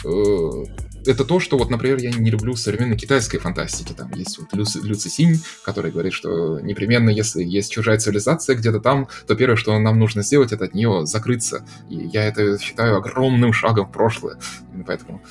Э, 0.05 0.65
это 1.05 1.25
то, 1.25 1.39
что 1.39 1.57
вот, 1.57 1.69
например, 1.69 1.99
я 1.99 2.11
не 2.11 2.29
люблю 2.29 2.55
современной 2.55 2.97
китайской 2.97 3.37
фантастики. 3.37 3.93
Там 3.93 4.11
есть 4.13 4.37
вот 4.37 4.53
Лю, 4.53 4.65
Лю 4.83 4.95
Цисинь, 4.95 5.41
который 5.63 5.91
говорит, 5.91 6.13
что 6.13 6.59
непременно, 6.59 7.09
если 7.09 7.43
есть 7.43 7.71
чужая 7.71 7.97
цивилизация 7.97 8.55
где-то 8.55 8.79
там, 8.79 9.07
то 9.27 9.35
первое, 9.35 9.55
что 9.55 9.77
нам 9.79 9.99
нужно 9.99 10.23
сделать, 10.23 10.51
это 10.51 10.65
от 10.65 10.73
нее 10.73 11.05
закрыться. 11.05 11.65
И 11.89 11.95
я 11.95 12.25
это 12.25 12.57
считаю 12.59 12.97
огромным 12.97 13.53
шагом 13.53 13.87
в 13.87 13.91
прошлое. 13.91 14.37
Поэтому... 14.85 15.21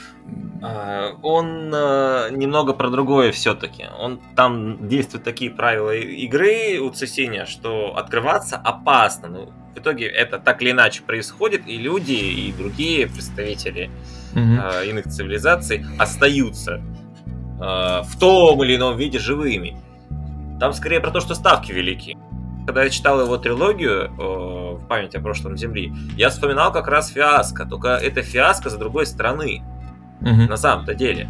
А, 0.63 1.13
Он 1.23 1.75
э, 1.75 2.31
немного 2.33 2.73
про 2.73 2.91
другое 2.91 3.33
все-таки. 3.33 3.87
Он 3.99 4.21
там 4.37 4.89
действуют 4.89 5.25
такие 5.25 5.51
правила 5.51 5.95
игры 5.95 6.79
у 6.81 6.91
Цесиния, 6.91 7.47
что 7.47 7.97
открываться 7.97 8.57
опасно. 8.57 9.29
Ну, 9.29 9.53
в 9.75 9.79
итоге 9.79 10.07
это 10.07 10.39
так 10.39 10.63
или 10.63 10.71
иначе 10.71 11.03
происходит, 11.03 11.67
и 11.67 11.77
люди, 11.77 12.13
и 12.13 12.53
другие 12.53 13.07
представители 13.07 13.91
мгм. 14.35 14.61
э, 14.61 14.87
иных 14.89 15.07
цивилизаций 15.07 15.85
остаются 15.99 16.81
э, 17.61 17.61
в 17.61 18.19
том 18.19 18.63
или 18.65 18.77
ином 18.77 18.97
виде 18.97 19.19
живыми. 19.19 19.77
Там 20.59 20.73
скорее 20.73 21.01
про 21.01 21.11
то, 21.11 21.21
что 21.21 21.35
ставки 21.35 21.73
велики. 21.73 22.17
Когда 22.67 22.85
я 22.85 22.91
читал 22.91 23.21
его 23.21 23.37
трилогию 23.39 24.05
э, 24.05 24.75
в 24.77 24.87
память 24.87 25.15
о 25.15 25.21
прошлом 25.21 25.57
Земли, 25.57 25.93
я 26.17 26.29
вспоминал 26.29 26.73
как 26.73 26.89
раз 26.89 27.09
фиаско, 27.11 27.65
только 27.65 27.89
это 27.89 28.23
фиаско 28.23 28.71
с 28.71 28.75
другой 28.75 29.07
стороны 29.07 29.63
Мгм. 30.21 30.47
на 30.47 30.57
самом-то 30.57 30.95
деле. 30.95 31.29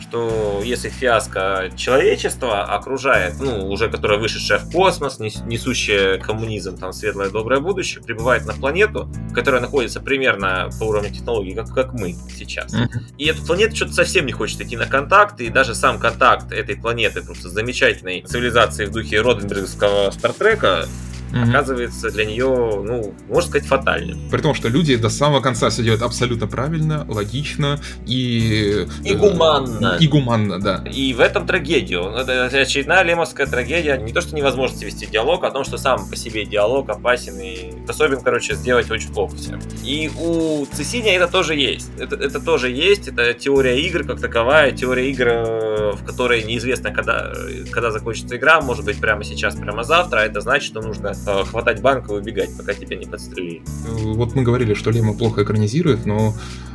Что 0.00 0.60
если 0.64 0.88
фиаско 0.88 1.70
человечества 1.76 2.62
окружает, 2.64 3.34
ну, 3.40 3.68
уже 3.68 3.88
которое 3.90 4.18
вышедшее 4.18 4.58
в 4.60 4.70
космос, 4.70 5.18
нес- 5.18 5.42
несущее 5.44 6.18
коммунизм, 6.18 6.78
там, 6.78 6.92
светлое 6.92 7.30
доброе 7.30 7.60
будущее, 7.60 8.02
прибывает 8.02 8.46
на 8.46 8.52
планету, 8.54 9.10
которая 9.34 9.60
находится 9.60 10.00
примерно 10.00 10.70
по 10.78 10.84
уровню 10.84 11.10
технологий, 11.10 11.54
как, 11.54 11.72
как 11.74 11.92
мы 11.92 12.14
сейчас. 12.36 12.72
И 13.18 13.26
эта 13.26 13.42
планета 13.42 13.74
что-то 13.74 13.92
совсем 13.92 14.26
не 14.26 14.32
хочет 14.32 14.60
идти 14.60 14.76
на 14.76 14.86
контакт, 14.86 15.40
и 15.40 15.48
даже 15.48 15.74
сам 15.74 15.98
контакт 15.98 16.52
этой 16.52 16.76
планеты, 16.76 17.22
просто 17.22 17.48
замечательной 17.48 18.22
цивилизации 18.22 18.86
в 18.86 18.92
духе 18.92 19.20
Роденбергского 19.20 20.10
Стартрека, 20.10 20.86
Мгм. 21.32 21.50
оказывается 21.50 22.10
для 22.10 22.24
нее, 22.24 22.46
ну, 22.46 23.14
можно 23.28 23.50
сказать, 23.50 23.68
фатальным. 23.68 24.18
При 24.30 24.40
том, 24.40 24.54
что 24.54 24.68
люди 24.68 24.96
до 24.96 25.08
самого 25.08 25.40
конца 25.40 25.68
все 25.70 25.82
делают 25.82 26.02
абсолютно 26.02 26.46
правильно, 26.46 27.04
логично 27.08 27.80
и... 28.06 28.86
И 29.04 29.12
э, 29.12 29.14
гуманно. 29.14 29.96
И 30.00 30.06
гуманно, 30.06 30.60
да. 30.60 30.84
И 30.90 31.12
в 31.12 31.20
этом 31.20 31.46
трагедия. 31.46 31.98
Это 31.98 32.44
очередная 32.44 33.02
лемовская 33.02 33.46
трагедия. 33.46 33.96
Не 33.98 34.12
то, 34.12 34.20
что 34.20 34.34
невозможности 34.34 34.84
вести 34.84 35.06
диалог, 35.06 35.44
а 35.44 35.48
о 35.48 35.50
том, 35.50 35.64
что 35.64 35.78
сам 35.78 36.08
по 36.08 36.16
себе 36.16 36.44
диалог 36.44 36.88
опасен 36.88 37.38
и 37.40 37.72
способен, 37.84 38.20
короче, 38.20 38.54
сделать 38.54 38.90
очень 38.90 39.12
плохо 39.12 39.36
всем. 39.36 39.60
И 39.84 40.10
у 40.20 40.66
Цесиния 40.66 41.16
это 41.16 41.28
тоже 41.28 41.54
есть. 41.54 41.90
Это, 41.98 42.16
это 42.16 42.40
тоже 42.40 42.70
есть. 42.70 43.08
Это 43.08 43.34
теория 43.34 43.80
игр 43.80 44.04
как 44.04 44.20
таковая. 44.20 44.72
Теория 44.72 45.10
игр, 45.10 45.26
э, 45.28 45.92
в 45.92 46.04
которой 46.04 46.42
неизвестно, 46.42 46.90
когда, 46.90 47.32
когда 47.70 47.90
закончится 47.90 48.36
игра. 48.36 48.60
Может 48.60 48.84
быть, 48.84 49.00
прямо 49.00 49.24
сейчас, 49.24 49.56
прямо 49.56 49.82
завтра. 49.84 50.20
А 50.20 50.24
это 50.24 50.40
значит, 50.40 50.68
что 50.70 50.80
нужно 50.80 51.14
хватать 51.26 51.80
банк 51.80 52.08
и 52.10 52.12
убегать, 52.12 52.56
пока 52.56 52.74
тебя 52.74 52.96
не 52.96 53.06
подстрелили. 53.06 53.62
Э, 53.86 53.90
Вот 54.14 54.34
мы 54.34 54.42
говорили, 54.42 54.74
что 54.74 54.90
Лема 54.90 55.14
плохо 55.14 55.42
экранизирует, 55.42 56.06
но 56.06 56.34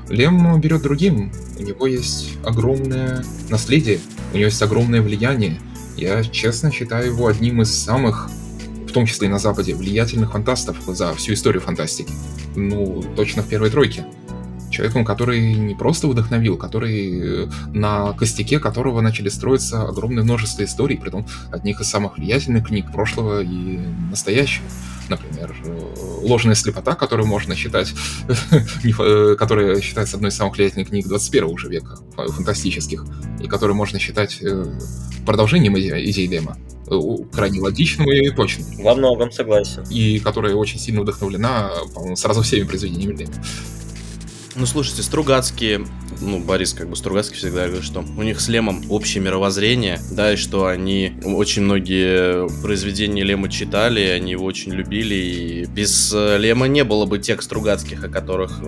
Лем 0.09 0.59
берет 0.59 0.81
другим. 0.81 1.31
У 1.59 1.63
него 1.63 1.87
есть 1.87 2.37
огромное 2.43 3.23
наследие, 3.49 3.99
у 4.33 4.37
него 4.37 4.45
есть 4.45 4.61
огромное 4.61 5.01
влияние. 5.01 5.59
Я 5.97 6.23
честно 6.23 6.71
считаю 6.71 7.07
его 7.07 7.27
одним 7.27 7.61
из 7.61 7.71
самых, 7.71 8.29
в 8.87 8.91
том 8.91 9.05
числе 9.05 9.27
и 9.27 9.31
на 9.31 9.39
Западе, 9.39 9.75
влиятельных 9.75 10.31
фантастов 10.31 10.77
за 10.87 11.13
всю 11.13 11.33
историю 11.33 11.61
фантастики. 11.61 12.11
Ну, 12.55 13.03
точно 13.15 13.43
в 13.43 13.47
первой 13.47 13.69
тройке. 13.69 14.05
Человеком, 14.73 15.05
который 15.05 15.53
не 15.53 15.75
просто 15.75 16.07
вдохновил, 16.07 16.57
который 16.57 17.43
э, 17.45 17.49
на 17.73 18.11
костяке 18.13 18.59
которого 18.59 19.01
начали 19.01 19.29
строиться 19.29 19.83
огромное 19.83 20.23
множество 20.23 20.63
историй, 20.63 20.97
притом 20.97 21.27
одних 21.51 21.79
из 21.79 21.87
самых 21.89 22.17
влиятельных 22.17 22.67
книг 22.67 22.91
прошлого 22.91 23.43
и 23.43 23.79
настоящего. 24.09 24.65
Например, 25.09 25.55
э, 25.63 25.79
«Ложная 26.23 26.55
слепота», 26.55 26.95
которую 26.95 27.27
можно 27.27 27.55
считать, 27.55 27.93
э, 28.99 29.35
которая 29.37 29.79
считается 29.79 30.15
одной 30.15 30.31
из 30.31 30.35
самых 30.35 30.55
влиятельных 30.57 30.89
книг 30.89 31.07
21 31.07 31.49
уже 31.49 31.69
века, 31.69 31.97
фа- 32.15 32.27
фантастических, 32.27 33.05
и 33.43 33.47
которую 33.47 33.75
можно 33.75 33.99
считать 33.99 34.41
продолжением 35.25 35.75
иде- 35.77 36.03
идей 36.03 36.25
Лема, 36.27 36.57
крайне 37.31 37.59
логичным 37.61 38.11
и 38.11 38.29
точным, 38.31 38.65
Во 38.83 38.95
многом 38.95 39.31
согласен. 39.31 39.83
и 39.89 40.19
которая 40.19 40.55
очень 40.55 40.79
сильно 40.79 41.01
вдохновлена, 41.01 41.69
по-моему, 41.93 42.15
сразу 42.15 42.41
всеми 42.41 42.63
произведениями 42.65 43.13
Лема. 43.17 43.33
Ну, 44.55 44.67
слушайте, 44.67 45.01
Стругацкие, 45.01 45.83
ну, 46.21 46.39
Борис, 46.39 46.73
как 46.73 46.87
бы 46.87 46.95
Стругацкий 46.95 47.37
всегда 47.37 47.65
говорит, 47.65 47.83
что 47.83 48.01
у 48.01 48.21
них 48.21 48.39
с 48.39 48.47
Лемом 48.49 48.83
общее 48.89 49.23
мировоззрение, 49.23 49.99
да, 50.11 50.33
и 50.33 50.35
что 50.35 50.67
они 50.67 51.13
очень 51.23 51.63
многие 51.63 52.47
произведения 52.61 53.23
Лема 53.23 53.49
читали, 53.49 54.01
они 54.01 54.33
его 54.33 54.45
очень 54.45 54.71
любили, 54.71 55.15
и 55.15 55.65
без 55.65 56.11
э, 56.13 56.37
Лема 56.37 56.67
не 56.67 56.83
было 56.83 57.07
бы 57.07 57.17
тех 57.17 57.41
Стругацких, 57.41 58.03
о 58.03 58.09
которых, 58.09 58.59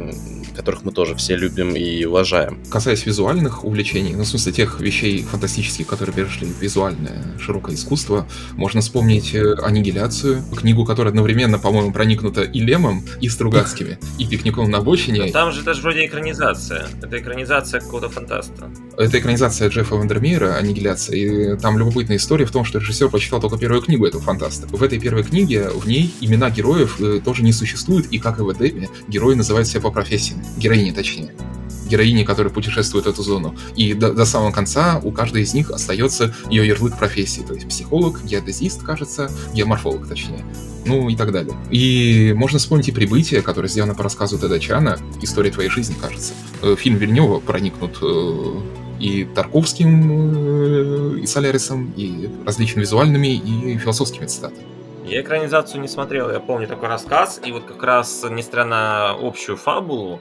которых 0.56 0.84
мы 0.84 0.92
тоже 0.92 1.14
все 1.14 1.36
любим 1.36 1.76
и 1.76 2.04
уважаем. 2.06 2.64
Касаясь 2.72 3.06
визуальных 3.06 3.64
увлечений, 3.64 4.16
ну, 4.16 4.24
в 4.24 4.28
смысле 4.28 4.54
тех 4.54 4.80
вещей 4.80 5.22
фантастических, 5.22 5.86
которые 5.86 6.16
перешли 6.16 6.48
в 6.48 6.60
визуальное 6.60 7.38
широкое 7.40 7.76
искусство, 7.76 8.28
можно 8.54 8.82
вспомнить 8.82 9.36
э, 9.36 9.54
«Аннигиляцию», 9.62 10.44
книгу, 10.58 10.84
которая 10.84 11.12
одновременно, 11.12 11.60
по-моему, 11.60 11.94
проникнута 11.94 12.42
и 12.42 12.60
Лемом, 12.60 13.06
и 13.22 13.30
Стругацкими, 13.30 14.00
и 14.18 14.26
«Пикником 14.26 14.72
на 14.72 14.80
обочине». 14.80 15.26
Но 15.26 15.32
там 15.32 15.52
же 15.52 15.62
это 15.62 15.75
же 15.76 15.82
вроде 15.82 16.06
экранизация. 16.06 16.88
Это 17.02 17.20
экранизация 17.20 17.80
какого-то 17.82 18.10
фантаста. 18.10 18.70
Это 18.98 19.20
экранизация 19.20 19.70
Джеффа 19.70 19.96
Вандермеера 19.96 20.56
«Аннигиляция», 20.56 21.16
и 21.16 21.58
там 21.58 21.78
любопытная 21.78 22.18
история 22.18 22.46
в 22.46 22.52
том, 22.52 22.66
что 22.66 22.80
режиссер 22.80 23.10
прочитал 23.10 23.40
только 23.42 23.58
первую 23.58 23.82
книгу 23.82 24.06
этого 24.06 24.24
фантаста. 24.24 24.68
В 24.68 24.82
этой 24.82 25.00
первой 25.00 25.24
книге, 25.24 25.70
в 25.70 25.88
ней 25.88 26.14
имена 26.22 26.50
героев 26.50 27.00
э, 27.00 27.20
тоже 27.24 27.44
не 27.44 27.54
существуют, 27.54 28.08
и 28.08 28.20
как 28.20 28.40
и 28.40 28.42
в 28.42 28.52
Эдеме, 28.52 28.90
герои 29.08 29.36
называют 29.36 29.68
себя 29.68 29.82
по 29.82 29.92
профессиям. 29.92 30.42
Героини, 30.58 30.92
точнее. 30.92 31.32
Героини, 31.86 32.24
которые 32.24 32.52
путешествуют 32.52 33.08
эту 33.08 33.24
зону. 33.24 33.56
И 33.76 33.94
до, 33.94 34.14
до 34.14 34.26
самого 34.26 34.52
конца 34.52 35.00
у 35.04 35.12
каждой 35.12 35.44
из 35.44 35.54
них 35.54 35.72
остается 35.72 36.34
ее 36.50 36.68
ярлык 36.68 36.98
профессии. 36.98 37.42
То 37.42 37.54
есть 37.54 37.68
психолог, 37.68 38.24
геодезист, 38.24 38.84
кажется, 38.84 39.30
геоморфолог, 39.54 40.08
точнее. 40.08 40.44
Ну 40.86 41.10
и 41.10 41.16
так 41.16 41.32
далее. 41.32 41.56
И 41.72 42.34
можно 42.36 42.60
вспомнить 42.60 42.88
и 42.90 42.92
«Прибытие», 42.92 43.42
которое 43.42 43.68
сделано 43.68 43.96
по 43.96 44.04
рассказу 44.04 44.38
Теда 44.38 44.60
Чана, 44.60 45.00
«История 45.22 45.50
твоей 45.50 45.70
жизни», 45.70 45.96
кажется. 46.00 46.34
Э, 46.62 46.76
Фильм 46.78 46.98
Вильнева 46.98 47.40
проникнут 47.40 47.98
э, 48.02 48.62
и 49.00 49.26
Тарковским, 49.26 51.16
э, 51.16 51.20
и 51.20 51.26
Солярисом, 51.26 51.92
и 51.98 52.30
различными 52.46 52.84
визуальными 52.84 53.34
и 53.36 53.78
философскими 53.78 54.28
цитатами. 54.28 54.64
Я 55.06 55.22
экранизацию 55.22 55.82
не 55.82 55.88
смотрел, 55.88 56.32
я 56.32 56.40
помню 56.40 56.68
такой 56.68 56.90
рассказ, 56.90 57.40
и 57.46 57.52
вот 57.52 57.66
как 57.66 57.84
раз, 57.84 58.26
несмотря 58.30 58.66
на 58.66 59.12
общую 59.12 59.56
фабулу, 59.56 60.20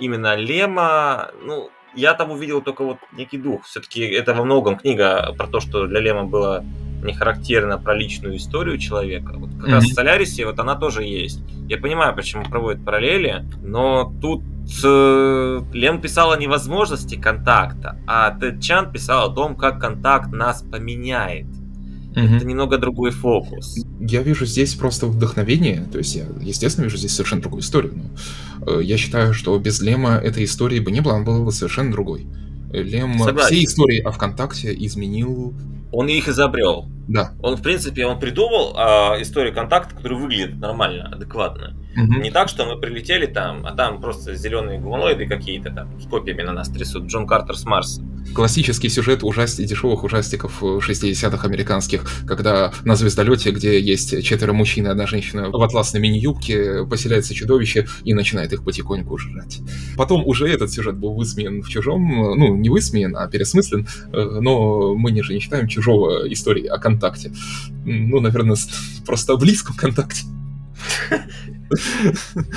именно 0.00 0.36
Лема, 0.36 1.30
ну, 1.44 1.70
я 1.94 2.14
там 2.14 2.30
увидел 2.30 2.60
только 2.62 2.84
вот 2.84 2.98
некий 3.12 3.38
дух. 3.38 3.64
Все-таки 3.64 4.02
это 4.02 4.34
во 4.34 4.44
многом 4.44 4.76
книга 4.76 5.34
про 5.36 5.46
то, 5.46 5.60
что 5.60 5.86
для 5.86 6.00
Лема 6.00 6.24
было 6.24 6.64
не 7.02 7.12
характерно 7.14 7.78
про 7.78 7.94
личную 7.94 8.36
историю 8.36 8.76
человека. 8.78 9.32
Вот 9.36 9.50
как 9.60 9.68
раз 9.68 9.84
Мгм. 9.84 9.92
в 9.92 9.94
Солярисе 9.94 10.46
вот 10.46 10.58
она 10.58 10.74
тоже 10.74 11.04
есть. 11.04 11.40
Я 11.68 11.78
понимаю, 11.78 12.14
почему 12.14 12.44
проводят 12.44 12.84
параллели, 12.84 13.44
но 13.62 14.12
тут 14.20 14.42
э, 14.84 15.60
Лем 15.72 16.00
писал 16.00 16.32
о 16.32 16.36
невозможности 16.36 17.14
контакта, 17.14 17.98
а 18.06 18.30
Тед 18.32 18.60
Чан 18.60 18.90
писал 18.92 19.30
о 19.30 19.34
том, 19.34 19.56
как 19.56 19.80
контакт 19.80 20.32
нас 20.32 20.62
поменяет. 20.62 21.46
Mm-hmm. 22.14 22.36
Это 22.36 22.46
немного 22.46 22.78
другой 22.78 23.10
фокус. 23.10 23.76
Я 24.00 24.22
вижу 24.22 24.46
здесь 24.46 24.74
просто 24.74 25.06
вдохновение, 25.06 25.86
то 25.92 25.98
есть 25.98 26.16
я, 26.16 26.26
естественно, 26.40 26.84
вижу 26.84 26.96
здесь 26.96 27.12
совершенно 27.12 27.42
другую 27.42 27.62
историю, 27.62 27.94
но 27.96 28.72
э, 28.78 28.82
я 28.82 28.96
считаю, 28.96 29.34
что 29.34 29.58
без 29.58 29.80
Лема 29.80 30.16
этой 30.16 30.44
истории 30.44 30.80
бы 30.80 30.90
не 30.90 31.00
было, 31.00 31.14
она 31.16 31.24
была 31.24 31.44
бы 31.44 31.52
совершенно 31.52 31.92
другой. 31.92 32.26
Лем 32.72 33.18
Согласен. 33.18 33.54
все 33.54 33.64
истории 33.64 34.00
о 34.00 34.10
ВКонтакте 34.10 34.74
изменил. 34.74 35.54
Он 35.92 36.08
их 36.08 36.28
изобрел. 36.28 36.88
Да. 37.08 37.32
Он, 37.40 37.56
в 37.56 37.62
принципе, 37.62 38.04
он 38.04 38.20
придумал 38.20 38.76
э, 38.76 39.22
историю 39.22 39.54
контакта, 39.54 39.94
которая 39.94 40.18
выглядит 40.18 40.56
нормально, 40.58 41.08
адекватно. 41.10 41.74
Угу. 41.96 42.20
Не 42.20 42.30
так, 42.30 42.48
что 42.48 42.66
мы 42.66 42.78
прилетели 42.78 43.26
там, 43.26 43.64
а 43.66 43.74
там 43.74 44.00
просто 44.00 44.34
зеленые 44.34 44.78
гуманоиды 44.78 45.26
какие-то 45.26 45.70
там 45.70 46.00
с 46.00 46.06
копьями 46.06 46.42
на 46.42 46.52
нас 46.52 46.68
трясут. 46.68 47.06
Джон 47.06 47.26
Картер 47.26 47.56
с 47.56 47.64
Марса. 47.64 48.02
Классический 48.34 48.90
сюжет 48.90 49.24
ужасти, 49.24 49.64
дешевых 49.64 50.04
ужастиков 50.04 50.62
60-х 50.62 51.48
американских, 51.48 52.04
когда 52.26 52.72
на 52.84 52.94
звездолете, 52.94 53.50
где 53.50 53.80
есть 53.80 54.22
четверо 54.22 54.52
мужчин 54.52 54.86
и 54.86 54.90
одна 54.90 55.06
женщина 55.06 55.50
в 55.50 55.62
атласной 55.62 56.00
мини-юбке, 56.00 56.84
поселяется 56.84 57.34
чудовище 57.34 57.86
и 58.04 58.12
начинает 58.12 58.52
их 58.52 58.64
потихоньку 58.64 59.16
жрать. 59.16 59.60
Потом 59.96 60.26
уже 60.26 60.46
этот 60.48 60.70
сюжет 60.70 60.96
был 60.96 61.14
высмеян 61.14 61.62
в 61.62 61.68
чужом, 61.68 62.06
ну, 62.36 62.54
не 62.54 62.68
высмеян, 62.68 63.16
а 63.16 63.26
пересмыслен, 63.28 63.88
э, 64.12 64.38
но 64.40 64.94
мы 64.94 65.10
не 65.10 65.22
же 65.22 65.32
не 65.32 65.40
читаем 65.40 65.68
чужого 65.78 66.30
истории 66.32 66.66
о 66.66 66.78
контакте. 66.78 67.32
Ну, 67.84 68.20
наверное, 68.20 68.56
просто 69.06 69.34
о 69.34 69.36
близком 69.36 69.76
контакте. 69.76 70.22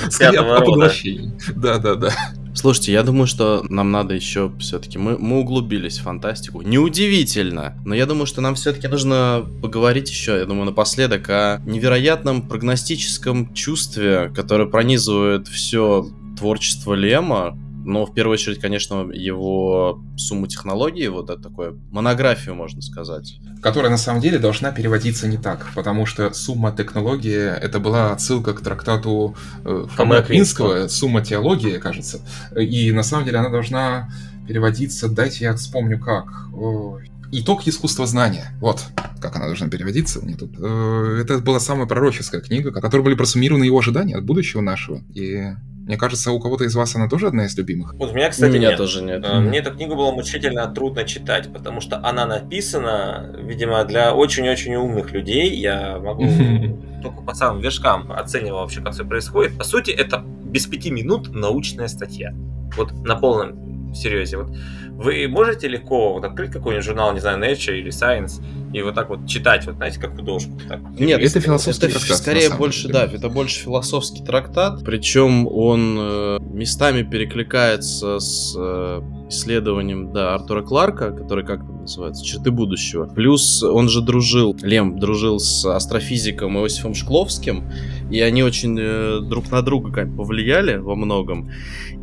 Скорее 0.09 0.39
о 0.39 0.61
поглощении. 0.61 1.33
Да, 1.55 1.77
да, 1.77 1.95
да. 1.95 2.13
Слушайте, 2.53 2.91
я 2.91 3.03
думаю, 3.03 3.27
что 3.27 3.63
нам 3.69 3.91
надо 3.91 4.13
еще 4.13 4.51
все-таки 4.59 4.97
мы, 4.97 5.17
мы 5.17 5.39
углубились 5.39 5.99
в 5.99 6.03
фантастику. 6.03 6.61
Неудивительно, 6.63 7.75
но 7.85 7.95
я 7.95 8.05
думаю, 8.05 8.25
что 8.25 8.41
нам 8.41 8.55
все-таки 8.55 8.87
нужно 8.87 9.45
поговорить 9.61 10.09
еще, 10.09 10.37
я 10.37 10.45
думаю, 10.45 10.65
напоследок 10.65 11.29
о 11.29 11.61
невероятном 11.65 12.41
прогностическом 12.41 13.53
чувстве, 13.53 14.31
которое 14.35 14.67
пронизывает 14.67 15.47
все 15.47 16.09
творчество 16.37 16.93
Лема, 16.93 17.57
но 17.83 18.05
в 18.05 18.13
первую 18.13 18.33
очередь, 18.33 18.59
конечно, 18.59 19.09
его 19.11 20.01
сумму 20.17 20.47
технологий, 20.47 21.07
вот 21.07 21.29
это 21.29 21.41
такое, 21.41 21.75
монографию, 21.91 22.55
можно 22.55 22.81
сказать. 22.81 23.39
Которая 23.61 23.91
на 23.91 23.97
самом 23.97 24.21
деле 24.21 24.39
должна 24.39 24.71
переводиться 24.71 25.27
не 25.27 25.37
так, 25.37 25.67
потому 25.75 26.05
что 26.05 26.33
сумма 26.33 26.71
технологии 26.71 27.37
это 27.37 27.79
была 27.79 28.11
отсылка 28.11 28.53
к 28.53 28.61
трактату 28.61 29.35
э, 29.65 29.85
Фомы 29.95 30.17
Аквинского, 30.17 30.87
сумма 30.87 31.21
теологии, 31.21 31.77
кажется. 31.77 32.21
И 32.55 32.91
на 32.91 33.03
самом 33.03 33.25
деле 33.25 33.37
она 33.39 33.49
должна 33.49 34.09
переводиться, 34.47 35.09
дайте 35.09 35.45
я 35.45 35.55
вспомню 35.55 35.99
как. 35.99 36.25
Ой. 36.53 37.09
Итог 37.31 37.67
искусства 37.67 38.05
знания. 38.05 38.51
Вот 38.59 38.85
как 39.21 39.35
она 39.35 39.45
должна 39.45 39.69
переводиться. 39.69 40.19
Мне 40.19 40.35
тут. 40.35 40.51
Э, 40.59 41.19
это 41.21 41.37
была 41.37 41.59
самая 41.59 41.85
пророческая 41.85 42.41
книга, 42.41 42.71
в 42.71 42.81
которой 42.81 43.01
были 43.01 43.15
просуммированы 43.15 43.63
его 43.63 43.77
ожидания 43.77 44.15
от 44.15 44.25
будущего 44.25 44.61
нашего. 44.61 45.01
И 45.13 45.53
мне 45.85 45.97
кажется, 45.97 46.31
у 46.31 46.39
кого-то 46.39 46.65
из 46.65 46.75
вас 46.75 46.95
она 46.95 47.07
тоже 47.07 47.27
одна 47.27 47.45
из 47.45 47.57
любимых. 47.57 47.93
Вот 47.93 48.11
у 48.11 48.13
меня, 48.13 48.29
кстати, 48.29 48.51
у 48.51 48.55
меня 48.55 48.69
нет. 48.69 48.77
тоже 48.77 49.01
нет. 49.03 49.23
Mm-hmm. 49.23 49.39
Мне 49.41 49.59
эту 49.59 49.71
книгу 49.71 49.95
было 49.95 50.11
мучительно 50.11 50.67
трудно 50.67 51.03
читать, 51.05 51.51
потому 51.53 51.81
что 51.81 51.97
она 52.05 52.25
написана, 52.25 53.35
видимо, 53.39 53.83
для 53.85 54.13
очень-очень 54.13 54.75
умных 54.75 55.11
людей. 55.11 55.55
Я 55.55 55.99
могу 55.99 56.25
только 57.03 57.21
по 57.21 57.33
самым 57.33 57.61
вершкам 57.61 58.11
оценивать 58.11 58.61
вообще, 58.61 58.81
как 58.81 58.93
все 58.93 59.05
происходит. 59.05 59.57
По 59.57 59.63
сути, 59.63 59.91
это 59.91 60.23
без 60.43 60.65
пяти 60.65 60.91
минут 60.91 61.33
научная 61.33 61.87
статья. 61.87 62.33
Вот 62.75 62.91
на 63.05 63.15
полном 63.15 63.93
серьезе. 63.93 64.37
Вот 64.37 64.55
вы 65.01 65.27
можете 65.27 65.67
легко 65.67 66.13
вот 66.13 66.23
открыть 66.23 66.51
какой-нибудь 66.51 66.85
журнал, 66.85 67.13
не 67.13 67.19
знаю, 67.19 67.39
Nature 67.39 67.77
или 67.77 67.89
Science, 67.89 68.41
и 68.73 68.81
вот 68.81 68.95
так 68.95 69.09
вот 69.09 69.27
читать, 69.27 69.65
вот 69.65 69.75
знаете, 69.75 69.99
как 69.99 70.15
художку. 70.15 70.51
Так, 70.67 70.79
Нет, 70.97 71.21
это 71.21 71.39
философский 71.39 71.87
это 71.87 71.95
трактат. 71.95 72.17
Скорее 72.17 72.49
больше, 72.51 72.83
деле. 72.83 72.93
да, 72.93 73.05
это 73.05 73.29
больше 73.29 73.63
философский 73.63 74.23
трактат, 74.23 74.83
причем 74.85 75.47
он 75.47 75.97
э, 75.99 76.37
местами 76.41 77.03
перекликается 77.03 78.19
с 78.19 78.55
э, 78.57 79.01
исследованием, 79.29 80.13
да, 80.13 80.35
Артура 80.35 80.61
Кларка, 80.61 81.11
который 81.11 81.45
как 81.45 81.59
там 81.59 81.81
называется, 81.81 82.23
«Черты 82.23 82.51
будущего». 82.51 83.05
Плюс 83.05 83.63
он 83.63 83.89
же 83.89 84.01
дружил, 84.01 84.55
Лем 84.61 84.99
дружил 84.99 85.39
с 85.39 85.65
астрофизиком 85.65 86.57
Иосифом 86.59 86.93
Шкловским, 86.93 87.69
и 88.11 88.21
они 88.21 88.43
очень 88.43 88.77
э, 88.79 89.19
друг 89.21 89.51
на 89.51 89.61
друга 89.61 89.91
как 89.91 90.15
повлияли 90.15 90.77
во 90.77 90.95
многом. 90.95 91.51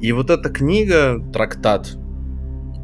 И 0.01 0.12
вот 0.12 0.30
эта 0.30 0.49
книга, 0.51 1.22
трактат, 1.32 1.96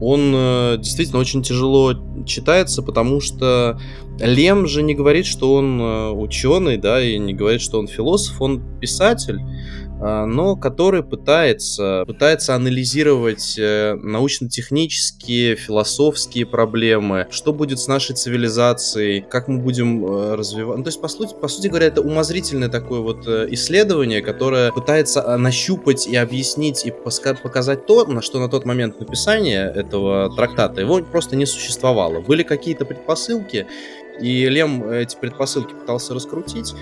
он 0.05 0.33
э, 0.35 0.77
действительно 0.79 1.21
очень 1.21 1.43
тяжело 1.43 1.95
читается, 2.27 2.83
потому 2.83 3.21
что 3.21 3.79
Лем 4.19 4.67
же 4.67 4.83
не 4.83 4.95
говорит, 4.95 5.27
что 5.27 5.55
он 5.55 5.81
э, 5.81 6.11
ученый, 6.11 6.77
да, 6.77 7.03
и 7.03 7.19
не 7.19 7.33
говорит, 7.33 7.61
что 7.61 7.79
он 7.79 7.87
философ, 7.89 8.41
он 8.41 8.63
писатель. 8.81 9.41
А, 10.01 10.27
но 10.27 10.57
который 10.57 11.03
пытается, 11.03 12.05
пытается 12.07 12.55
анализировать 12.55 13.57
э, 13.59 13.95
научно-технические, 13.95 15.57
философские 15.57 16.47
проблемы, 16.47 17.27
что 17.31 17.53
будет 17.53 17.79
с 17.79 17.87
нашей 17.87 18.17
цивилизацией, 18.17 19.21
как 19.23 19.49
мы 19.49 19.59
будем 19.59 20.05
э, 20.05 20.35
развивать. 20.35 20.79
Ну, 20.79 20.85
то 20.85 20.89
есть, 20.89 21.01
по 21.01 21.09
сути, 21.09 21.35
по 21.41 21.49
сути 21.49 21.69
говоря, 21.69 21.87
это 21.87 22.01
умозрительное 22.01 22.69
такое 22.69 23.01
вот 23.01 23.27
э, 23.27 23.47
исследование, 23.51 24.21
которое 24.21 24.73
пытается 24.73 25.37
нащупать 25.37 26.07
и 26.07 26.17
объяснить 26.17 26.85
и 26.85 26.91
показать 26.91 27.87
то, 27.87 28.05
на 28.07 28.21
что 28.21 28.41
на 28.41 28.49
тот 28.49 28.65
момент 28.65 28.99
написания 28.99 29.71
этого 29.75 30.35
трактата 30.35 30.81
его 30.81 31.01
просто 31.03 31.37
не 31.37 31.47
существовало. 31.47 32.21
Были 32.21 32.43
какие-то 32.43 32.85
предпосылки, 32.85 33.67
и 34.21 34.49
Лем 34.49 34.89
эти 34.89 35.17
предпосылки 35.17 35.73
пытался 35.75 36.15
раскрутить, 36.15 36.75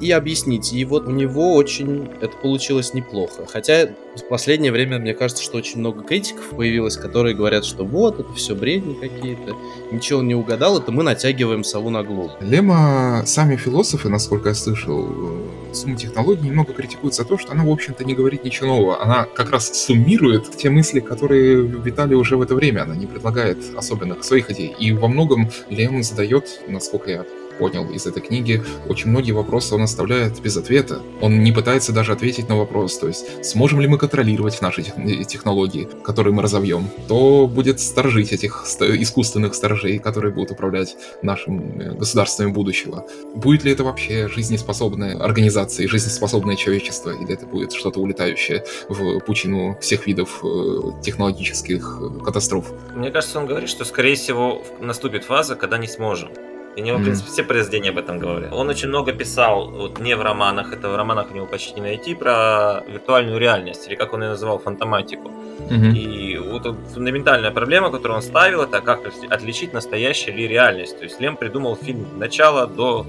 и 0.00 0.10
объяснить. 0.10 0.72
И 0.72 0.84
вот 0.84 1.06
у 1.06 1.10
него 1.10 1.54
очень 1.54 2.08
это 2.20 2.36
получилось 2.36 2.94
неплохо. 2.94 3.46
Хотя 3.46 3.90
в 4.16 4.28
последнее 4.28 4.72
время, 4.72 4.98
мне 4.98 5.14
кажется, 5.14 5.42
что 5.42 5.58
очень 5.58 5.78
много 5.78 6.02
критиков 6.02 6.50
появилось, 6.50 6.96
которые 6.96 7.34
говорят, 7.34 7.64
что 7.64 7.84
вот, 7.84 8.18
это 8.18 8.32
все 8.34 8.54
бредни 8.54 8.94
какие-то, 8.94 9.56
ничего 9.92 10.20
он 10.20 10.28
не 10.28 10.34
угадал, 10.34 10.78
это 10.78 10.90
мы 10.90 11.02
натягиваем 11.02 11.64
сову 11.64 11.90
на 11.90 12.02
голову. 12.02 12.32
Лема, 12.40 13.22
сами 13.26 13.56
философы, 13.56 14.08
насколько 14.08 14.48
я 14.48 14.54
слышал, 14.54 15.06
э, 15.08 15.74
сумма 15.74 15.96
технологий 15.96 16.48
немного 16.48 16.72
критикуют 16.72 17.14
за 17.14 17.24
то, 17.24 17.38
что 17.38 17.52
она, 17.52 17.64
в 17.64 17.70
общем-то, 17.70 18.04
не 18.04 18.14
говорит 18.14 18.44
ничего 18.44 18.68
нового. 18.68 19.02
Она 19.02 19.24
как 19.24 19.50
раз 19.50 19.72
суммирует 19.72 20.50
те 20.56 20.70
мысли, 20.70 21.00
которые 21.00 21.62
витали 21.62 22.14
уже 22.14 22.36
в 22.36 22.42
это 22.42 22.54
время. 22.54 22.82
Она 22.82 22.96
не 22.96 23.06
предлагает 23.06 23.58
особенных 23.76 24.24
своих 24.24 24.50
идей. 24.50 24.74
И 24.78 24.92
во 24.92 25.08
многом 25.08 25.50
Лем 25.68 26.02
задает, 26.02 26.62
насколько 26.68 27.10
я 27.10 27.24
понял 27.60 27.90
из 27.90 28.06
этой 28.06 28.22
книги, 28.22 28.62
очень 28.88 29.10
многие 29.10 29.32
вопросы 29.32 29.74
он 29.74 29.82
оставляет 29.82 30.40
без 30.40 30.56
ответа. 30.56 31.02
Он 31.20 31.44
не 31.44 31.52
пытается 31.52 31.92
даже 31.92 32.12
ответить 32.12 32.48
на 32.48 32.56
вопрос, 32.56 32.98
то 32.98 33.06
есть 33.06 33.44
сможем 33.44 33.80
ли 33.80 33.86
мы 33.86 33.98
контролировать 33.98 34.62
наши 34.62 34.80
э, 34.80 35.24
технологии, 35.24 35.86
которые 36.02 36.32
мы 36.32 36.42
разовьем, 36.42 36.88
то 37.06 37.46
будет 37.46 37.78
сторожить 37.80 38.32
этих 38.32 38.64
искусственных 38.80 39.54
сторожей, 39.54 39.98
которые 39.98 40.32
будут 40.32 40.52
управлять 40.52 40.96
нашим 41.22 41.80
э, 41.80 41.94
государствами 41.94 42.50
будущего. 42.50 43.06
Будет 43.34 43.64
ли 43.64 43.72
это 43.72 43.84
вообще 43.84 44.28
жизнеспособная 44.28 45.18
организация 45.18 45.86
жизнеспособное 45.86 46.56
человечество, 46.56 47.10
или 47.10 47.34
это 47.34 47.46
будет 47.46 47.72
что-то 47.72 48.00
улетающее 48.00 48.64
в 48.88 49.20
пучину 49.20 49.76
всех 49.82 50.06
видов 50.06 50.40
э, 50.42 51.02
технологических 51.02 52.00
катастроф? 52.24 52.72
Мне 52.94 53.10
кажется, 53.10 53.38
он 53.38 53.46
говорит, 53.46 53.68
что, 53.68 53.84
скорее 53.84 54.14
всего, 54.14 54.62
наступит 54.80 55.24
фаза, 55.24 55.56
когда 55.56 55.76
не 55.76 55.88
сможем. 55.88 56.30
И 56.76 56.82
у 56.82 56.84
него, 56.84 56.98
в 56.98 57.02
принципе, 57.02 57.30
все 57.30 57.42
произведения 57.42 57.90
об 57.90 57.98
этом 57.98 58.18
говорят. 58.18 58.52
Он 58.52 58.68
очень 58.68 58.88
много 58.88 59.12
писал, 59.12 59.70
вот 59.70 59.98
не 59.98 60.14
в 60.14 60.22
романах, 60.22 60.72
это 60.72 60.88
в 60.88 60.96
романах 60.96 61.30
у 61.32 61.34
него 61.34 61.46
почти 61.46 61.74
не 61.74 61.80
найти, 61.80 62.14
про 62.14 62.84
виртуальную 62.86 63.38
реальность, 63.38 63.88
или 63.88 63.96
как 63.96 64.12
он 64.14 64.22
ее 64.22 64.30
называл, 64.30 64.58
фантоматику. 64.58 65.30
Mm-hmm. 65.68 65.92
И 65.92 66.38
вот 66.38 66.76
фундаментальная 66.94 67.50
проблема, 67.50 67.90
которую 67.90 68.18
он 68.18 68.22
ставил, 68.22 68.62
это 68.62 68.80
как 68.80 69.00
отличить 69.30 69.72
настоящее 69.72 70.34
или 70.34 70.46
реальность. 70.46 70.96
То 70.98 71.04
есть 71.04 71.20
Лем 71.20 71.36
придумал 71.36 71.76
фильм 71.76 72.06
начала 72.18 72.66
до 72.66 73.04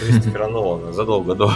Кристофера 0.00 0.48
Нолана, 0.48 0.92
задолго 0.92 1.34
до. 1.34 1.52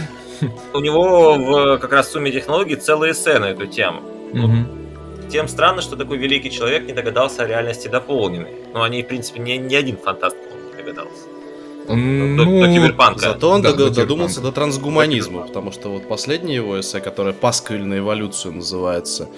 У 0.74 0.80
него 0.80 1.34
в 1.34 1.78
как 1.78 1.92
раз 1.92 2.12
сумме 2.12 2.30
технологий 2.30 2.76
целые 2.76 3.12
эссе 3.12 3.38
на 3.38 3.46
эту 3.46 3.66
тему. 3.66 4.02
Тем 5.30 5.48
странно, 5.48 5.80
что 5.80 5.96
такой 5.96 6.18
великий 6.18 6.50
человек 6.50 6.86
не 6.86 6.92
догадался 6.92 7.42
о 7.42 7.46
реальности 7.46 7.88
дополненной. 7.88 8.52
Но 8.72 8.82
они, 8.82 9.02
в 9.02 9.08
принципе, 9.08 9.40
не, 9.40 9.56
не 9.56 9.74
один 9.74 9.96
фантаст 9.96 10.36
догадался. 10.84 11.24
Ну, 11.86 12.36
до, 12.36 12.44
до 12.44 12.72
киберпанка. 12.72 13.20
Зато 13.20 13.50
он 13.50 13.60
Да, 13.62 13.70
дог- 13.72 13.90
до 13.90 13.90
додумался 13.90 14.40
до 14.40 14.52
трансгуманизма, 14.52 15.42
потому 15.42 15.70
что 15.70 15.90
вот 15.90 16.08
последнее 16.08 16.56
его 16.56 16.80
эссе, 16.80 17.00
которое 17.00 17.34
«Пасквиль 17.34 17.84
на 17.84 17.98
эволюцию» 17.98 18.54
называется, 18.54 19.28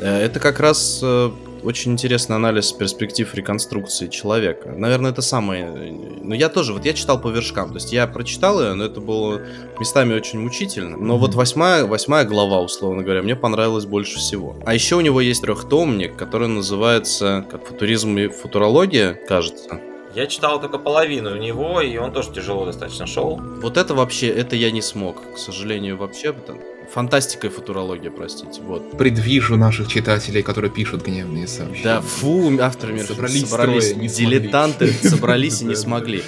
э, 0.00 0.06
это 0.06 0.38
как 0.38 0.60
раз 0.60 1.00
э, 1.02 1.30
очень 1.62 1.92
интересный 1.92 2.36
анализ 2.36 2.70
перспектив 2.72 3.34
реконструкции 3.34 4.08
человека. 4.08 4.74
Наверное, 4.76 5.10
это 5.10 5.22
самое... 5.22 5.72
э, 5.74 5.90
Ну, 6.22 6.34
я 6.34 6.50
тоже, 6.50 6.74
вот 6.74 6.84
я 6.84 6.92
читал 6.92 7.18
по 7.18 7.28
вершкам, 7.28 7.68
то 7.70 7.76
есть 7.76 7.94
я 7.94 8.06
прочитал 8.06 8.60
ее, 8.62 8.74
но 8.74 8.84
это 8.84 9.00
было 9.00 9.40
местами 9.80 10.12
очень 10.12 10.38
мучительно. 10.38 10.98
Но 10.98 11.16
вот 11.16 11.34
восьмая, 11.34 11.86
восьмая 11.86 12.26
глава, 12.26 12.60
условно 12.60 13.04
говоря, 13.04 13.22
мне 13.22 13.36
понравилась 13.36 13.86
больше 13.86 14.18
всего. 14.18 14.54
А 14.66 14.74
еще 14.74 14.96
у 14.96 15.00
него 15.00 15.22
есть 15.22 15.40
трехтомник, 15.40 16.14
который 16.14 16.48
называется 16.48 17.46
как 17.50 17.64
футуризм 17.66 18.18
и 18.18 18.28
футурология, 18.28 19.14
кажется. 19.26 19.80
Я 20.16 20.26
читал 20.26 20.58
только 20.58 20.78
половину 20.78 21.36
него, 21.36 21.82
и 21.82 21.98
он 21.98 22.10
тоже 22.10 22.30
тяжело 22.32 22.64
достаточно 22.64 23.06
шел. 23.06 23.38
Вот 23.60 23.76
это 23.76 23.94
вообще, 23.94 24.28
это 24.28 24.56
я 24.56 24.70
не 24.70 24.80
смог, 24.80 25.34
к 25.34 25.38
сожалению, 25.38 25.98
вообще. 25.98 26.32
потому- 26.32 26.62
Фантастика 26.90 27.48
и 27.48 27.50
футурология, 27.50 28.10
простите, 28.10 28.62
вот. 28.62 28.96
Предвижу 28.96 29.56
наших 29.56 29.88
читателей, 29.88 30.42
которые 30.42 30.70
пишут 30.70 31.02
гневные 31.04 31.46
сообщения. 31.46 31.84
Да 31.84 32.00
фу, 32.00 32.50
авторы 32.60 32.94
мира 32.94 33.04
Собрались 33.04 33.46
собрались, 33.50 33.90
трое, 33.90 34.02
не 34.02 34.08
смогли. 34.08 34.38
дилетанты 34.40 34.92
собрались 35.02 35.60
и 35.60 35.64
не 35.66 35.74
смогли. 35.74 36.22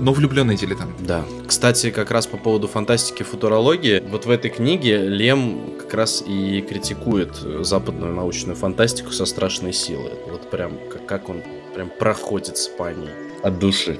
Но 0.00 0.12
влюбленные 0.12 0.56
дилетант. 0.56 0.90
Да. 0.98 1.24
Кстати, 1.46 1.90
как 1.90 2.10
раз 2.10 2.26
по 2.26 2.36
поводу 2.36 2.66
фантастики 2.66 3.20
и 3.22 3.24
футурологии, 3.24 4.02
вот 4.08 4.24
в 4.26 4.30
этой 4.30 4.50
книге 4.50 5.06
Лем 5.06 5.74
как 5.78 5.94
раз 5.94 6.24
и 6.26 6.62
критикует 6.62 7.30
э, 7.44 7.60
западную 7.62 8.12
научную 8.14 8.56
фантастику 8.56 9.12
со 9.12 9.24
страшной 9.26 9.72
силой. 9.72 10.12
Вот 10.28 10.50
прям 10.50 10.72
как, 10.90 11.06
как 11.06 11.28
он 11.28 11.42
прям 11.80 11.88
проходится 11.88 12.70
по 12.72 12.92
ней 12.92 13.08
от 13.42 13.58
души. 13.58 13.98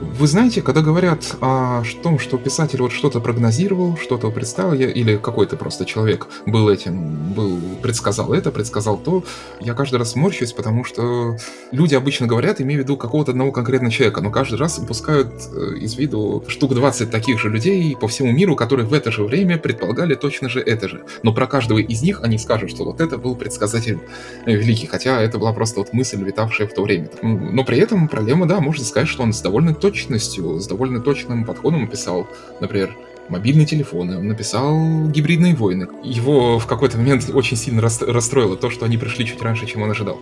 Вы 0.00 0.26
знаете, 0.26 0.60
когда 0.60 0.82
говорят 0.82 1.36
о 1.40 1.82
том, 2.02 2.18
что 2.18 2.36
писатель 2.36 2.80
вот 2.82 2.92
что-то 2.92 3.20
прогнозировал, 3.20 3.96
что-то 3.96 4.30
представил, 4.30 4.74
я- 4.74 4.90
или 4.90 5.16
какой-то 5.16 5.56
просто 5.56 5.86
человек 5.86 6.26
был 6.44 6.68
этим, 6.68 7.32
был, 7.32 7.58
предсказал 7.82 8.32
это, 8.34 8.50
предсказал 8.50 8.98
то, 8.98 9.24
я 9.60 9.72
каждый 9.74 9.96
раз 9.96 10.14
морщусь, 10.14 10.52
потому 10.52 10.84
что 10.84 11.36
люди 11.72 11.94
обычно 11.94 12.26
говорят, 12.26 12.60
имея 12.60 12.78
в 12.78 12.82
виду 12.82 12.96
какого-то 12.96 13.30
одного 13.30 13.52
конкретного 13.52 13.90
человека, 13.90 14.20
но 14.20 14.30
каждый 14.30 14.58
раз 14.58 14.78
упускают 14.78 15.32
э, 15.54 15.76
из 15.78 15.94
виду 15.96 16.44
штук 16.48 16.74
20 16.74 17.10
таких 17.10 17.40
же 17.40 17.48
людей 17.48 17.96
по 17.98 18.06
всему 18.08 18.32
миру, 18.32 18.54
которые 18.54 18.86
в 18.86 18.92
это 18.92 19.10
же 19.10 19.24
время 19.24 19.56
предполагали 19.56 20.14
точно 20.14 20.48
же 20.50 20.60
это 20.60 20.88
же. 20.88 21.04
Но 21.22 21.32
про 21.32 21.46
каждого 21.46 21.78
из 21.78 22.02
них 22.02 22.20
они 22.22 22.36
скажут, 22.38 22.70
что 22.70 22.84
вот 22.84 23.00
это 23.00 23.16
был 23.16 23.34
предсказатель 23.34 23.98
э, 24.44 24.52
великий, 24.54 24.86
хотя 24.86 25.22
это 25.22 25.38
была 25.38 25.52
просто 25.54 25.80
вот 25.80 25.92
мысль, 25.94 26.22
витавшая 26.22 26.66
в 26.68 26.74
то 26.74 26.82
время. 26.82 27.08
Но 27.22 27.64
при 27.64 27.78
этом 27.78 28.08
про 28.08 28.20
Лема, 28.20 28.46
да, 28.46 28.60
можно 28.60 28.84
сказать, 28.84 29.08
что 29.08 29.22
он 29.22 29.32
с 29.32 29.40
довольно 29.40 29.74
точностью, 29.90 30.58
с 30.58 30.66
довольно 30.66 31.00
точным 31.00 31.44
подходом 31.44 31.84
описал, 31.84 32.26
например, 32.60 32.96
мобильные 33.28 33.66
телефоны, 33.66 34.18
он 34.18 34.26
написал 34.26 35.08
гибридные 35.08 35.54
войны. 35.54 35.86
Его 36.02 36.58
в 36.58 36.66
какой-то 36.66 36.98
момент 36.98 37.30
очень 37.32 37.56
сильно 37.56 37.80
рас- 37.80 38.02
расстроило 38.02 38.56
то, 38.56 38.68
что 38.68 38.84
они 38.84 38.98
пришли 38.98 39.24
чуть 39.24 39.40
раньше, 39.42 39.66
чем 39.66 39.82
он 39.82 39.90
ожидал. 39.90 40.18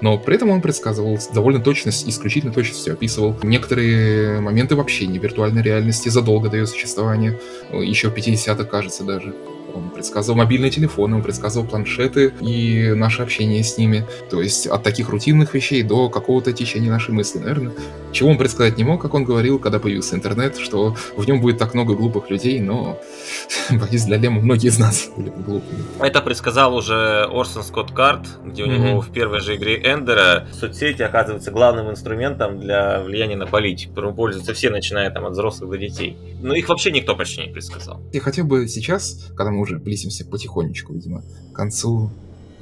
Но 0.00 0.18
при 0.18 0.36
этом 0.36 0.50
он 0.50 0.60
предсказывал 0.60 1.18
довольно 1.34 1.60
точность, 1.60 2.08
исключительно 2.08 2.52
точностью 2.52 2.92
описывал 2.92 3.34
некоторые 3.42 4.40
моменты 4.40 4.76
в 4.76 4.80
общении 4.80 5.18
виртуальной 5.18 5.62
реальности 5.62 6.10
задолго 6.10 6.50
до 6.50 6.58
ее 6.58 6.66
существования, 6.66 7.40
еще 7.72 8.10
в 8.10 8.14
50-х, 8.14 8.64
кажется, 8.64 9.04
даже. 9.04 9.34
Он 9.78 9.90
предсказывал 9.90 10.38
мобильные 10.38 10.70
телефоны, 10.70 11.16
он 11.16 11.22
предсказывал 11.22 11.66
планшеты 11.66 12.32
и 12.40 12.92
наше 12.94 13.22
общение 13.22 13.62
с 13.62 13.78
ними. 13.78 14.06
То 14.30 14.42
есть 14.42 14.66
от 14.66 14.82
таких 14.82 15.08
рутинных 15.08 15.54
вещей 15.54 15.82
до 15.82 16.08
какого-то 16.08 16.52
течения 16.52 16.90
нашей 16.90 17.12
мысли, 17.14 17.38
наверное. 17.38 17.72
Чего 18.12 18.30
он 18.30 18.38
предсказать 18.38 18.78
не 18.78 18.84
мог, 18.84 19.02
как 19.02 19.14
он 19.14 19.24
говорил, 19.24 19.58
когда 19.58 19.78
появился 19.78 20.16
интернет, 20.16 20.56
что 20.56 20.96
в 21.16 21.26
нем 21.26 21.40
будет 21.40 21.58
так 21.58 21.74
много 21.74 21.94
глупых 21.94 22.30
людей, 22.30 22.60
но, 22.60 22.98
боюсь, 23.70 24.04
для 24.04 24.16
Лема 24.16 24.40
многие 24.40 24.68
из 24.68 24.78
нас 24.78 25.10
были 25.16 25.30
бы 25.30 25.42
глупыми. 25.42 25.82
Это 26.00 26.20
предсказал 26.22 26.74
уже 26.74 27.28
Орсон 27.30 27.62
Скотт 27.62 27.92
Карт, 27.92 28.26
где 28.44 28.64
у 28.64 28.66
него 28.66 29.00
в 29.00 29.10
первой 29.12 29.40
же 29.40 29.56
игре 29.56 29.76
Эндера 29.82 30.48
соцсети 30.52 31.02
оказываются 31.02 31.50
главным 31.50 31.90
инструментом 31.90 32.58
для 32.60 33.00
влияния 33.00 33.36
на 33.36 33.46
политику, 33.46 33.90
которым 33.90 34.14
пользуются 34.14 34.54
все, 34.54 34.70
начиная 34.70 35.10
там 35.10 35.26
от 35.26 35.32
взрослых 35.32 35.70
до 35.70 35.78
детей. 35.78 36.16
Но 36.40 36.54
их 36.54 36.68
вообще 36.68 36.90
никто 36.90 37.14
почти 37.14 37.42
не 37.42 37.52
предсказал. 37.52 38.00
Я 38.12 38.20
хотел 38.20 38.44
бы 38.44 38.66
сейчас, 38.68 39.30
когда 39.36 39.50
мы 39.50 39.60
уже 39.60 39.67
близимся 39.76 40.24
потихонечку, 40.24 40.94
видимо, 40.94 41.22
к 41.52 41.56
концу 41.56 42.10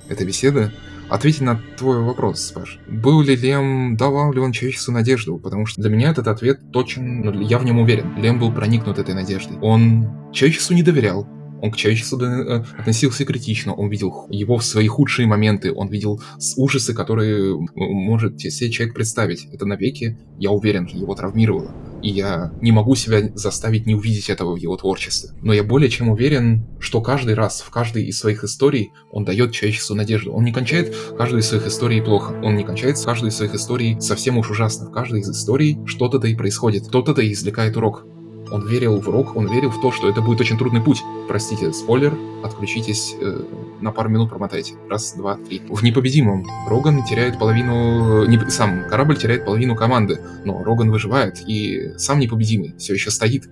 этой 0.09 0.27
беседы, 0.27 0.73
ответить 1.09 1.41
на 1.43 1.61
твой 1.77 2.01
вопрос, 2.01 2.51
Паш. 2.53 2.79
Был 2.89 3.23
ли 3.23 3.37
Лем, 3.37 3.97
давал 3.97 4.33
ли 4.33 4.41
он 4.41 4.53
человечеству 4.53 4.93
надежду? 4.93 5.39
Потому 5.39 5.67
что 5.67 5.81
для 5.81 5.91
меня 5.91 6.11
этот 6.11 6.27
ответ 6.29 6.61
точен, 6.73 7.21
ну, 7.21 7.41
я 7.41 7.59
в 7.59 7.65
нем 7.65 7.79
уверен. 7.79 8.17
Лем 8.17 8.39
был 8.39 8.53
проникнут 8.53 8.99
этой 8.99 9.15
надеждой. 9.15 9.59
Он 9.61 10.09
человечеству 10.33 10.75
не 10.75 10.83
доверял, 10.83 11.27
он 11.61 11.71
к 11.71 11.77
человечеству 11.77 12.21
э, 12.21 12.65
относился 12.79 13.25
критично, 13.25 13.75
он 13.75 13.89
видел 13.89 14.27
его 14.31 14.59
в 14.59 14.65
свои 14.65 14.87
худшие 14.87 15.27
моменты, 15.27 15.73
он 15.73 15.89
видел 15.89 16.21
ужасы, 16.57 16.95
которые 16.95 17.55
м, 17.55 17.69
может 17.75 18.41
себе 18.41 18.71
человек 18.71 18.95
представить. 18.95 19.49
Это 19.53 19.67
навеки, 19.67 20.19
я 20.39 20.51
уверен, 20.51 20.87
его 20.87 21.15
травмировало. 21.15 21.75
И 22.03 22.11
я 22.11 22.53
не 22.61 22.73
могу 22.73 22.95
себя 22.95 23.31
заставить 23.35 23.87
не 23.87 23.95
увидеть 23.95 24.31
этого 24.31 24.53
в 24.55 24.57
его 24.57 24.77
творчестве. 24.77 25.31
Но 25.43 25.53
я 25.53 25.65
более 25.65 25.89
чем 25.89 26.11
уверен, 26.11 26.67
что 26.79 27.01
каждый 27.01 27.35
раз, 27.35 27.63
в 27.63 27.71
каждой 27.71 28.05
из 28.05 28.19
своих 28.19 28.45
историй, 28.45 28.93
он 29.11 29.25
дает 29.25 29.53
человечеству 29.53 29.95
надежду. 29.95 30.33
Он 30.33 30.45
не 30.45 30.53
кончает 30.53 30.95
каждую 31.17 31.41
из 31.41 31.47
своих 31.47 31.67
историй 31.67 32.03
плохо. 32.03 32.39
Он 32.45 32.57
не 32.57 32.65
кончает 32.65 32.99
каждую 33.03 33.31
из 33.31 33.37
своих 33.37 33.55
историй 33.55 34.01
совсем 34.01 34.37
уж 34.39 34.51
ужасно. 34.51 34.87
В 34.87 34.93
каждой 34.93 35.21
из 35.21 35.31
историй 35.31 35.79
что-то 35.87 36.19
да 36.19 36.29
и 36.29 36.35
происходит. 36.35 36.87
Кто-то 36.87 37.15
да 37.15 37.23
и 37.23 37.33
извлекает 37.33 37.77
урок. 37.77 38.07
Он 38.51 38.67
верил 38.67 39.01
в 39.01 39.09
урок, 39.09 39.37
он 39.37 39.49
верил 39.49 39.71
в 39.71 39.81
то, 39.81 39.91
что 39.91 40.09
это 40.09 40.21
будет 40.21 40.41
очень 40.41 40.57
трудный 40.57 40.81
путь. 40.81 41.03
Простите, 41.29 41.73
спойлер, 41.73 42.17
отключитесь 42.45 43.15
э, 43.21 43.45
на 43.81 43.91
пару 43.91 44.09
минут, 44.09 44.31
промотайте. 44.31 44.75
Раз, 44.89 45.15
два, 45.15 45.37
три. 45.37 45.63
В 45.69 45.83
непобедимом 45.83 46.47
Роган 46.69 47.05
теряет 47.05 47.39
половину... 47.39 48.25
Не, 48.27 48.39
сам 48.51 48.85
корабль 48.89 49.17
теряет 49.17 49.45
половину 49.45 49.75
команды, 49.75 50.21
но 50.45 50.63
Роган 50.63 50.91
выживает, 50.91 51.43
и 51.47 51.95
сам 51.97 52.21
непобедимый 52.21 52.75
все 52.79 52.95
еще 52.95 53.11
стоит. 53.11 53.49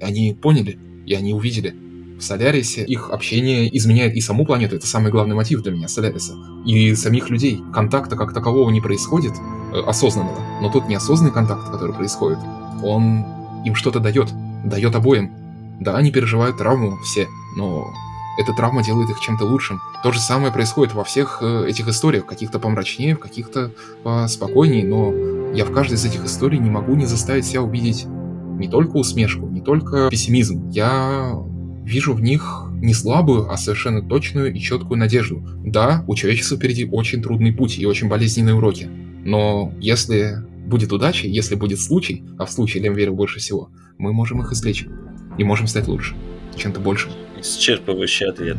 И 0.00 0.04
они 0.04 0.34
поняли, 0.40 0.78
и 1.06 1.14
они 1.14 1.32
увидели. 1.34 1.74
В 2.18 2.24
Солярисе 2.24 2.84
их 2.84 3.10
общение 3.10 3.76
изменяет 3.76 4.14
и 4.14 4.20
саму 4.20 4.46
планету, 4.46 4.76
это 4.76 4.86
самый 4.86 5.10
главный 5.10 5.34
мотив 5.34 5.62
для 5.62 5.72
меня 5.72 5.88
Соляриса, 5.88 6.34
и 6.64 6.94
самих 6.94 7.30
людей. 7.30 7.60
Контакта 7.72 8.16
как 8.16 8.32
такового 8.32 8.70
не 8.70 8.80
происходит, 8.80 9.32
э, 9.72 9.80
осознанного, 9.80 10.38
но 10.60 10.70
тот 10.70 10.88
неосознанный 10.88 11.32
контакт, 11.32 11.70
который 11.70 11.94
происходит, 11.94 12.38
он 12.82 13.24
им 13.64 13.74
что-то 13.74 14.00
дает, 14.00 14.32
дает 14.64 14.94
обоим. 14.94 15.32
Да, 15.80 15.96
они 15.96 16.12
переживают 16.12 16.58
травму 16.58 16.96
все, 16.98 17.26
но 17.56 17.92
эта 18.38 18.52
травма 18.52 18.82
делает 18.82 19.10
их 19.10 19.20
чем-то 19.20 19.44
лучшим. 19.44 19.80
То 20.02 20.12
же 20.12 20.20
самое 20.20 20.52
происходит 20.52 20.94
во 20.94 21.04
всех 21.04 21.38
э, 21.42 21.66
этих 21.68 21.88
историях, 21.88 22.26
каких-то 22.26 22.58
помрачнее, 22.58 23.16
в 23.16 23.18
каких-то 23.18 23.72
поспокойнее, 24.02 24.86
но 24.86 25.12
я 25.52 25.64
в 25.64 25.72
каждой 25.72 25.94
из 25.94 26.04
этих 26.04 26.24
историй 26.24 26.58
не 26.58 26.70
могу 26.70 26.94
не 26.94 27.06
заставить 27.06 27.44
себя 27.44 27.62
увидеть 27.62 28.06
не 28.06 28.68
только 28.68 28.96
усмешку, 28.96 29.48
не 29.48 29.60
только 29.60 30.08
пессимизм. 30.08 30.70
Я 30.70 31.32
вижу 31.84 32.14
в 32.14 32.22
них 32.22 32.64
не 32.74 32.94
слабую, 32.94 33.50
а 33.50 33.56
совершенно 33.56 34.02
точную 34.02 34.54
и 34.54 34.58
четкую 34.58 34.98
надежду. 34.98 35.46
Да, 35.64 36.04
у 36.06 36.14
человечества 36.14 36.56
впереди 36.56 36.88
очень 36.90 37.22
трудный 37.22 37.52
путь 37.52 37.78
и 37.78 37.86
очень 37.86 38.08
болезненные 38.08 38.54
уроки. 38.54 38.88
Но 39.24 39.72
если 39.78 40.38
будет 40.66 40.92
удача, 40.92 41.26
если 41.26 41.54
будет 41.54 41.80
случай, 41.80 42.24
а 42.38 42.46
в 42.46 42.50
случай 42.50 42.78
Лем 42.78 42.94
верил 42.94 43.14
больше 43.14 43.40
всего, 43.40 43.70
мы 43.98 44.12
можем 44.12 44.40
их 44.40 44.52
извлечь. 44.52 44.86
И 45.38 45.44
можем 45.44 45.66
стать 45.66 45.88
лучше, 45.88 46.14
чем-то 46.56 46.80
большим. 46.80 47.12
Исчерпывающий 47.38 48.26
ответ. 48.26 48.58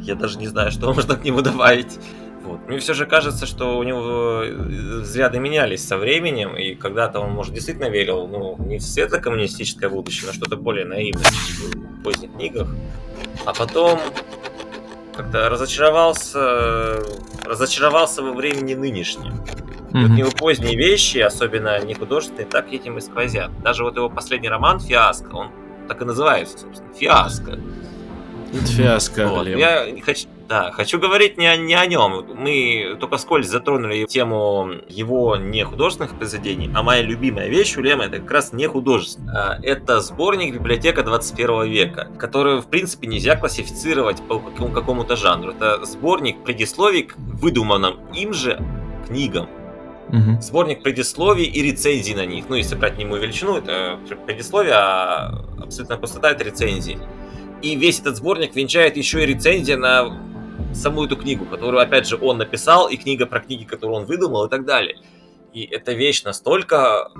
Я 0.00 0.14
даже 0.14 0.38
не 0.38 0.48
знаю, 0.48 0.70
что 0.70 0.92
можно 0.94 1.16
к 1.16 1.24
нему 1.24 1.40
добавить. 1.42 1.98
Вот. 2.44 2.66
Мне 2.68 2.78
все 2.78 2.94
же 2.94 3.06
кажется, 3.06 3.46
что 3.46 3.78
у 3.78 3.82
него 3.82 4.42
э, 4.42 5.00
взгляды 5.02 5.38
менялись 5.38 5.86
со 5.86 5.98
временем, 5.98 6.56
и 6.56 6.74
когда-то 6.74 7.20
он, 7.20 7.32
может, 7.32 7.54
действительно 7.54 7.90
верил, 7.90 8.26
ну, 8.26 8.56
не 8.66 8.78
в 8.78 8.82
светло-коммунистическое 8.82 9.90
будущее, 9.90 10.26
но 10.26 10.32
что-то 10.32 10.56
более 10.56 10.84
наивное 10.84 11.30
в 11.30 12.02
поздних 12.02 12.32
книгах. 12.32 12.74
А 13.44 13.52
потом 13.52 14.00
как-то 15.14 15.48
разочаровался, 15.48 17.02
разочаровался 17.44 18.22
во 18.22 18.32
времени 18.32 18.74
нынешнем. 18.74 19.44
Вот 19.92 20.10
его 20.18 20.30
поздние 20.30 20.76
вещи, 20.76 21.18
особенно 21.18 21.78
не 21.84 21.94
художественные, 21.94 22.46
так 22.46 22.72
этим 22.72 22.98
и 22.98 23.00
сквозят. 23.00 23.50
Даже 23.62 23.84
вот 23.84 23.96
его 23.96 24.08
последний 24.08 24.48
роман 24.48 24.80
«Фиаско», 24.80 25.34
он 25.34 25.48
так 25.88 26.00
и 26.02 26.04
называется, 26.04 26.58
собственно, 26.58 26.92
«Фиаско». 26.94 27.58
Фиаско, 28.52 29.28
Вот. 29.28 29.46
Лем. 29.46 29.58
Я 29.58 29.86
хочу, 30.04 30.26
да, 30.48 30.72
хочу 30.72 30.98
говорить 30.98 31.38
не 31.38 31.46
о, 31.46 31.56
не 31.56 31.74
о 31.74 31.86
нем. 31.86 32.24
Мы 32.36 32.96
только 32.98 33.16
вскользь 33.16 33.48
затронули 33.48 34.06
тему 34.06 34.70
его 34.88 35.36
не 35.36 35.64
художественных 35.64 36.16
произведений, 36.16 36.68
а 36.74 36.82
моя 36.82 37.02
любимая 37.02 37.48
вещь 37.48 37.76
у 37.76 37.80
Лема 37.80 38.04
это 38.06 38.18
как 38.18 38.30
раз 38.32 38.52
не 38.52 38.66
художественная. 38.66 39.34
А, 39.36 39.58
Это 39.62 40.00
сборник 40.00 40.52
«Библиотека 40.54 41.04
21 41.04 41.70
века», 41.70 42.08
который, 42.18 42.60
в 42.60 42.66
принципе, 42.66 43.06
нельзя 43.06 43.36
классифицировать 43.36 44.20
по 44.26 44.40
какому- 44.40 44.72
какому-то 44.74 45.14
жанру. 45.14 45.52
Это 45.52 45.84
сборник 45.84 46.42
предисловий 46.42 47.04
к 47.04 47.14
выдуманным 47.16 48.00
им 48.14 48.32
же 48.32 48.60
книгам. 49.06 49.48
Угу. 50.12 50.42
Сборник 50.42 50.82
предисловий 50.82 51.44
и 51.44 51.62
рецензий 51.62 52.14
на 52.14 52.26
них. 52.26 52.46
Ну, 52.48 52.56
если 52.56 52.74
брать 52.74 52.98
немую 52.98 53.22
величину, 53.22 53.58
это 53.58 53.98
предисловие, 54.26 54.74
а 54.74 55.44
абсолютно 55.62 55.96
пустота 55.96 56.30
это 56.30 56.44
рецензии. 56.44 56.98
И 57.62 57.76
весь 57.76 58.00
этот 58.00 58.16
сборник 58.16 58.56
венчает 58.56 58.96
еще 58.96 59.22
и 59.22 59.26
рецензия 59.26 59.76
на 59.76 60.20
саму 60.74 61.04
эту 61.04 61.16
книгу, 61.16 61.44
которую, 61.44 61.80
опять 61.80 62.08
же, 62.08 62.16
он 62.20 62.38
написал, 62.38 62.88
и 62.88 62.96
книга 62.96 63.26
про 63.26 63.40
книги, 63.40 63.64
которую 63.64 63.98
он 63.98 64.04
выдумал, 64.04 64.46
и 64.46 64.50
так 64.50 64.64
далее. 64.64 64.96
И 65.52 65.62
эта 65.62 65.92
вещь 65.92 66.22
настолько 66.22 67.10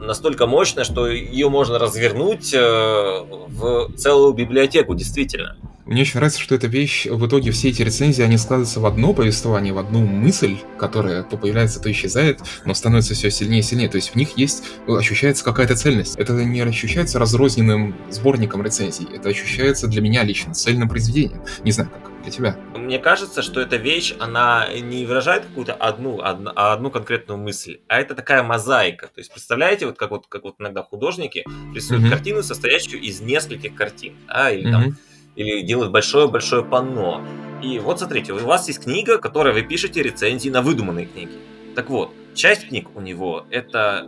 настолько 0.00 0.46
мощная, 0.46 0.84
что 0.84 1.08
ее 1.08 1.50
можно 1.50 1.78
развернуть 1.78 2.54
э, 2.54 2.58
в 2.58 3.92
целую 3.96 4.32
библиотеку, 4.32 4.94
действительно. 4.94 5.56
Мне 5.90 6.02
очень 6.02 6.18
нравится, 6.18 6.38
что 6.38 6.54
эта 6.54 6.68
вещь, 6.68 7.06
в 7.06 7.26
итоге 7.26 7.50
все 7.50 7.70
эти 7.70 7.82
рецензии, 7.82 8.22
они 8.22 8.38
складываются 8.38 8.78
в 8.78 8.86
одно 8.86 9.12
повествование, 9.12 9.72
в 9.72 9.78
одну 9.78 10.06
мысль, 10.06 10.58
которая 10.78 11.24
то 11.24 11.36
появляется, 11.36 11.80
то 11.80 11.90
исчезает, 11.90 12.38
но 12.64 12.74
становится 12.74 13.14
все 13.14 13.28
сильнее 13.28 13.58
и 13.58 13.62
сильнее. 13.64 13.88
То 13.88 13.96
есть 13.96 14.10
в 14.10 14.14
них 14.14 14.38
есть, 14.38 14.62
ощущается 14.86 15.44
какая-то 15.44 15.74
цельность. 15.74 16.14
Это 16.16 16.32
не 16.44 16.60
ощущается 16.60 17.18
разрозненным 17.18 17.96
сборником 18.08 18.62
рецензий, 18.62 19.08
это 19.12 19.30
ощущается 19.30 19.88
для 19.88 20.00
меня 20.00 20.22
лично 20.22 20.54
цельным 20.54 20.88
произведением. 20.88 21.42
Не 21.64 21.72
знаю, 21.72 21.90
как 21.90 22.22
для 22.22 22.30
тебя. 22.30 22.56
Мне 22.76 23.00
кажется, 23.00 23.42
что 23.42 23.60
эта 23.60 23.74
вещь, 23.74 24.14
она 24.20 24.68
не 24.72 25.04
выражает 25.06 25.46
какую-то 25.46 25.74
одну, 25.74 26.20
одну, 26.20 26.52
одну 26.54 26.92
конкретную 26.92 27.36
мысль, 27.36 27.80
а 27.88 28.00
это 28.00 28.14
такая 28.14 28.44
мозаика. 28.44 29.06
То 29.06 29.18
есть 29.18 29.32
представляете, 29.32 29.86
вот 29.86 29.98
как 29.98 30.12
вот, 30.12 30.28
как 30.28 30.44
вот 30.44 30.54
иногда 30.60 30.84
художники 30.84 31.44
рисуют 31.74 32.04
mm-hmm. 32.04 32.10
картину, 32.10 32.42
состоящую 32.44 33.02
из 33.02 33.20
нескольких 33.20 33.74
картин, 33.74 34.14
а, 34.28 34.52
или 34.52 34.68
mm-hmm. 34.68 34.70
там 34.70 34.96
или 35.40 35.62
делают 35.62 35.90
большое-большое 35.90 36.62
панно. 36.62 37.22
И 37.62 37.78
вот 37.78 37.98
смотрите, 37.98 38.34
у 38.34 38.46
вас 38.46 38.68
есть 38.68 38.84
книга, 38.84 39.16
которой 39.16 39.54
вы 39.54 39.62
пишете 39.62 40.02
рецензии 40.02 40.50
на 40.50 40.60
выдуманные 40.60 41.06
книги. 41.06 41.32
Так 41.74 41.88
вот, 41.88 42.12
часть 42.34 42.68
книг 42.68 42.88
у 42.94 43.00
него 43.00 43.46
это 43.50 44.06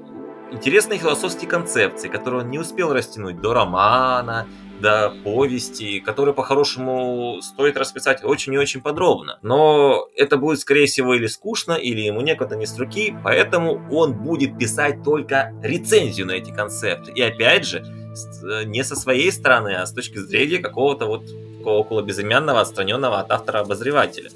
интересные 0.51 0.99
философские 0.99 1.49
концепции, 1.49 2.09
которые 2.09 2.43
он 2.43 2.51
не 2.51 2.59
успел 2.59 2.93
растянуть 2.93 3.41
до 3.41 3.55
романа, 3.55 4.47
до 4.83 5.15
повести, 5.25 6.01
которые 6.01 6.35
по-хорошему 6.35 7.39
стоит 7.41 7.77
расписать 7.79 8.23
очень 8.23 8.53
и 8.53 8.59
очень 8.59 8.83
подробно. 8.83 9.39
Но 9.43 10.09
это 10.17 10.37
будет, 10.37 10.61
скорее 10.61 10.87
всего, 10.87 11.15
или 11.15 11.27
скучно, 11.27 11.73
или 11.73 12.01
ему 12.01 12.21
некогда 12.21 12.57
не 12.57 12.67
струки, 12.67 13.17
поэтому 13.25 13.81
он 13.91 14.13
будет 14.13 14.59
писать 14.59 15.03
только 15.03 15.55
рецензию 15.63 16.27
на 16.27 16.33
эти 16.33 16.51
концепты. 16.51 17.13
И 17.13 17.23
опять 17.23 17.65
же, 17.65 17.83
Э, 18.43 18.65
не 18.65 18.85
со 18.85 18.95
своей 18.97 19.33
стороны, 19.33 19.75
а 19.75 19.87
с 19.87 19.93
точки 19.93 20.19
зрения 20.19 20.59
какого-то 20.59 21.07
вот 21.07 21.25
около 21.65 22.03
безымянного, 22.03 22.61
отстраненного 22.61 23.21
от 23.21 23.31
автора 23.31 23.61
обозревателя. 23.61 24.31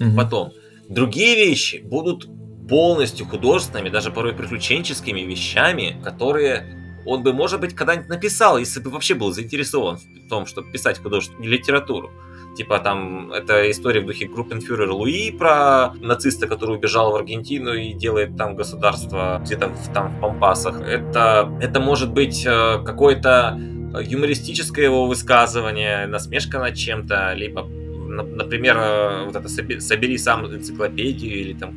Угу. 0.00 0.16
Потом, 0.16 0.52
другие 0.88 1.36
вещи 1.36 1.76
будут 1.84 2.28
полностью 2.68 3.26
художественными, 3.26 3.90
даже 3.90 4.10
порой 4.10 4.32
приключенческими 4.32 5.20
вещами, 5.20 6.00
которые 6.02 6.85
он 7.06 7.22
бы, 7.22 7.32
может 7.32 7.60
быть, 7.60 7.74
когда-нибудь 7.74 8.08
написал, 8.08 8.58
если 8.58 8.80
бы 8.80 8.90
вообще 8.90 9.14
был 9.14 9.32
заинтересован 9.32 9.98
в 9.98 10.28
том, 10.28 10.46
чтобы 10.46 10.70
писать 10.70 11.00
художественную 11.00 11.50
литературу. 11.50 12.10
Типа 12.56 12.78
там, 12.78 13.32
это 13.32 13.70
история 13.70 14.00
в 14.00 14.06
духе 14.06 14.26
группенфюрера 14.26 14.90
Луи 14.90 15.30
про 15.30 15.92
нациста, 16.00 16.46
который 16.46 16.76
убежал 16.76 17.12
в 17.12 17.16
Аргентину 17.16 17.74
и 17.74 17.92
делает 17.92 18.36
там 18.36 18.56
государство 18.56 19.40
где-то 19.44 19.68
в, 19.68 19.92
там 19.92 20.16
в 20.16 20.20
Пампасах. 20.20 20.80
Это, 20.80 21.54
это 21.60 21.80
может 21.80 22.12
быть 22.12 22.46
э, 22.46 22.82
какое-то 22.84 23.60
юмористическое 24.00 24.86
его 24.86 25.06
высказывание, 25.06 26.06
насмешка 26.06 26.58
над 26.58 26.74
чем-то, 26.74 27.34
либо, 27.34 27.62
например, 27.62 28.76
э, 28.78 29.24
вот 29.26 29.36
это 29.36 29.48
«собери 29.80 30.16
сам 30.16 30.46
энциклопедию» 30.46 31.38
или 31.38 31.52
там 31.52 31.74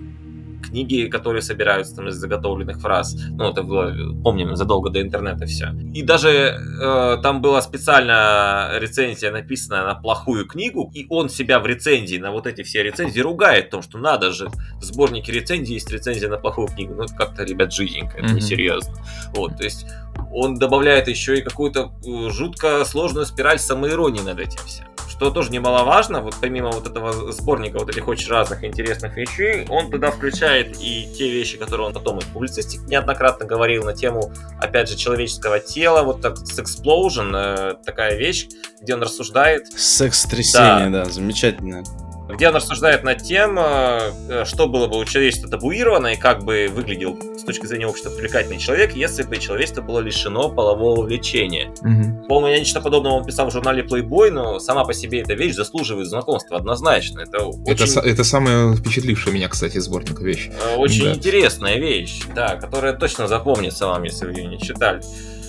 книги, 0.61 1.07
которые 1.07 1.41
собираются 1.41 1.95
там 1.95 2.07
из 2.07 2.15
заготовленных 2.15 2.79
фраз. 2.79 3.15
Ну, 3.31 3.49
это 3.49 3.63
было, 3.63 3.93
помним, 4.23 4.55
задолго 4.55 4.89
до 4.89 5.01
интернета 5.01 5.45
все. 5.45 5.69
И 5.93 6.03
даже 6.03 6.29
э, 6.29 7.17
там 7.21 7.41
была 7.41 7.61
специально 7.61 8.71
рецензия 8.79 9.31
написана 9.31 9.85
на 9.85 9.95
плохую 9.95 10.45
книгу, 10.45 10.91
и 10.93 11.05
он 11.09 11.29
себя 11.29 11.59
в 11.59 11.65
рецензии 11.65 12.17
на 12.17 12.31
вот 12.31 12.47
эти 12.47 12.63
все 12.63 12.83
рецензии 12.83 13.19
ругает 13.19 13.67
в 13.67 13.69
том, 13.71 13.81
что 13.81 13.97
надо 13.97 14.31
же, 14.31 14.49
в 14.79 14.83
сборнике 14.83 15.31
рецензий 15.31 15.75
есть 15.75 15.91
рецензия 15.91 16.29
на 16.29 16.37
плохую 16.37 16.67
книгу. 16.67 16.93
Ну, 16.93 17.05
как-то, 17.17 17.43
ребят, 17.43 17.73
жизненько, 17.73 18.17
это 18.17 18.27
mm-hmm. 18.27 18.35
несерьезно. 18.35 18.93
Вот, 19.33 19.57
то 19.57 19.63
есть 19.63 19.85
он 20.31 20.55
добавляет 20.55 21.07
еще 21.07 21.37
и 21.37 21.41
какую-то 21.41 21.91
э, 22.05 22.29
жутко 22.29 22.85
сложную 22.85 23.25
спираль 23.25 23.59
самоиронии 23.59 24.21
над 24.21 24.39
этим 24.39 24.59
всем 24.65 24.85
что 25.19 25.31
тоже 25.31 25.51
немаловажно, 25.51 26.21
вот 26.21 26.35
помимо 26.39 26.71
вот 26.71 26.87
этого 26.87 27.33
сборника 27.33 27.77
вот 27.77 27.89
этих 27.89 28.07
очень 28.07 28.29
разных 28.29 28.63
интересных 28.63 29.17
вещей, 29.17 29.65
он 29.67 29.91
туда 29.91 30.11
включает 30.11 30.77
и 30.79 31.09
те 31.13 31.29
вещи, 31.29 31.57
которые 31.57 31.87
он 31.87 31.93
потом 31.93 32.19
и 32.19 32.21
в 32.21 32.27
публицистике 32.27 32.85
неоднократно 32.87 33.45
говорил 33.45 33.83
на 33.83 33.93
тему, 33.93 34.31
опять 34.61 34.87
же, 34.87 34.95
человеческого 34.95 35.59
тела, 35.59 36.03
вот 36.03 36.21
так 36.21 36.37
Sexplosion, 36.37 37.31
э, 37.35 37.75
такая 37.83 38.15
вещь, 38.15 38.47
где 38.79 38.93
он 38.93 39.03
рассуждает... 39.03 39.67
Секс-трясение, 39.77 40.89
да. 40.89 41.03
да, 41.03 41.09
замечательно 41.09 41.83
где 42.29 42.47
он 42.47 42.55
рассуждает 42.55 43.03
над 43.03 43.23
тем, 43.23 43.57
э, 43.59 44.45
что 44.45 44.67
было 44.67 44.87
бы 44.87 44.99
у 44.99 45.05
человечества 45.05 45.49
табуировано 45.49 46.13
и 46.13 46.15
как 46.15 46.43
бы 46.43 46.69
выглядел 46.71 47.17
с 47.37 47.43
точки 47.43 47.65
зрения 47.65 47.87
общества 47.87 48.11
привлекательный 48.11 48.59
человек, 48.59 48.95
если 48.95 49.23
бы 49.23 49.37
человечество 49.37 49.81
было 49.81 49.99
лишено 49.99 50.49
полового 50.49 51.01
влечения. 51.01 51.69
Угу. 51.81 52.27
По-моему, 52.27 52.59
нечто 52.59 52.81
подобное 52.81 53.13
он 53.13 53.25
писал 53.25 53.49
в 53.49 53.51
журнале 53.51 53.83
Playboy, 53.83 54.29
но 54.29 54.59
сама 54.59 54.85
по 54.85 54.93
себе 54.93 55.21
эта 55.21 55.33
вещь 55.33 55.55
заслуживает 55.55 56.07
знакомства 56.07 56.57
однозначно. 56.57 57.21
Это, 57.21 57.45
очень... 57.45 57.85
это, 57.85 57.99
это 58.01 58.23
самая 58.23 58.75
впечатлившая 58.75 59.33
меня, 59.33 59.49
кстати, 59.49 59.79
сборника 59.79 60.23
вещь. 60.23 60.49
Э, 60.49 60.75
очень 60.75 61.05
да. 61.05 61.13
интересная 61.13 61.77
вещь, 61.79 62.21
да, 62.35 62.57
которая 62.57 62.93
точно 62.93 63.27
запомнится 63.27 63.87
вам, 63.87 64.03
если 64.03 64.25
вы 64.25 64.33
ее 64.33 64.47
не 64.47 64.59
читали. 64.59 65.01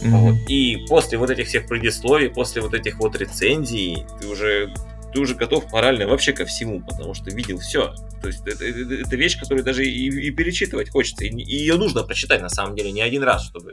Mm-hmm. 0.03 0.11
Вот. 0.11 0.35
И 0.49 0.87
после 0.89 1.19
вот 1.19 1.29
этих 1.29 1.49
всех 1.49 1.67
предисловий, 1.67 2.31
после 2.31 2.63
вот 2.63 2.73
этих 2.73 2.99
вот 2.99 3.17
рецензий, 3.17 4.07
ты 4.19 4.29
уже 4.29 4.73
ты 5.13 5.21
уже 5.21 5.35
готов 5.35 5.73
морально 5.73 6.07
вообще 6.07 6.33
ко 6.33 6.45
всему, 6.45 6.81
потому 6.81 7.15
что 7.15 7.31
видел 7.31 7.59
все. 7.59 7.95
То 8.21 8.29
есть 8.29 8.47
это, 8.47 8.65
это, 8.65 8.95
это 8.95 9.17
вещь, 9.17 9.39
которую 9.39 9.65
даже 9.65 9.85
и, 9.85 10.29
и 10.29 10.31
перечитывать 10.31 10.91
хочется. 10.91 11.25
И, 11.25 11.29
и 11.29 11.57
ее 11.57 11.77
нужно 11.77 12.03
прочитать 12.03 12.43
на 12.43 12.49
самом 12.49 12.77
деле 12.77 12.93
не 12.93 13.03
один 13.03 13.23
раз, 13.23 13.45
чтобы 13.45 13.73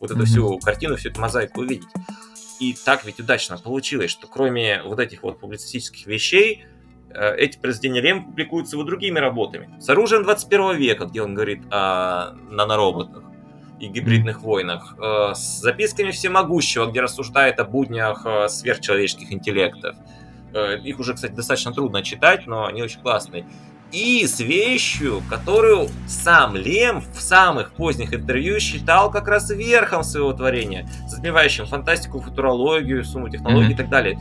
вот 0.00 0.10
эту 0.10 0.20
mm-hmm. 0.20 0.24
всю 0.24 0.58
картину, 0.58 0.96
всю 0.96 1.10
эту 1.10 1.20
мозаику 1.20 1.60
увидеть. 1.60 1.88
И 2.60 2.74
так 2.84 3.04
ведь 3.04 3.20
удачно 3.20 3.56
получилось, 3.56 4.10
что 4.10 4.26
кроме 4.26 4.82
вот 4.82 4.98
этих 4.98 5.22
вот 5.22 5.38
публицистических 5.38 6.06
вещей, 6.06 6.64
э, 7.10 7.36
эти 7.36 7.58
произведения 7.58 8.00
Рем 8.00 8.24
публикуются 8.24 8.78
и 8.78 8.84
другими 8.84 9.18
работами. 9.18 9.70
С 9.80 9.88
оружием 9.88 10.24
21 10.24 10.76
века, 10.76 11.06
где 11.06 11.22
он 11.22 11.34
говорит 11.34 11.62
о 11.70 12.34
нанороботах 12.50 13.24
и 13.78 13.86
гибридных 13.86 14.42
войнах, 14.42 14.96
э, 14.98 15.34
с 15.34 15.60
записками 15.60 16.10
всемогущего, 16.10 16.86
где 16.86 17.00
рассуждает 17.00 17.60
о 17.60 17.64
буднях 17.64 18.22
э, 18.26 18.48
сверхчеловеческих 18.48 19.32
интеллектов, 19.32 19.96
их 20.54 20.98
уже, 20.98 21.14
кстати, 21.14 21.32
достаточно 21.32 21.72
трудно 21.72 22.02
читать, 22.02 22.46
но 22.46 22.66
они 22.66 22.82
очень 22.82 23.00
классные. 23.00 23.44
И 23.90 24.26
с 24.26 24.40
вещью, 24.40 25.22
которую 25.30 25.88
сам 26.06 26.56
Лем 26.56 27.00
в 27.00 27.20
самых 27.20 27.72
поздних 27.72 28.12
интервью 28.12 28.60
считал 28.60 29.10
как 29.10 29.28
раз 29.28 29.50
верхом 29.50 30.02
своего 30.04 30.32
творения, 30.34 30.86
затмевающим 31.08 31.66
фантастику, 31.66 32.20
футурологию, 32.20 33.02
сумму 33.02 33.30
технологий 33.30 33.70
mm-hmm. 33.70 33.72
и 33.72 33.76
так 33.76 33.88
далее. 33.88 34.18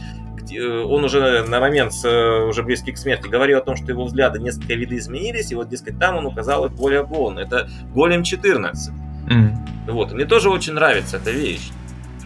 Э, 0.53 0.83
он 0.83 1.03
уже 1.03 1.43
на 1.43 1.59
момент 1.59 1.91
э, 2.05 2.45
уже 2.45 2.63
близкий 2.63 2.93
к 2.93 2.97
смерти 2.97 3.27
говорил 3.27 3.57
о 3.57 3.61
том, 3.61 3.75
что 3.75 3.91
его 3.91 4.05
взгляды 4.05 4.39
несколько 4.39 4.73
виды 4.73 4.97
изменились, 4.97 5.51
и 5.51 5.55
вот, 5.55 5.67
дескать, 5.67 5.99
там 5.99 6.15
он 6.15 6.25
указал 6.25 6.65
их 6.65 6.71
более 6.71 7.05
полно. 7.05 7.41
Это 7.41 7.69
Голем 7.93 8.23
14. 8.23 8.93
Mm-hmm. 8.93 9.91
Вот. 9.91 10.13
Мне 10.13 10.23
тоже 10.23 10.49
очень 10.49 10.73
нравится 10.73 11.17
эта 11.17 11.31
вещь 11.31 11.71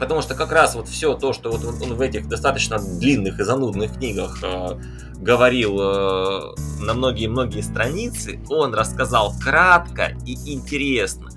потому 0.01 0.23
что 0.23 0.33
как 0.33 0.51
раз 0.51 0.73
вот 0.73 0.87
все 0.87 1.13
то, 1.13 1.31
что 1.31 1.51
вот 1.51 1.79
он 1.79 1.93
в 1.93 2.01
этих 2.01 2.27
достаточно 2.27 2.79
длинных 2.79 3.39
и 3.39 3.43
занудных 3.43 3.93
книгах 3.97 4.39
э, 4.41 4.79
говорил 5.17 5.79
э, 5.79 6.55
на 6.79 6.95
многие-многие 6.95 7.61
страницы, 7.61 8.39
он 8.49 8.73
рассказал 8.73 9.31
кратко 9.39 10.17
и 10.25 10.55
интересно. 10.55 11.29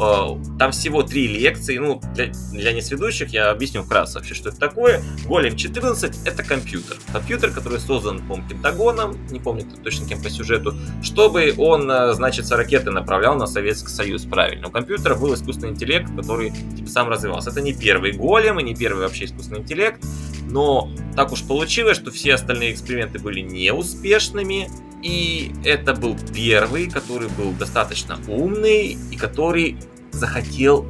Э, 0.00 0.36
там 0.58 0.72
всего 0.72 1.02
три 1.02 1.26
лекции. 1.26 1.76
Ну, 1.78 2.00
для, 2.14 2.32
для 2.52 2.72
несведущих 2.72 3.30
я 3.30 3.50
объясню 3.50 3.82
вкратце 3.82 4.18
вообще, 4.18 4.34
что 4.34 4.48
это 4.48 4.58
такое. 4.58 5.02
Голем 5.26 5.56
14— 5.56 6.20
это 6.24 6.42
компьютер. 6.42 6.96
Компьютер, 7.12 7.50
который 7.50 7.80
создан, 7.80 8.26
по 8.26 8.36
Пентагоном, 8.36 9.18
не 9.30 9.40
помню 9.40 9.66
точно 9.82 10.08
кем 10.08 10.22
по 10.22 10.30
сюжету, 10.30 10.74
чтобы 11.02 11.54
он, 11.58 11.90
э, 11.90 12.14
значит, 12.14 12.50
ракеты 12.50 12.90
направлял 12.90 13.34
на 13.36 13.46
Советский 13.46 13.90
Союз, 13.90 14.24
правильно. 14.24 14.68
У 14.68 14.70
компьютера 14.70 15.14
был 15.14 15.34
искусственный 15.34 15.72
интеллект, 15.72 16.08
который 16.16 16.52
типа, 16.76 16.88
сам 16.88 17.08
развивался. 17.08 17.50
Это 17.50 17.60
не 17.60 17.74
первый 17.74 18.12
голем 18.12 18.58
и 18.58 18.62
не 18.62 18.74
первый 18.74 19.02
вообще 19.02 19.26
искусственный 19.26 19.60
интеллект, 19.60 20.02
но 20.48 20.90
так 21.14 21.32
уж 21.32 21.42
получилось, 21.42 21.96
что 21.96 22.10
все 22.10 22.34
остальные 22.34 22.72
эксперименты 22.72 23.18
были 23.18 23.40
неуспешными, 23.40 24.68
и 25.02 25.52
это 25.64 25.94
был 25.94 26.16
первый, 26.34 26.90
который 26.90 27.28
был 27.28 27.52
достаточно 27.52 28.18
умный 28.28 28.98
и 29.10 29.16
который 29.16 29.69
захотел 30.12 30.86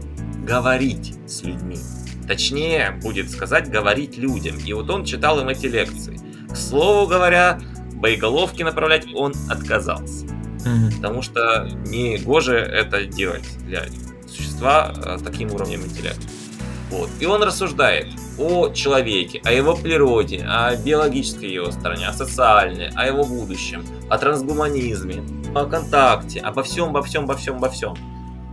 говорить 0.47 1.15
с 1.27 1.43
людьми. 1.43 1.79
Точнее, 2.27 2.99
будет 3.03 3.31
сказать, 3.31 3.71
говорить 3.71 4.17
людям. 4.17 4.57
И 4.59 4.73
вот 4.73 4.89
он 4.91 5.05
читал 5.05 5.41
им 5.41 5.49
эти 5.49 5.67
лекции. 5.67 6.21
К 6.49 6.57
слову 6.57 7.09
говоря, 7.09 7.61
боеголовки 7.95 8.63
направлять 8.63 9.07
он 9.15 9.33
отказался. 9.49 10.27
Mm-hmm. 10.27 10.97
Потому 10.97 11.23
что 11.23 11.69
не 11.87 12.19
гоже 12.19 12.57
это 12.57 13.05
делать 13.05 13.49
для 13.67 13.85
существа 14.29 14.93
а, 14.97 15.19
таким 15.19 15.53
уровнем 15.53 15.83
интеллекта. 15.83 16.23
Вот. 16.91 17.09
И 17.21 17.27
он 17.27 17.43
рассуждает 17.43 18.09
о 18.39 18.71
человеке, 18.71 19.41
о 19.45 19.53
его 19.53 19.75
природе, 19.77 20.45
о 20.49 20.75
биологической 20.77 21.51
его 21.51 21.71
стороне, 21.71 22.09
о 22.09 22.13
социальной, 22.13 22.89
о 22.95 23.07
его 23.07 23.25
будущем, 23.25 23.85
о 24.09 24.19
трансгуманизме, 24.19 25.23
о 25.55 25.67
контакте, 25.67 26.41
обо 26.41 26.63
всем, 26.63 26.89
обо 26.89 27.03
всем, 27.03 27.25
обо 27.25 27.37
всем, 27.37 27.57
обо 27.57 27.71
всем. 27.71 27.97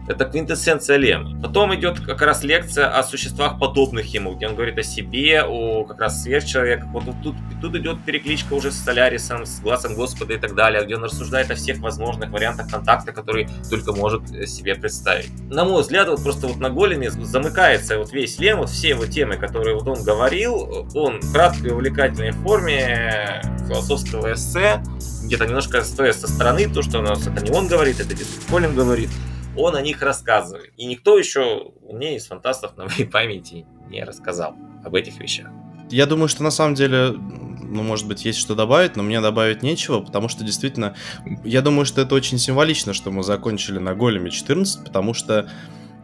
Это 0.07 0.23
квинтэссенция 0.25 0.97
Лем. 0.97 1.41
Потом 1.41 1.75
идет 1.75 1.99
как 1.99 2.21
раз 2.21 2.43
лекция 2.43 2.87
о 2.87 3.03
существах 3.03 3.59
подобных 3.59 4.05
ему, 4.13 4.35
где 4.35 4.47
он 4.47 4.55
говорит 4.55 4.77
о 4.77 4.83
себе, 4.83 5.43
о 5.43 5.83
как 5.83 5.99
раз 5.99 6.23
сверхчеловеках. 6.23 6.87
Вот 6.91 7.03
тут, 7.21 7.35
тут 7.61 7.75
идет 7.75 8.03
перекличка 8.05 8.53
уже 8.53 8.71
с 8.71 8.77
Солярисом, 8.77 9.45
с 9.45 9.59
Глазом 9.59 9.95
Господа 9.95 10.33
и 10.33 10.37
так 10.37 10.55
далее, 10.55 10.85
где 10.85 10.95
он 10.95 11.03
рассуждает 11.03 11.51
о 11.51 11.55
всех 11.55 11.79
возможных 11.79 12.29
вариантах 12.29 12.69
контакта, 12.69 13.11
которые 13.11 13.49
только 13.69 13.91
может 13.91 14.29
себе 14.47 14.75
представить. 14.75 15.29
На 15.49 15.65
мой 15.65 15.81
взгляд, 15.81 16.07
вот 16.07 16.23
просто 16.23 16.47
вот 16.47 16.57
на 16.57 16.69
големе 16.69 17.11
замыкается 17.11 17.97
вот 17.97 18.13
весь 18.13 18.39
Лем, 18.39 18.59
вот 18.59 18.69
все 18.69 18.89
его 18.89 19.05
темы, 19.05 19.35
которые 19.35 19.75
вот 19.75 19.87
он 19.87 20.03
говорил, 20.03 20.87
он 20.95 21.19
в 21.19 21.33
краткой 21.33 21.71
увлекательной 21.71 22.31
форме 22.31 23.41
философского 23.67 24.33
эссе, 24.33 24.81
где-то 25.23 25.45
немножко 25.45 25.83
стоя 25.83 26.13
со 26.13 26.27
стороны, 26.27 26.69
то, 26.69 26.81
что 26.81 26.99
у 26.99 27.01
нас 27.01 27.27
это 27.27 27.43
не 27.43 27.51
он 27.51 27.67
говорит, 27.67 27.99
это 27.99 28.15
Колин 28.49 28.73
говорит, 28.73 29.09
он 29.57 29.75
о 29.75 29.81
них 29.81 30.01
рассказывает. 30.01 30.71
И 30.77 30.85
никто 30.85 31.17
еще 31.17 31.71
мне 31.89 32.15
из 32.15 32.27
фантастов 32.27 32.77
на 32.77 32.85
моей 32.85 33.05
памяти 33.05 33.65
не 33.89 34.03
рассказал 34.03 34.55
об 34.85 34.95
этих 34.95 35.19
вещах. 35.19 35.47
Я 35.89 36.05
думаю, 36.05 36.27
что 36.27 36.43
на 36.43 36.51
самом 36.51 36.75
деле, 36.75 37.11
ну, 37.11 37.81
может 37.83 38.07
быть, 38.07 38.25
есть 38.25 38.39
что 38.39 38.55
добавить, 38.55 38.95
но 38.95 39.03
мне 39.03 39.21
добавить 39.21 39.63
нечего, 39.63 40.01
потому 40.01 40.27
что 40.27 40.43
действительно, 40.43 40.95
я 41.43 41.61
думаю, 41.61 41.85
что 41.85 42.01
это 42.01 42.13
очень 42.13 42.37
символично, 42.37 42.93
что 42.93 43.09
мы 43.09 43.23
закончили 43.23 43.79
на 43.79 43.95
Големе 43.95 44.29
14, 44.29 44.83
потому 44.83 45.13
что 45.13 45.49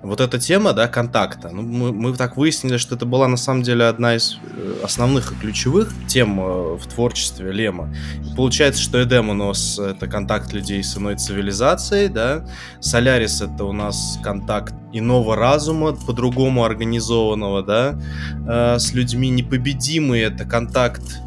вот 0.04 0.20
эта 0.20 0.38
тема, 0.38 0.74
да, 0.74 0.90
контакта, 0.90 1.50
ну, 1.50 1.62
мы, 1.62 1.94
мы 1.94 2.14
так 2.14 2.36
выяснили, 2.36 2.76
что 2.76 2.96
это 2.96 3.06
была 3.06 3.30
на 3.30 3.38
самом 3.38 3.64
деле 3.64 3.86
одна 3.86 4.16
из 4.16 4.38
э, 4.44 4.82
основных 4.84 5.32
и 5.32 5.36
ключевых 5.36 5.94
тем 6.08 6.42
э, 6.42 6.76
в 6.76 6.86
творчестве 6.88 7.54
Лема. 7.54 7.94
И 8.22 8.36
получается, 8.36 8.82
что 8.82 9.02
Эдемонос— 9.02 9.80
это 9.80 10.08
контакт 10.08 10.52
людей 10.52 10.84
с 10.84 10.98
иной 10.98 11.16
цивилизацией, 11.16 12.10
да, 12.10 12.46
Солярис— 12.82 13.42
это 13.42 13.64
у 13.64 13.72
нас 13.72 14.20
контакт 14.22 14.76
иного 14.92 15.38
разума, 15.38 15.94
по-другому 15.94 16.66
организованного, 16.66 17.64
да, 17.64 17.98
э, 18.46 18.80
с 18.80 18.92
людьми 18.92 19.30
непобедимый— 19.30 20.20
это 20.22 20.44
контакт, 20.44 21.22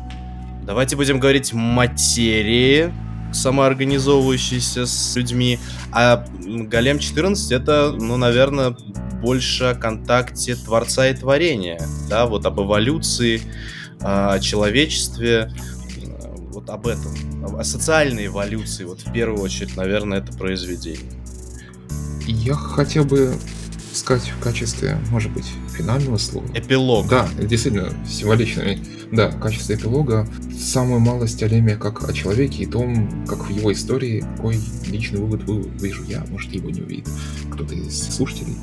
давайте 0.67 0.97
будем 0.97 1.19
говорить, 1.19 1.55
материи, 1.55 2.93
самоорганизовывающийся 3.37 4.87
с 4.87 5.17
людьми. 5.17 5.59
А 5.93 6.27
Голем 6.41 6.99
14 6.99 7.53
это, 7.53 7.93
ну, 7.93 8.17
наверное, 8.17 8.77
больше 9.23 9.65
о 9.65 9.75
контакте 9.75 10.57
Творца 10.57 11.09
и 11.09 11.15
Творения. 11.15 11.81
Да, 12.09 12.27
вот 12.27 12.47
об 12.47 12.61
эволюции, 12.61 13.43
о 14.01 14.39
человечестве, 14.41 15.53
вот 16.53 16.71
об 16.71 16.87
этом. 16.87 17.13
О 17.59 17.65
социальной 17.65 18.27
эволюции, 18.27 18.85
вот 18.85 19.01
в 19.01 19.13
первую 19.13 19.43
очередь, 19.43 19.77
наверное, 19.77 20.19
это 20.19 20.33
произведение. 20.37 21.13
Я 22.27 22.55
хотел 22.55 23.05
бы 23.05 23.35
сказать 23.97 24.29
в 24.29 24.43
качестве, 24.43 24.99
может 25.11 25.33
быть, 25.33 25.47
финального 25.77 26.19
слова. 26.19 26.47
Эпилог. 26.55 27.09
Да, 27.09 27.29
действительно, 27.39 27.93
символичный. 28.07 28.83
Да, 29.11 29.31
в 29.31 29.41
качестве 29.41 29.77
эпилога 29.77 30.29
самую 30.59 31.01
малость 31.01 31.43
о 31.43 31.49
Леме 31.49 31.77
как 31.77 32.09
о 32.09 32.13
человеке 32.13 32.65
и 32.65 32.67
том, 32.67 33.25
как 33.27 33.47
в 33.47 33.51
его 33.51 33.73
истории, 33.73 34.25
какой 34.37 34.59
личный 34.87 35.21
вывод 35.21 35.43
вижу 35.81 36.05
я, 36.05 36.25
может, 36.29 36.53
его 36.53 36.71
не 36.71 36.83
увидит 36.83 37.09
кто-то 37.51 37.75
из 37.75 38.15
слушателей. 38.15 38.57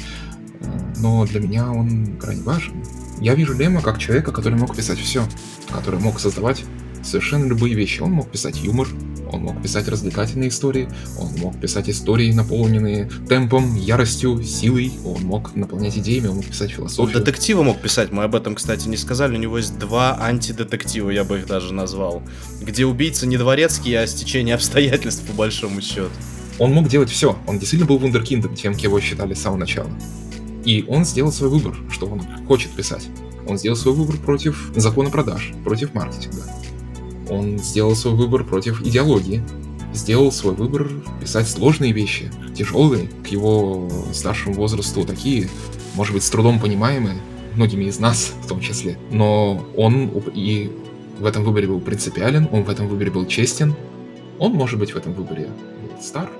Но 0.99 1.25
для 1.25 1.39
меня 1.39 1.71
он 1.71 2.17
крайне 2.17 2.43
важен. 2.43 2.83
Я 3.19 3.35
вижу 3.35 3.53
Лема 3.53 3.81
как 3.81 3.99
человека, 3.99 4.31
который 4.31 4.57
мог 4.57 4.75
писать 4.75 4.99
все, 4.99 5.25
который 5.71 5.99
мог 5.99 6.19
создавать 6.19 6.63
совершенно 7.03 7.45
любые 7.45 7.75
вещи. 7.75 8.01
Он 8.01 8.11
мог 8.11 8.29
писать 8.29 8.63
юмор, 8.63 8.87
он 9.31 9.41
мог 9.41 9.61
писать 9.61 9.87
развлекательные 9.87 10.49
истории, 10.49 10.87
он 11.17 11.31
мог 11.39 11.59
писать 11.59 11.89
истории, 11.89 12.31
наполненные 12.31 13.09
темпом, 13.27 13.75
яростью, 13.75 14.43
силой, 14.43 14.93
он 15.03 15.23
мог 15.23 15.55
наполнять 15.55 15.97
идеями, 15.97 16.27
он 16.27 16.37
мог 16.37 16.45
писать 16.45 16.71
философию. 16.71 17.07
Он 17.07 17.23
детективы 17.23 17.63
мог 17.63 17.81
писать, 17.81 18.11
мы 18.11 18.23
об 18.23 18.35
этом, 18.35 18.55
кстати, 18.55 18.87
не 18.87 18.97
сказали, 18.97 19.35
у 19.35 19.39
него 19.39 19.57
есть 19.57 19.77
два 19.79 20.17
антидетектива, 20.21 21.09
я 21.09 21.23
бы 21.23 21.39
их 21.39 21.47
даже 21.47 21.73
назвал, 21.73 22.21
где 22.61 22.85
убийца 22.85 23.25
не 23.25 23.37
дворецкий, 23.37 23.93
а 23.95 24.05
стечение 24.05 24.55
обстоятельств 24.55 25.23
по 25.25 25.33
большому 25.33 25.81
счету. 25.81 26.09
Он 26.59 26.71
мог 26.71 26.87
делать 26.87 27.09
все, 27.09 27.37
он 27.47 27.57
действительно 27.57 27.87
был 27.87 27.97
вундеркиндом, 27.97 28.55
тем, 28.55 28.75
кем 28.75 28.91
его 28.91 28.99
считали 28.99 29.33
с 29.33 29.41
самого 29.41 29.59
начала. 29.59 29.89
И 30.65 30.85
он 30.87 31.05
сделал 31.05 31.31
свой 31.31 31.49
выбор, 31.49 31.75
что 31.91 32.05
он 32.05 32.21
хочет 32.47 32.71
писать. 32.71 33.07
Он 33.47 33.57
сделал 33.57 33.75
свой 33.75 33.93
выбор 33.93 34.15
против 34.17 34.71
закона 34.75 35.09
продаж, 35.09 35.51
против 35.65 35.93
маркетинга. 35.93 36.43
Он 37.33 37.57
сделал 37.57 37.95
свой 37.95 38.15
выбор 38.15 38.43
против 38.43 38.81
идеологии. 38.81 39.43
Сделал 39.93 40.31
свой 40.31 40.55
выбор 40.55 40.89
писать 41.21 41.47
сложные 41.47 41.91
вещи, 41.91 42.31
тяжелые, 42.55 43.09
к 43.23 43.27
его 43.27 43.89
старшему 44.11 44.55
возрасту 44.55 45.05
такие, 45.05 45.49
может 45.93 46.13
быть, 46.13 46.23
с 46.23 46.29
трудом 46.31 46.59
понимаемые, 46.59 47.17
многими 47.55 47.85
из 47.85 47.99
нас 47.99 48.33
в 48.41 48.47
том 48.47 48.59
числе. 48.59 48.97
Но 49.11 49.63
он 49.77 50.09
и 50.33 50.71
в 51.19 51.25
этом 51.25 51.43
выборе 51.43 51.67
был 51.67 51.79
принципиален, 51.79 52.49
он 52.51 52.63
в 52.63 52.69
этом 52.69 52.87
выборе 52.87 53.11
был 53.11 53.27
честен. 53.27 53.75
Он, 54.39 54.53
может 54.53 54.79
быть, 54.79 54.93
в 54.93 54.97
этом 54.97 55.13
выборе 55.13 55.49
стар, 56.01 56.31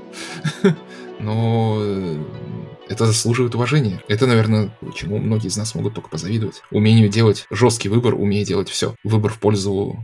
но 1.20 1.80
это 2.90 3.06
заслуживает 3.06 3.56
уважения. 3.56 4.02
Это, 4.08 4.28
наверное, 4.28 4.76
чему 4.96 5.18
многие 5.18 5.48
из 5.48 5.58
нас 5.58 5.74
могут 5.76 5.94
только 5.94 6.10
позавидовать. 6.10 6.64
Умению 6.72 7.10
делать 7.10 7.46
жесткий 7.50 7.90
выбор, 7.90 8.16
умея 8.16 8.46
делать 8.46 8.70
все. 8.70 8.96
Выбор 9.04 9.32
в 9.32 9.40
пользу 9.40 9.98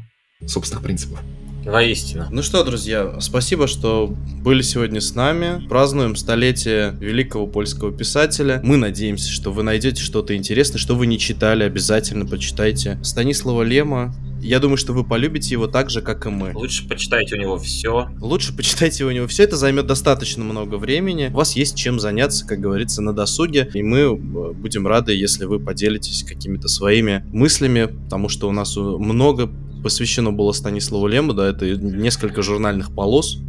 собственных 0.45 0.83
принципов. 0.83 1.19
Воистину. 1.65 2.25
Ну 2.31 2.41
что, 2.41 2.63
друзья, 2.63 3.17
спасибо, 3.19 3.67
что 3.67 4.07
были 4.41 4.61
сегодня 4.61 5.01
с 5.01 5.13
нами. 5.13 5.67
Празднуем 5.67 6.15
столетие 6.15 6.95
великого 7.01 7.45
польского 7.45 7.91
писателя. 7.91 8.61
Мы 8.63 8.77
надеемся, 8.77 9.29
что 9.29 9.51
вы 9.51 9.63
найдете 9.63 10.01
что-то 10.01 10.35
интересное, 10.35 10.79
что 10.79 10.95
вы 10.95 11.05
не 11.05 11.19
читали, 11.19 11.63
обязательно 11.63 12.25
почитайте. 12.25 12.97
Станислава 13.03 13.63
Лема. 13.63 14.15
Я 14.41 14.59
думаю, 14.59 14.77
что 14.77 14.93
вы 14.93 15.03
полюбите 15.03 15.51
его 15.51 15.67
так 15.67 15.89
же, 15.89 16.01
как 16.01 16.25
и 16.25 16.29
мы. 16.29 16.53
Лучше 16.55 16.87
почитайте 16.87 17.35
у 17.35 17.39
него 17.39 17.57
все. 17.57 18.09
Лучше 18.21 18.55
почитайте 18.55 19.03
у 19.03 19.11
него 19.11 19.27
все. 19.27 19.43
Это 19.43 19.57
займет 19.57 19.85
достаточно 19.85 20.45
много 20.45 20.75
времени. 20.75 21.29
У 21.33 21.37
вас 21.37 21.57
есть 21.57 21.75
чем 21.75 21.99
заняться, 21.99 22.47
как 22.47 22.61
говорится, 22.61 23.01
на 23.01 23.11
досуге. 23.11 23.69
И 23.73 23.83
мы 23.83 23.99
э, 23.99 24.13
будем 24.15 24.87
рады, 24.87 25.13
если 25.13 25.43
вы 25.43 25.59
поделитесь 25.59 26.23
какими-то 26.23 26.69
своими 26.69 27.25
мыслями, 27.33 27.87
потому 28.05 28.29
что 28.29 28.47
у 28.47 28.53
нас 28.53 28.77
много 28.77 29.51
посвящено 29.81 30.31
было 30.31 30.51
Станиславу 30.51 31.07
Лему, 31.07 31.33
да, 31.33 31.47
это 31.47 31.75
несколько 31.75 32.41
журнальных 32.41 32.93
полос 32.93 33.39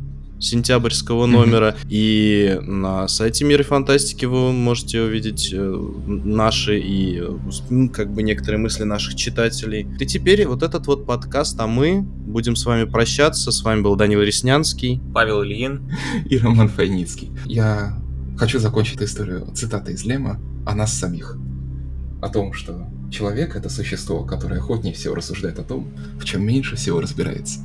сентябрьского 0.40 1.26
номера. 1.26 1.76
Mm-hmm. 1.76 1.86
И 1.90 2.58
на 2.62 3.06
сайте 3.08 3.44
Мира 3.44 3.62
фантастики 3.62 4.24
вы 4.24 4.52
можете 4.52 5.02
увидеть 5.02 5.50
э, 5.52 5.90
наши 6.06 6.80
и 6.80 7.20
э, 7.20 7.88
как 7.92 8.12
бы 8.12 8.22
некоторые 8.22 8.58
мысли 8.58 8.84
наших 8.84 9.14
читателей. 9.14 9.86
И 10.00 10.06
теперь 10.06 10.46
вот 10.46 10.62
этот 10.62 10.86
вот 10.86 11.06
подкаст, 11.06 11.60
а 11.60 11.66
мы 11.66 12.00
будем 12.00 12.56
с 12.56 12.64
вами 12.64 12.84
прощаться. 12.84 13.52
С 13.52 13.62
вами 13.62 13.82
был 13.82 13.96
Данил 13.96 14.22
Реснянский, 14.22 15.00
Павел 15.14 15.44
Ильин 15.44 15.92
и 16.28 16.38
Роман 16.38 16.68
Файницкий. 16.68 17.30
Я 17.44 17.98
хочу 18.36 18.58
закончить 18.58 19.02
историю 19.02 19.46
цитатой 19.54 19.94
из 19.94 20.04
Лема 20.04 20.40
о 20.66 20.74
нас 20.74 20.98
самих. 20.98 21.36
О 22.22 22.28
том, 22.28 22.52
что 22.52 22.86
Человек— 23.10 23.56
это 23.56 23.68
существо, 23.68 24.24
которое 24.24 24.60
охотнее 24.60 24.94
всего 24.94 25.16
рассуждает 25.16 25.58
о 25.58 25.64
том, 25.64 25.92
в 26.18 26.24
чем 26.24 26.42
меньше 26.42 26.76
всего 26.76 27.00
разбирается. 27.00 27.58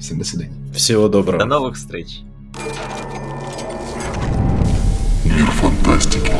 Всем 0.00 0.18
до 0.18 0.24
свидания. 0.24 0.54
Всего 0.72 1.08
доброго. 1.08 1.38
До 1.38 1.44
новых 1.44 1.76
встреч. 1.76 2.20
Мир 5.24 5.46
фантастики. 5.52 6.33